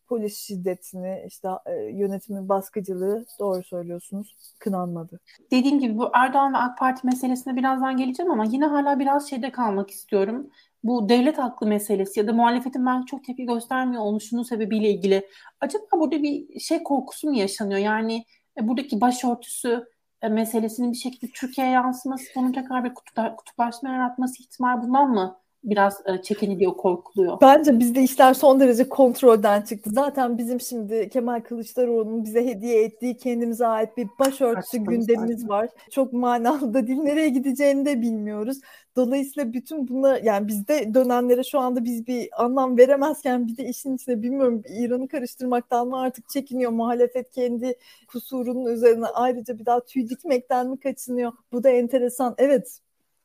polis 0.07 0.37
şiddetini 0.37 1.23
işte 1.27 1.49
yönetimin 1.93 2.49
baskıcılığı 2.49 3.25
doğru 3.39 3.63
söylüyorsunuz 3.63 4.35
kınanmadı. 4.59 5.19
Dediğim 5.51 5.79
gibi 5.79 5.97
bu 5.97 6.09
Erdoğan 6.13 6.53
ve 6.53 6.57
AK 6.57 6.77
Parti 6.77 7.07
meselesine 7.07 7.55
birazdan 7.55 7.97
geleceğim 7.97 8.31
ama 8.31 8.45
yine 8.45 8.65
hala 8.65 8.99
biraz 8.99 9.29
şeyde 9.29 9.51
kalmak 9.51 9.91
istiyorum. 9.91 10.49
Bu 10.83 11.09
devlet 11.09 11.37
haklı 11.37 11.67
meselesi 11.67 12.19
ya 12.19 12.27
da 12.27 12.33
muhalefetin 12.33 12.85
ben 12.85 13.05
çok 13.05 13.23
tepki 13.23 13.45
göstermiyor 13.45 14.03
oluşunun 14.03 14.43
sebebiyle 14.43 14.89
ilgili. 14.89 15.27
Acaba 15.61 15.83
burada 15.93 16.23
bir 16.23 16.59
şey 16.59 16.83
korkusu 16.83 17.27
mu 17.27 17.35
yaşanıyor? 17.35 17.79
Yani 17.79 18.25
e, 18.59 18.67
buradaki 18.67 19.01
başörtüsü 19.01 19.85
meselesinin 20.23 20.91
bir 20.91 20.97
şekilde 20.97 21.31
Türkiye'ye 21.31 21.73
yansıması, 21.73 22.25
bunun 22.35 22.51
tekrar 22.53 22.83
bir 22.83 22.93
kutuplaşma 23.37 23.89
yaratması 23.89 24.43
ihtimal 24.43 24.81
bundan 24.81 25.09
mı 25.09 25.39
biraz 25.63 26.01
e, 26.05 26.21
çekiniliyor, 26.21 26.77
korkuluyor. 26.77 27.41
Bence 27.41 27.79
bizde 27.79 28.01
işler 28.03 28.33
son 28.33 28.59
derece 28.59 28.89
kontrolden 28.89 29.61
çıktı. 29.61 29.89
Zaten 29.93 30.37
bizim 30.37 30.61
şimdi 30.61 31.09
Kemal 31.09 31.41
Kılıçdaroğlu'nun 31.41 32.23
bize 32.23 32.45
hediye 32.45 32.83
ettiği 32.83 33.17
kendimize 33.17 33.67
ait 33.67 33.97
bir 33.97 34.07
başörtüsü 34.19 34.77
gündemimiz 34.77 35.49
var. 35.49 35.69
Çok 35.91 36.13
manalı 36.13 36.73
da 36.73 36.87
değil. 36.87 36.99
Nereye 36.99 37.29
gideceğini 37.29 37.85
de 37.85 38.01
bilmiyoruz. 38.01 38.57
Dolayısıyla 38.95 39.53
bütün 39.53 39.87
bunlar 39.87 40.23
yani 40.23 40.47
bizde 40.47 40.93
dönenlere 40.93 41.43
şu 41.43 41.59
anda 41.59 41.83
biz 41.83 42.07
bir 42.07 42.43
anlam 42.43 42.77
veremezken 42.77 43.47
bir 43.47 43.57
de 43.57 43.65
işin 43.69 43.95
içine 43.95 44.21
bilmiyorum 44.21 44.61
İran'ı 44.69 45.07
karıştırmaktan 45.07 45.87
mı 45.87 45.99
artık 45.99 46.29
çekiniyor 46.29 46.71
muhalefet 46.71 47.31
kendi 47.31 47.75
kusurunun 48.07 48.65
üzerine 48.65 49.05
ayrıca 49.05 49.59
bir 49.59 49.65
daha 49.65 49.85
tüy 49.85 50.09
dikmekten 50.09 50.69
mi 50.69 50.79
kaçınıyor? 50.79 51.31
Bu 51.51 51.63
da 51.63 51.69
enteresan. 51.69 52.35
Evet 52.37 52.79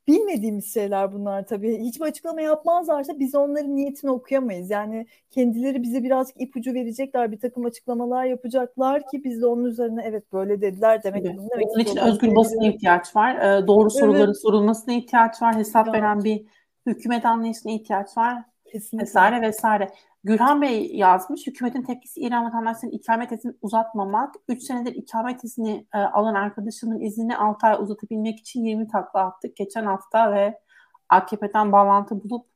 bilmediğimiz 0.09 0.75
şeyler 0.75 1.13
bunlar 1.13 1.47
tabii. 1.47 1.79
Hiçbir 1.79 2.05
açıklama 2.05 2.41
yapmazlarsa 2.41 3.19
biz 3.19 3.35
onların 3.35 3.77
niyetini 3.77 4.11
okuyamayız. 4.11 4.71
Yani 4.71 5.07
kendileri 5.31 5.83
bize 5.83 6.03
birazcık 6.03 6.41
ipucu 6.41 6.75
verecekler, 6.75 7.33
bir 7.33 7.41
takım 7.41 7.65
açıklamalar 7.65 8.25
yapacaklar 8.25 9.09
ki 9.09 9.25
biz 9.25 9.43
de 9.43 9.47
onun 9.47 9.65
üzerine 9.65 10.03
evet 10.05 10.33
böyle 10.33 10.61
dediler 10.61 11.03
demek. 11.03 11.27
Evet. 11.27 11.39
demek 11.53 11.67
Onun 11.69 11.79
için 11.79 11.97
özgür 11.97 12.37
basına 12.37 12.67
ihtiyaç 12.67 13.17
var. 13.17 13.37
Ee, 13.37 13.67
doğru 13.67 13.91
soruların 13.91 14.27
evet. 14.27 14.43
sorulmasına 14.43 14.95
ihtiyaç 14.95 15.43
var. 15.43 15.57
Hesap 15.57 15.89
evet. 15.89 15.99
veren 15.99 16.25
bir 16.25 16.47
hükümet 16.87 17.25
anlayışına 17.25 17.73
ihtiyaç 17.73 18.17
var. 18.17 18.43
Kesinlikle. 18.73 19.07
Vesaire 19.07 19.43
vesaire. 19.43 19.89
Gürhan 20.25 20.63
Bey 20.63 20.97
yazmış. 20.97 21.47
Hükümetin 21.47 21.83
tepkisi 21.83 22.21
İran 22.21 22.45
vatandaşlarının 22.45 22.97
ikamet 22.97 23.33
izni 23.33 23.53
uzatmamak. 23.63 24.35
3 24.49 24.63
senedir 24.63 24.95
ikamet 24.95 25.45
izni 25.45 25.87
e, 25.95 25.99
alan 25.99 26.35
arkadaşımın 26.35 27.01
iznini 27.01 27.37
6 27.37 27.67
ay 27.67 27.77
uzatabilmek 27.83 28.39
için 28.39 28.65
20 28.65 28.89
takla 28.89 29.21
attık. 29.21 29.57
Geçen 29.57 29.85
hafta 29.85 30.33
ve 30.33 30.61
AKP'den 31.09 31.73
bağlantı 31.73 32.25
bulup 32.25 32.47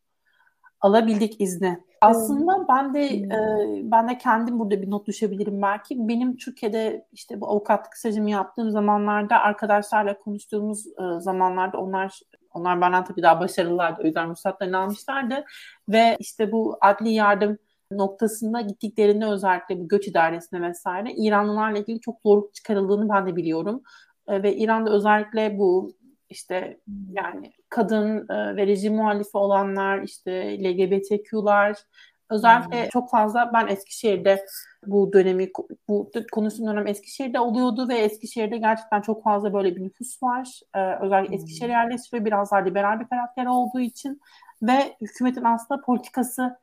alabildik 0.81 1.41
izni. 1.41 1.87
Aslında 2.01 2.69
ben 2.69 2.95
de 2.95 3.07
e, 3.07 3.31
ben 3.83 4.09
de 4.09 4.19
kendim 4.19 4.59
burada 4.59 4.83
bir 4.83 4.91
not 4.91 5.07
düşebilirim 5.07 5.63
belki. 5.63 6.09
Benim 6.09 6.37
Türkiye'de 6.37 7.07
işte 7.13 7.41
bu 7.41 7.49
avukatlık 7.49 7.97
stajımı 7.97 8.31
yaptığım 8.31 8.71
zamanlarda 8.71 9.41
arkadaşlarla 9.41 10.19
konuştuğumuz 10.19 10.87
e, 10.87 11.21
zamanlarda 11.21 11.79
onlar 11.79 12.21
onlar 12.57 12.81
benden 12.81 13.05
tabii 13.05 13.23
daha 13.23 13.41
başarılılardı. 13.41 14.03
O 14.03 14.07
yüzden 14.07 14.31
ruhsatlarını 14.31 14.79
almışlardı. 14.79 15.45
Ve 15.89 16.17
işte 16.21 16.53
bu 16.53 16.79
adli 16.81 17.11
yardım 17.11 17.59
noktasında 17.91 18.61
gittiklerinde 18.61 19.27
özellikle 19.27 19.79
bu 19.81 19.89
göç 19.89 20.09
idaresine 20.09 20.63
vesaire 20.63 21.13
İranlılarla 21.13 21.79
ilgili 21.79 22.01
çok 22.01 22.21
zorluk 22.23 22.55
çıkarıldığını 22.55 23.09
ben 23.09 23.27
de 23.27 23.37
biliyorum. 23.37 23.83
E, 24.29 24.43
ve 24.43 24.57
İran'da 24.57 24.91
özellikle 24.91 25.59
bu 25.59 25.93
işte 26.31 26.81
yani 27.13 27.53
kadın 27.69 28.29
e, 28.29 28.57
ve 28.57 28.67
rejim 28.67 28.95
muhalifi 28.95 29.37
olanlar, 29.37 30.03
işte 30.03 30.59
LGBTQ'lar, 30.65 31.77
özellikle 32.31 32.83
hmm. 32.83 32.89
çok 32.89 33.11
fazla 33.11 33.51
ben 33.55 33.67
Eskişehir'de 33.67 34.47
bu 34.87 35.13
dönemi, 35.13 35.51
bu 35.89 36.11
konuştuğum 36.33 36.67
dönem 36.67 36.87
Eskişehir'de 36.87 37.41
oluyordu 37.41 37.89
ve 37.89 37.95
Eskişehir'de 37.95 38.59
gerçekten 38.59 39.01
çok 39.01 39.25
fazla 39.25 39.53
böyle 39.53 39.77
bir 39.77 39.83
nüfus 39.83 40.23
var. 40.23 40.61
Ee, 40.75 40.97
özellikle 41.01 41.29
hmm. 41.29 41.35
Eskişehir 41.35 41.71
yerleştiriyor 41.71 42.25
biraz 42.25 42.51
daha 42.51 42.61
liberal 42.61 43.01
bir 43.01 43.09
karakter 43.09 43.47
olduğu 43.47 43.81
için 43.81 44.21
ve 44.63 44.97
hükümetin 45.01 45.45
aslında 45.45 45.81
politikası 45.81 46.59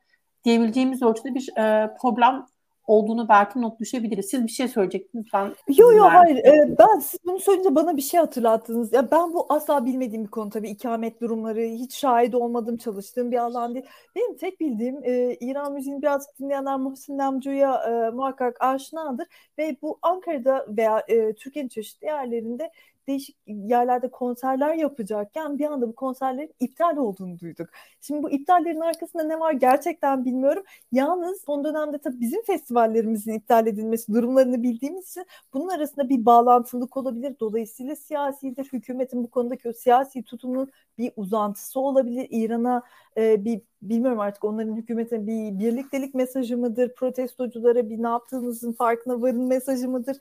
diyebileceğimiz 0.46 1.02
ölçüde 1.02 1.36
bir 1.36 1.58
e, 1.58 1.96
problem 2.02 2.46
olduğunu 2.88 3.30
belki 3.30 3.62
not 3.62 3.80
düşebiliriz. 3.80 4.26
Siz 4.26 4.44
bir 4.44 4.52
şey 4.52 4.68
söyleyecektiniz. 4.68 5.26
Ben 5.34 5.46
Yok 5.78 5.96
yok 5.96 6.10
hayır. 6.12 6.38
Ee, 6.38 6.76
ben 6.80 7.00
siz 7.00 7.20
bunu 7.26 7.40
söyleyince 7.40 7.76
bana 7.76 7.98
bir 7.98 8.02
şey 8.02 8.20
hatırlattınız. 8.20 8.94
Ya 8.94 9.12
ben 9.12 9.34
bu 9.34 9.46
asla 9.50 9.86
bilmediğim 9.86 10.24
bir 10.24 10.32
konu 10.32 10.50
tabii. 10.50 10.70
ikamet 10.70 11.22
durumları 11.22 11.62
hiç 11.62 11.96
şahit 11.96 12.36
olmadım, 12.36 12.78
çalıştığım 12.78 13.32
bir 13.32 13.38
alan 13.38 13.74
değil. 13.76 13.86
Benim 14.16 14.38
tek 14.38 14.60
bildiğim 14.60 15.04
e, 15.04 15.38
İran 15.40 15.74
müziğini 15.74 16.02
biraz 16.02 16.28
dinleyenler 16.40 16.78
Muhsin 16.78 17.18
Namcu'ya 17.18 17.76
e, 17.76 18.10
muhakkak 18.10 18.62
aşinadır 18.62 19.28
ve 19.58 19.78
bu 19.82 20.00
Ankara'da 20.02 20.66
veya 20.70 21.04
e, 21.08 21.34
Türkiye'nin 21.34 21.70
çeşitli 21.70 22.06
yerlerinde 22.06 22.72
değişik 23.08 23.38
yerlerde 23.48 24.12
konserler 24.12 24.76
yapacakken 24.76 25.60
bir 25.60 25.66
anda 25.66 25.88
bu 25.88 25.96
konserlerin 25.96 26.56
iptal 26.60 26.98
olduğunu 26.98 27.40
duyduk. 27.40 27.70
Şimdi 28.02 28.24
bu 28.24 28.32
iptallerin 28.32 28.80
arkasında 28.80 29.24
ne 29.24 29.40
var 29.40 29.54
gerçekten 29.54 30.26
bilmiyorum. 30.26 30.64
Yalnız 30.92 31.42
son 31.46 31.64
dönemde 31.64 31.98
tabii 31.98 32.20
bizim 32.20 32.44
festivallerimizin 32.44 33.34
iptal 33.34 33.68
edilmesi 33.68 34.14
durumlarını 34.14 34.64
bildiğimiz 34.64 35.10
için 35.10 35.26
bunun 35.54 35.68
arasında 35.68 36.10
bir 36.10 36.26
bağlantılık 36.26 36.98
olabilir. 36.98 37.36
Dolayısıyla 37.40 37.96
siyasidir. 37.96 38.70
Hükümetin 38.74 39.24
bu 39.24 39.30
konudaki 39.30 39.70
o 39.70 39.74
siyasi 39.74 40.24
tutumunun 40.24 40.72
bir 40.98 41.12
uzantısı 41.16 41.80
olabilir. 41.80 42.28
İran'a 42.30 42.84
e, 43.18 43.46
bir 43.46 43.62
bilmiyorum 43.82 44.20
artık 44.20 44.44
onların 44.44 44.76
hükümete 44.76 45.28
bir 45.28 45.60
birliktelik 45.60 46.16
mesajı 46.16 46.58
mıdır? 46.58 46.96
Protestoculara 46.96 47.90
bir 47.90 48.04
ne 48.04 48.08
yaptığınızın 48.08 48.74
farkına 48.74 49.22
varın 49.22 49.48
mesajı 49.48 49.90
mıdır? 49.90 50.18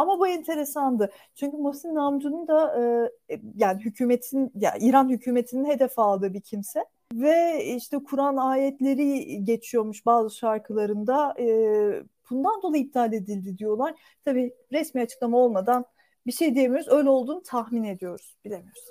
Ama 0.00 0.18
bu 0.18 0.28
enteresandı. 0.28 1.10
Çünkü 1.34 1.56
Mohsin 1.56 1.94
Namcı'nın 1.94 2.48
da 2.48 2.80
e, 3.28 3.34
e, 3.34 3.40
yani 3.56 3.84
hükümetin 3.84 4.52
ya 4.54 4.74
İran 4.80 5.08
hükümetinin 5.08 5.64
hedef 5.64 5.98
aldığı 5.98 6.34
bir 6.34 6.40
kimse 6.40 6.84
ve 7.14 7.64
işte 7.64 7.98
Kur'an 7.98 8.36
ayetleri 8.36 9.44
geçiyormuş 9.44 10.06
bazı 10.06 10.36
şarkılarında. 10.36 11.34
E, 11.38 11.46
bundan 12.30 12.62
dolayı 12.62 12.82
iptal 12.82 13.12
edildi 13.12 13.58
diyorlar. 13.58 13.94
Tabii 14.24 14.54
resmi 14.72 15.00
açıklama 15.00 15.38
olmadan 15.38 15.84
bir 16.26 16.32
şey 16.32 16.54
diyemiyoruz. 16.54 16.88
Öyle 16.88 17.08
olduğunu 17.08 17.42
tahmin 17.42 17.84
ediyoruz. 17.84 18.36
Bilemiyoruz. 18.44 18.84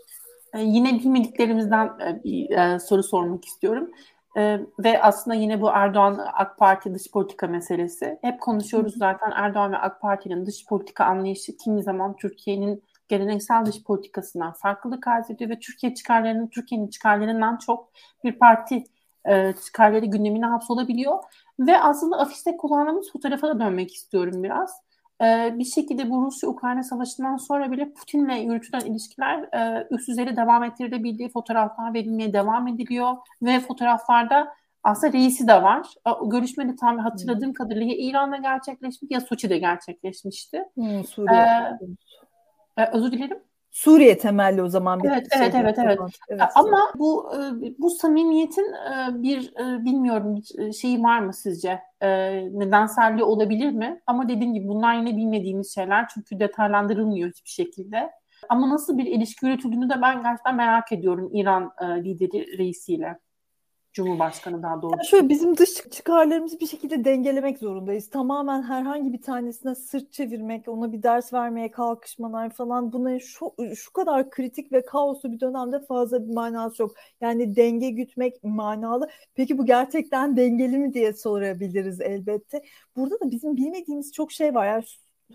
Ee, 0.54 0.62
yine 0.62 1.00
bilmediklerimizden 1.00 1.86
e, 1.86 2.24
bir 2.24 2.50
e, 2.50 2.80
soru 2.80 3.04
sormak 3.04 3.46
istiyorum. 3.46 3.92
Ee, 4.38 4.60
ve 4.80 5.02
aslında 5.02 5.36
yine 5.36 5.62
bu 5.62 5.70
Erdoğan 5.70 6.20
AK 6.34 6.58
Parti 6.58 6.94
dış 6.96 7.12
politika 7.12 7.48
meselesi. 7.48 8.20
Hep 8.22 8.42
konuşuyoruz 8.42 8.98
zaten 8.98 9.32
Erdoğan 9.36 9.72
ve 9.72 9.78
AK 9.78 10.02
Parti'nin 10.02 10.46
dış 10.46 10.66
politika 10.66 11.06
anlayışı 11.06 11.58
kimi 11.58 11.84
zaman 11.84 12.16
Türkiye'nin 12.16 12.84
geleneksel 13.08 13.66
dış 13.66 13.84
politikasından 13.84 14.54
farklılık 14.54 15.08
arz 15.08 15.32
ediyor 15.32 15.50
ve 15.50 15.60
Türkiye 15.60 15.94
çıkarlarının 15.94 16.48
Türkiye'nin 16.48 16.88
çıkarlarından 16.88 17.58
çok 17.58 17.92
bir 18.24 18.40
parti 18.40 18.84
e, 19.30 19.54
çıkarları 19.66 20.06
gündemine 20.06 20.46
hapsolabiliyor. 20.46 21.24
Ve 21.60 21.78
aslında 21.82 22.18
afişte 22.18 22.58
kullandığımız 22.58 23.12
fotoğrafa 23.12 23.48
da 23.48 23.60
dönmek 23.60 23.94
istiyorum 23.94 24.44
biraz 24.44 24.89
e, 25.22 25.54
bir 25.60 25.66
şekilde 25.66 26.10
bu 26.10 26.26
Rusya-Ukrayna 26.26 26.84
savaşından 26.84 27.38
sonra 27.38 27.72
bile 27.72 27.94
Putin'le 27.94 28.36
yürütülen 28.36 28.80
ilişkiler 28.80 29.44
e, 29.54 29.88
üst 29.92 30.08
düzeyde 30.08 30.36
devam 30.36 30.64
ettirilebildiği 30.64 31.30
fotoğraflar 31.30 31.94
verilmeye 31.94 32.34
devam 32.34 32.68
ediliyor 32.68 33.18
ve 33.42 33.60
fotoğraflarda 33.60 34.54
aslında 34.84 35.14
reisi 35.14 35.48
de 35.48 35.64
var. 35.64 35.88
O 36.22 36.30
görüşme 36.30 36.70
de 36.70 36.76
tam 36.76 36.98
hatırladığım 36.98 37.54
kadarıyla 37.54 37.86
ya 37.86 37.96
İran'da 37.98 38.38
gerçekleşmiş 38.38 39.12
ya 39.12 39.22
Soçi'de 39.22 39.58
gerçekleşmişti. 39.58 40.66
Hmm, 40.76 41.04
Suriye. 41.04 41.78
Ee, 42.78 42.86
özür 42.94 43.12
dilerim. 43.12 43.40
Suriye 43.72 44.18
temelli 44.18 44.64
o 44.64 44.68
zaman 44.68 45.04
bir 45.04 45.10
evet, 45.10 45.34
şey 45.34 45.42
evet, 45.42 45.56
evet, 45.56 45.78
evet, 45.80 46.00
evet. 46.30 46.42
Ama 46.56 46.92
bu 46.96 47.32
e, 47.36 47.38
bu 47.80 47.90
samimiyetin 47.90 48.74
e, 48.74 49.24
bir 49.24 49.54
e, 49.60 49.86
bilmiyorum 49.86 50.42
şeyi 50.74 51.04
var 51.04 51.20
mı 51.20 51.34
sizce? 51.34 51.80
Nedenselliği 52.52 53.24
olabilir 53.24 53.72
mi? 53.72 54.02
Ama 54.08 54.30
dediğim 54.30 54.54
gibi 54.54 54.68
bunlar 54.68 54.96
yine 54.96 55.18
bilmediğimiz 55.18 55.76
şeyler 55.76 56.08
çünkü 56.14 56.40
detaylandırılmıyor 56.40 57.30
hiçbir 57.30 57.50
şekilde. 57.50 58.12
Ama 58.50 58.70
nasıl 58.70 58.98
bir 58.98 59.06
ilişki 59.06 59.46
yürütüldüğünü 59.46 59.90
de 59.90 60.02
ben 60.02 60.24
gerçekten 60.24 60.56
merak 60.56 60.92
ediyorum 60.92 61.30
İran 61.34 61.72
lideri 61.82 62.58
reisiyle. 62.58 63.20
Cumhurbaşkanı 64.00 64.64
daha 64.64 64.82
doğrusu. 64.82 64.96
Yani 64.98 65.08
şöyle 65.08 65.30
bizim 65.30 65.58
dış 65.58 65.70
çıkarlarımızı 65.92 66.60
bir 66.60 66.68
şekilde 66.68 67.06
dengelemek 67.06 67.58
zorundayız. 67.58 68.10
Tamamen 68.10 68.62
herhangi 68.64 69.14
bir 69.14 69.22
tanesine 69.22 69.76
sırt 69.76 70.12
çevirmek, 70.12 70.68
ona 70.68 70.92
bir 70.92 71.04
ders 71.04 71.34
vermeye 71.34 71.72
kalkışmalar 71.72 72.50
falan 72.50 72.94
bunların 72.94 73.18
şu, 73.18 73.54
şu 73.76 73.94
kadar 73.94 74.30
kritik 74.30 74.72
ve 74.72 74.86
kaoslu 74.86 75.32
bir 75.32 75.40
dönemde 75.40 75.80
fazla 75.80 76.28
bir 76.28 76.34
manası 76.34 76.82
yok. 76.82 76.96
Yani 77.22 77.56
denge 77.56 77.90
gütmek 77.90 78.44
manalı. 78.44 79.10
Peki 79.36 79.58
bu 79.58 79.66
gerçekten 79.66 80.38
dengeli 80.38 80.78
mi 80.78 80.94
diye 80.94 81.14
sorabiliriz 81.14 82.02
elbette. 82.02 82.62
Burada 82.96 83.20
da 83.20 83.32
bizim 83.32 83.58
bilmediğimiz 83.58 84.14
çok 84.14 84.32
şey 84.32 84.56
var. 84.56 84.68
Yani 84.68 84.84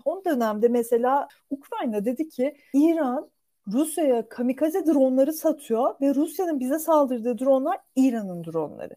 son 0.03 0.23
dönemde 0.25 0.67
mesela 0.67 1.27
Ukrayna 1.49 2.05
dedi 2.05 2.29
ki 2.29 2.55
İran 2.73 3.29
Rusya'ya 3.73 4.29
kamikaze 4.29 4.85
dronları 4.85 5.33
satıyor 5.33 5.95
ve 6.01 6.15
Rusya'nın 6.15 6.59
bize 6.59 6.79
saldırdığı 6.79 7.39
dronlar 7.39 7.77
İran'ın 7.95 8.43
dronları. 8.43 8.95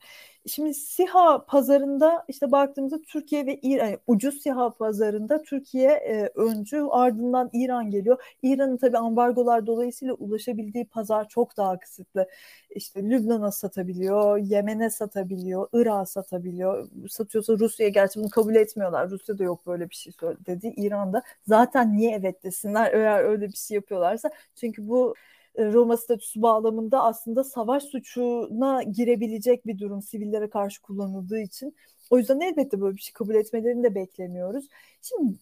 Şimdi 0.49 0.75
SİHA 0.75 1.45
pazarında 1.47 2.25
işte 2.29 2.53
baktığımızda 2.53 3.03
Türkiye 3.03 3.47
ve 3.47 3.59
İran 3.63 3.87
yani 3.87 3.99
ucuz 4.07 4.43
SİHA 4.43 4.71
pazarında 4.71 5.43
Türkiye 5.43 5.91
e, 5.91 6.31
öncü 6.35 6.81
ardından 6.91 7.51
İran 7.53 7.91
geliyor. 7.91 8.23
İran'ın 8.43 8.77
tabii 8.77 8.99
ambargolar 8.99 9.67
dolayısıyla 9.67 10.15
ulaşabildiği 10.15 10.85
pazar 10.87 11.29
çok 11.29 11.57
daha 11.57 11.79
kısıtlı. 11.79 12.29
İşte 12.71 13.03
Lübnan'a 13.11 13.51
satabiliyor, 13.53 14.39
Yemen'e 14.39 14.91
satabiliyor, 14.91 15.69
Irak'a 15.73 16.07
satabiliyor. 16.07 16.89
Satıyorsa 17.09 17.53
Rusya'ya 17.59 17.91
gerçi 17.91 18.21
bunu 18.21 18.31
kabul 18.31 18.55
etmiyorlar. 18.55 19.11
Rusya'da 19.11 19.45
yok 19.45 19.67
böyle 19.67 19.91
bir 19.91 19.95
şey 19.95 20.13
dedi. 20.47 20.73
İran'da 20.77 21.23
zaten 21.47 21.97
niye 21.97 22.17
evet 22.17 22.45
desinler 22.45 22.93
eğer 22.93 23.25
öyle 23.25 23.49
bir 23.49 23.57
şey 23.57 23.75
yapıyorlarsa. 23.75 24.31
Çünkü 24.57 24.89
bu 24.89 25.15
Roma 25.59 25.97
statüsü 25.97 26.43
bağlamında 26.43 27.03
aslında 27.03 27.45
savaş 27.45 27.83
suçuna 27.85 28.83
girebilecek 28.83 29.67
bir 29.67 29.79
durum 29.79 30.03
sivillere 30.03 30.51
karşı 30.51 30.83
kullanıldığı 30.83 31.41
için. 31.41 31.77
O 32.11 32.19
yüzden 32.19 32.41
elbette 32.41 32.81
böyle 32.81 32.97
bir 32.97 33.01
şey 33.03 33.13
kabul 33.13 33.35
etmelerini 33.35 33.83
de 33.83 33.95
beklemiyoruz. 33.95 34.69
Şimdi 35.03 35.35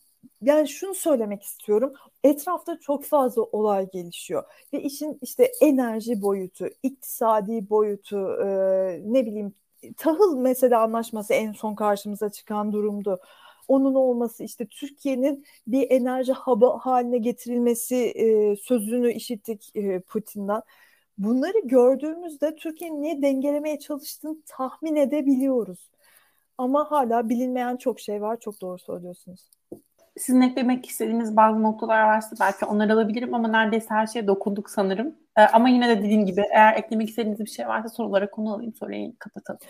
yani 0.43 0.69
şunu 0.69 0.95
söylemek 0.95 1.43
istiyorum. 1.43 1.93
Etrafta 2.25 2.81
çok 2.81 3.05
fazla 3.05 3.43
olay 3.43 3.91
gelişiyor 3.91 4.45
ve 4.73 4.83
işin 4.83 5.19
işte 5.23 5.53
enerji 5.61 6.23
boyutu, 6.23 6.67
iktisadi 6.83 7.71
boyutu, 7.71 8.37
e, 8.45 8.47
ne 9.05 9.27
bileyim 9.27 9.55
tahıl 9.97 10.39
mesela 10.39 10.83
anlaşması 10.83 11.35
en 11.35 11.53
son 11.53 11.75
karşımıza 11.75 12.31
çıkan 12.31 12.73
durumdu 12.73 13.21
onun 13.69 13.95
olması 13.95 14.45
işte 14.45 14.67
Türkiye'nin 14.67 15.45
bir 15.67 15.91
enerji 15.91 16.33
hub'ı 16.33 16.67
haline 16.67 17.19
getirilmesi 17.19 17.97
e, 17.97 18.57
sözünü 18.57 19.13
işittik 19.13 19.71
e, 19.75 20.01
Putin'den. 20.01 20.63
Bunları 21.19 21.59
gördüğümüzde 21.65 22.57
Türkiye'nin 22.57 23.03
niye 23.03 23.23
dengelemeye 23.23 23.79
çalıştığını 23.79 24.37
tahmin 24.47 24.97
edebiliyoruz. 24.97 25.91
Ama 26.59 26.91
hala 26.91 27.29
bilinmeyen 27.29 27.77
çok 27.77 28.01
şey 28.01 28.23
var. 28.23 28.41
Çok 28.41 28.61
doğru 28.61 28.79
söylüyorsunuz. 28.79 29.51
Sizin 30.19 30.41
eklemek 30.41 30.87
istediğiniz 30.87 31.37
bazı 31.37 31.63
noktalar 31.63 32.03
varsa 32.05 32.37
belki 32.41 32.65
onları 32.65 32.93
alabilirim 32.93 33.35
ama 33.35 33.49
neredeyse 33.49 33.87
her 33.89 34.07
şeye 34.07 34.27
dokunduk 34.27 34.71
sanırım. 34.71 35.15
Ee, 35.37 35.43
ama 35.43 35.69
yine 35.69 35.89
de 35.89 35.99
dediğim 35.99 36.27
gibi 36.27 36.43
eğer 36.53 36.75
eklemek 36.77 37.09
istediğiniz 37.09 37.41
bir 37.41 37.51
şey 37.51 37.69
varsa 37.69 37.89
sorulara 37.89 38.31
konu 38.31 38.55
alayım 38.55 38.75
sonra 38.75 38.97
kapatalım. 39.19 39.61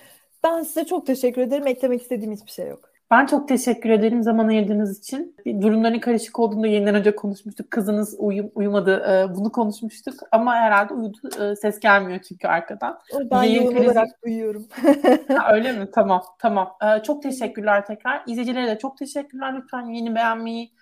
Ben 0.45 0.63
size 0.63 0.85
çok 0.85 1.07
teşekkür 1.07 1.43
ederim. 1.43 1.67
Eklemek 1.67 2.03
istediğim 2.03 2.33
hiçbir 2.33 2.51
şey 2.51 2.69
yok. 2.69 2.96
Ben 3.11 3.27
çok 3.27 3.49
teşekkür 3.49 3.91
ederim 3.91 4.23
zaman 4.23 4.49
ayırdığınız 4.49 4.99
için. 4.99 5.37
Durumların 5.61 5.99
karışık 5.99 6.39
olduğunda 6.39 6.67
yeniden 6.67 6.95
önce 6.95 7.17
konuşmuştuk. 7.17 7.71
Kızınız 7.71 8.15
uyum, 8.19 8.51
uyumadı. 8.55 9.05
E, 9.11 9.35
bunu 9.35 9.53
konuşmuştuk. 9.53 10.15
Ama 10.33 10.55
herhalde 10.55 10.95
uyudu. 10.95 11.19
E, 11.45 11.57
ses 11.57 11.81
gelmiyor 11.81 12.21
çünkü 12.29 12.49
arkadan. 12.49 12.99
Ben 13.31 13.43
Yayın 13.43 13.63
yoğun 13.63 13.75
krizi... 13.75 13.87
olarak 13.87 14.09
duyuyorum. 14.25 14.69
ha, 15.29 15.53
öyle 15.53 15.73
mi? 15.73 15.91
Tamam. 15.95 16.23
Tamam. 16.39 16.77
E, 16.83 17.03
çok 17.03 17.23
teşekkürler 17.23 17.87
tekrar. 17.87 18.23
İzleyicilere 18.27 18.67
de 18.67 18.79
çok 18.79 18.99
teşekkürler. 18.99 19.55
Lütfen 19.57 19.87
yeni 19.87 20.15
beğenmeyi, 20.15 20.73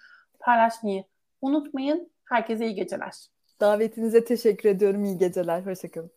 paylaşmayı 0.41 1.05
unutmayın. 1.43 2.12
Herkese 2.25 2.66
iyi 2.66 2.75
geceler. 2.75 3.14
Davetinize 3.61 4.25
teşekkür 4.25 4.68
ediyorum. 4.68 5.05
İyi 5.05 5.18
geceler. 5.18 5.66
Hoşçakalın. 5.66 6.11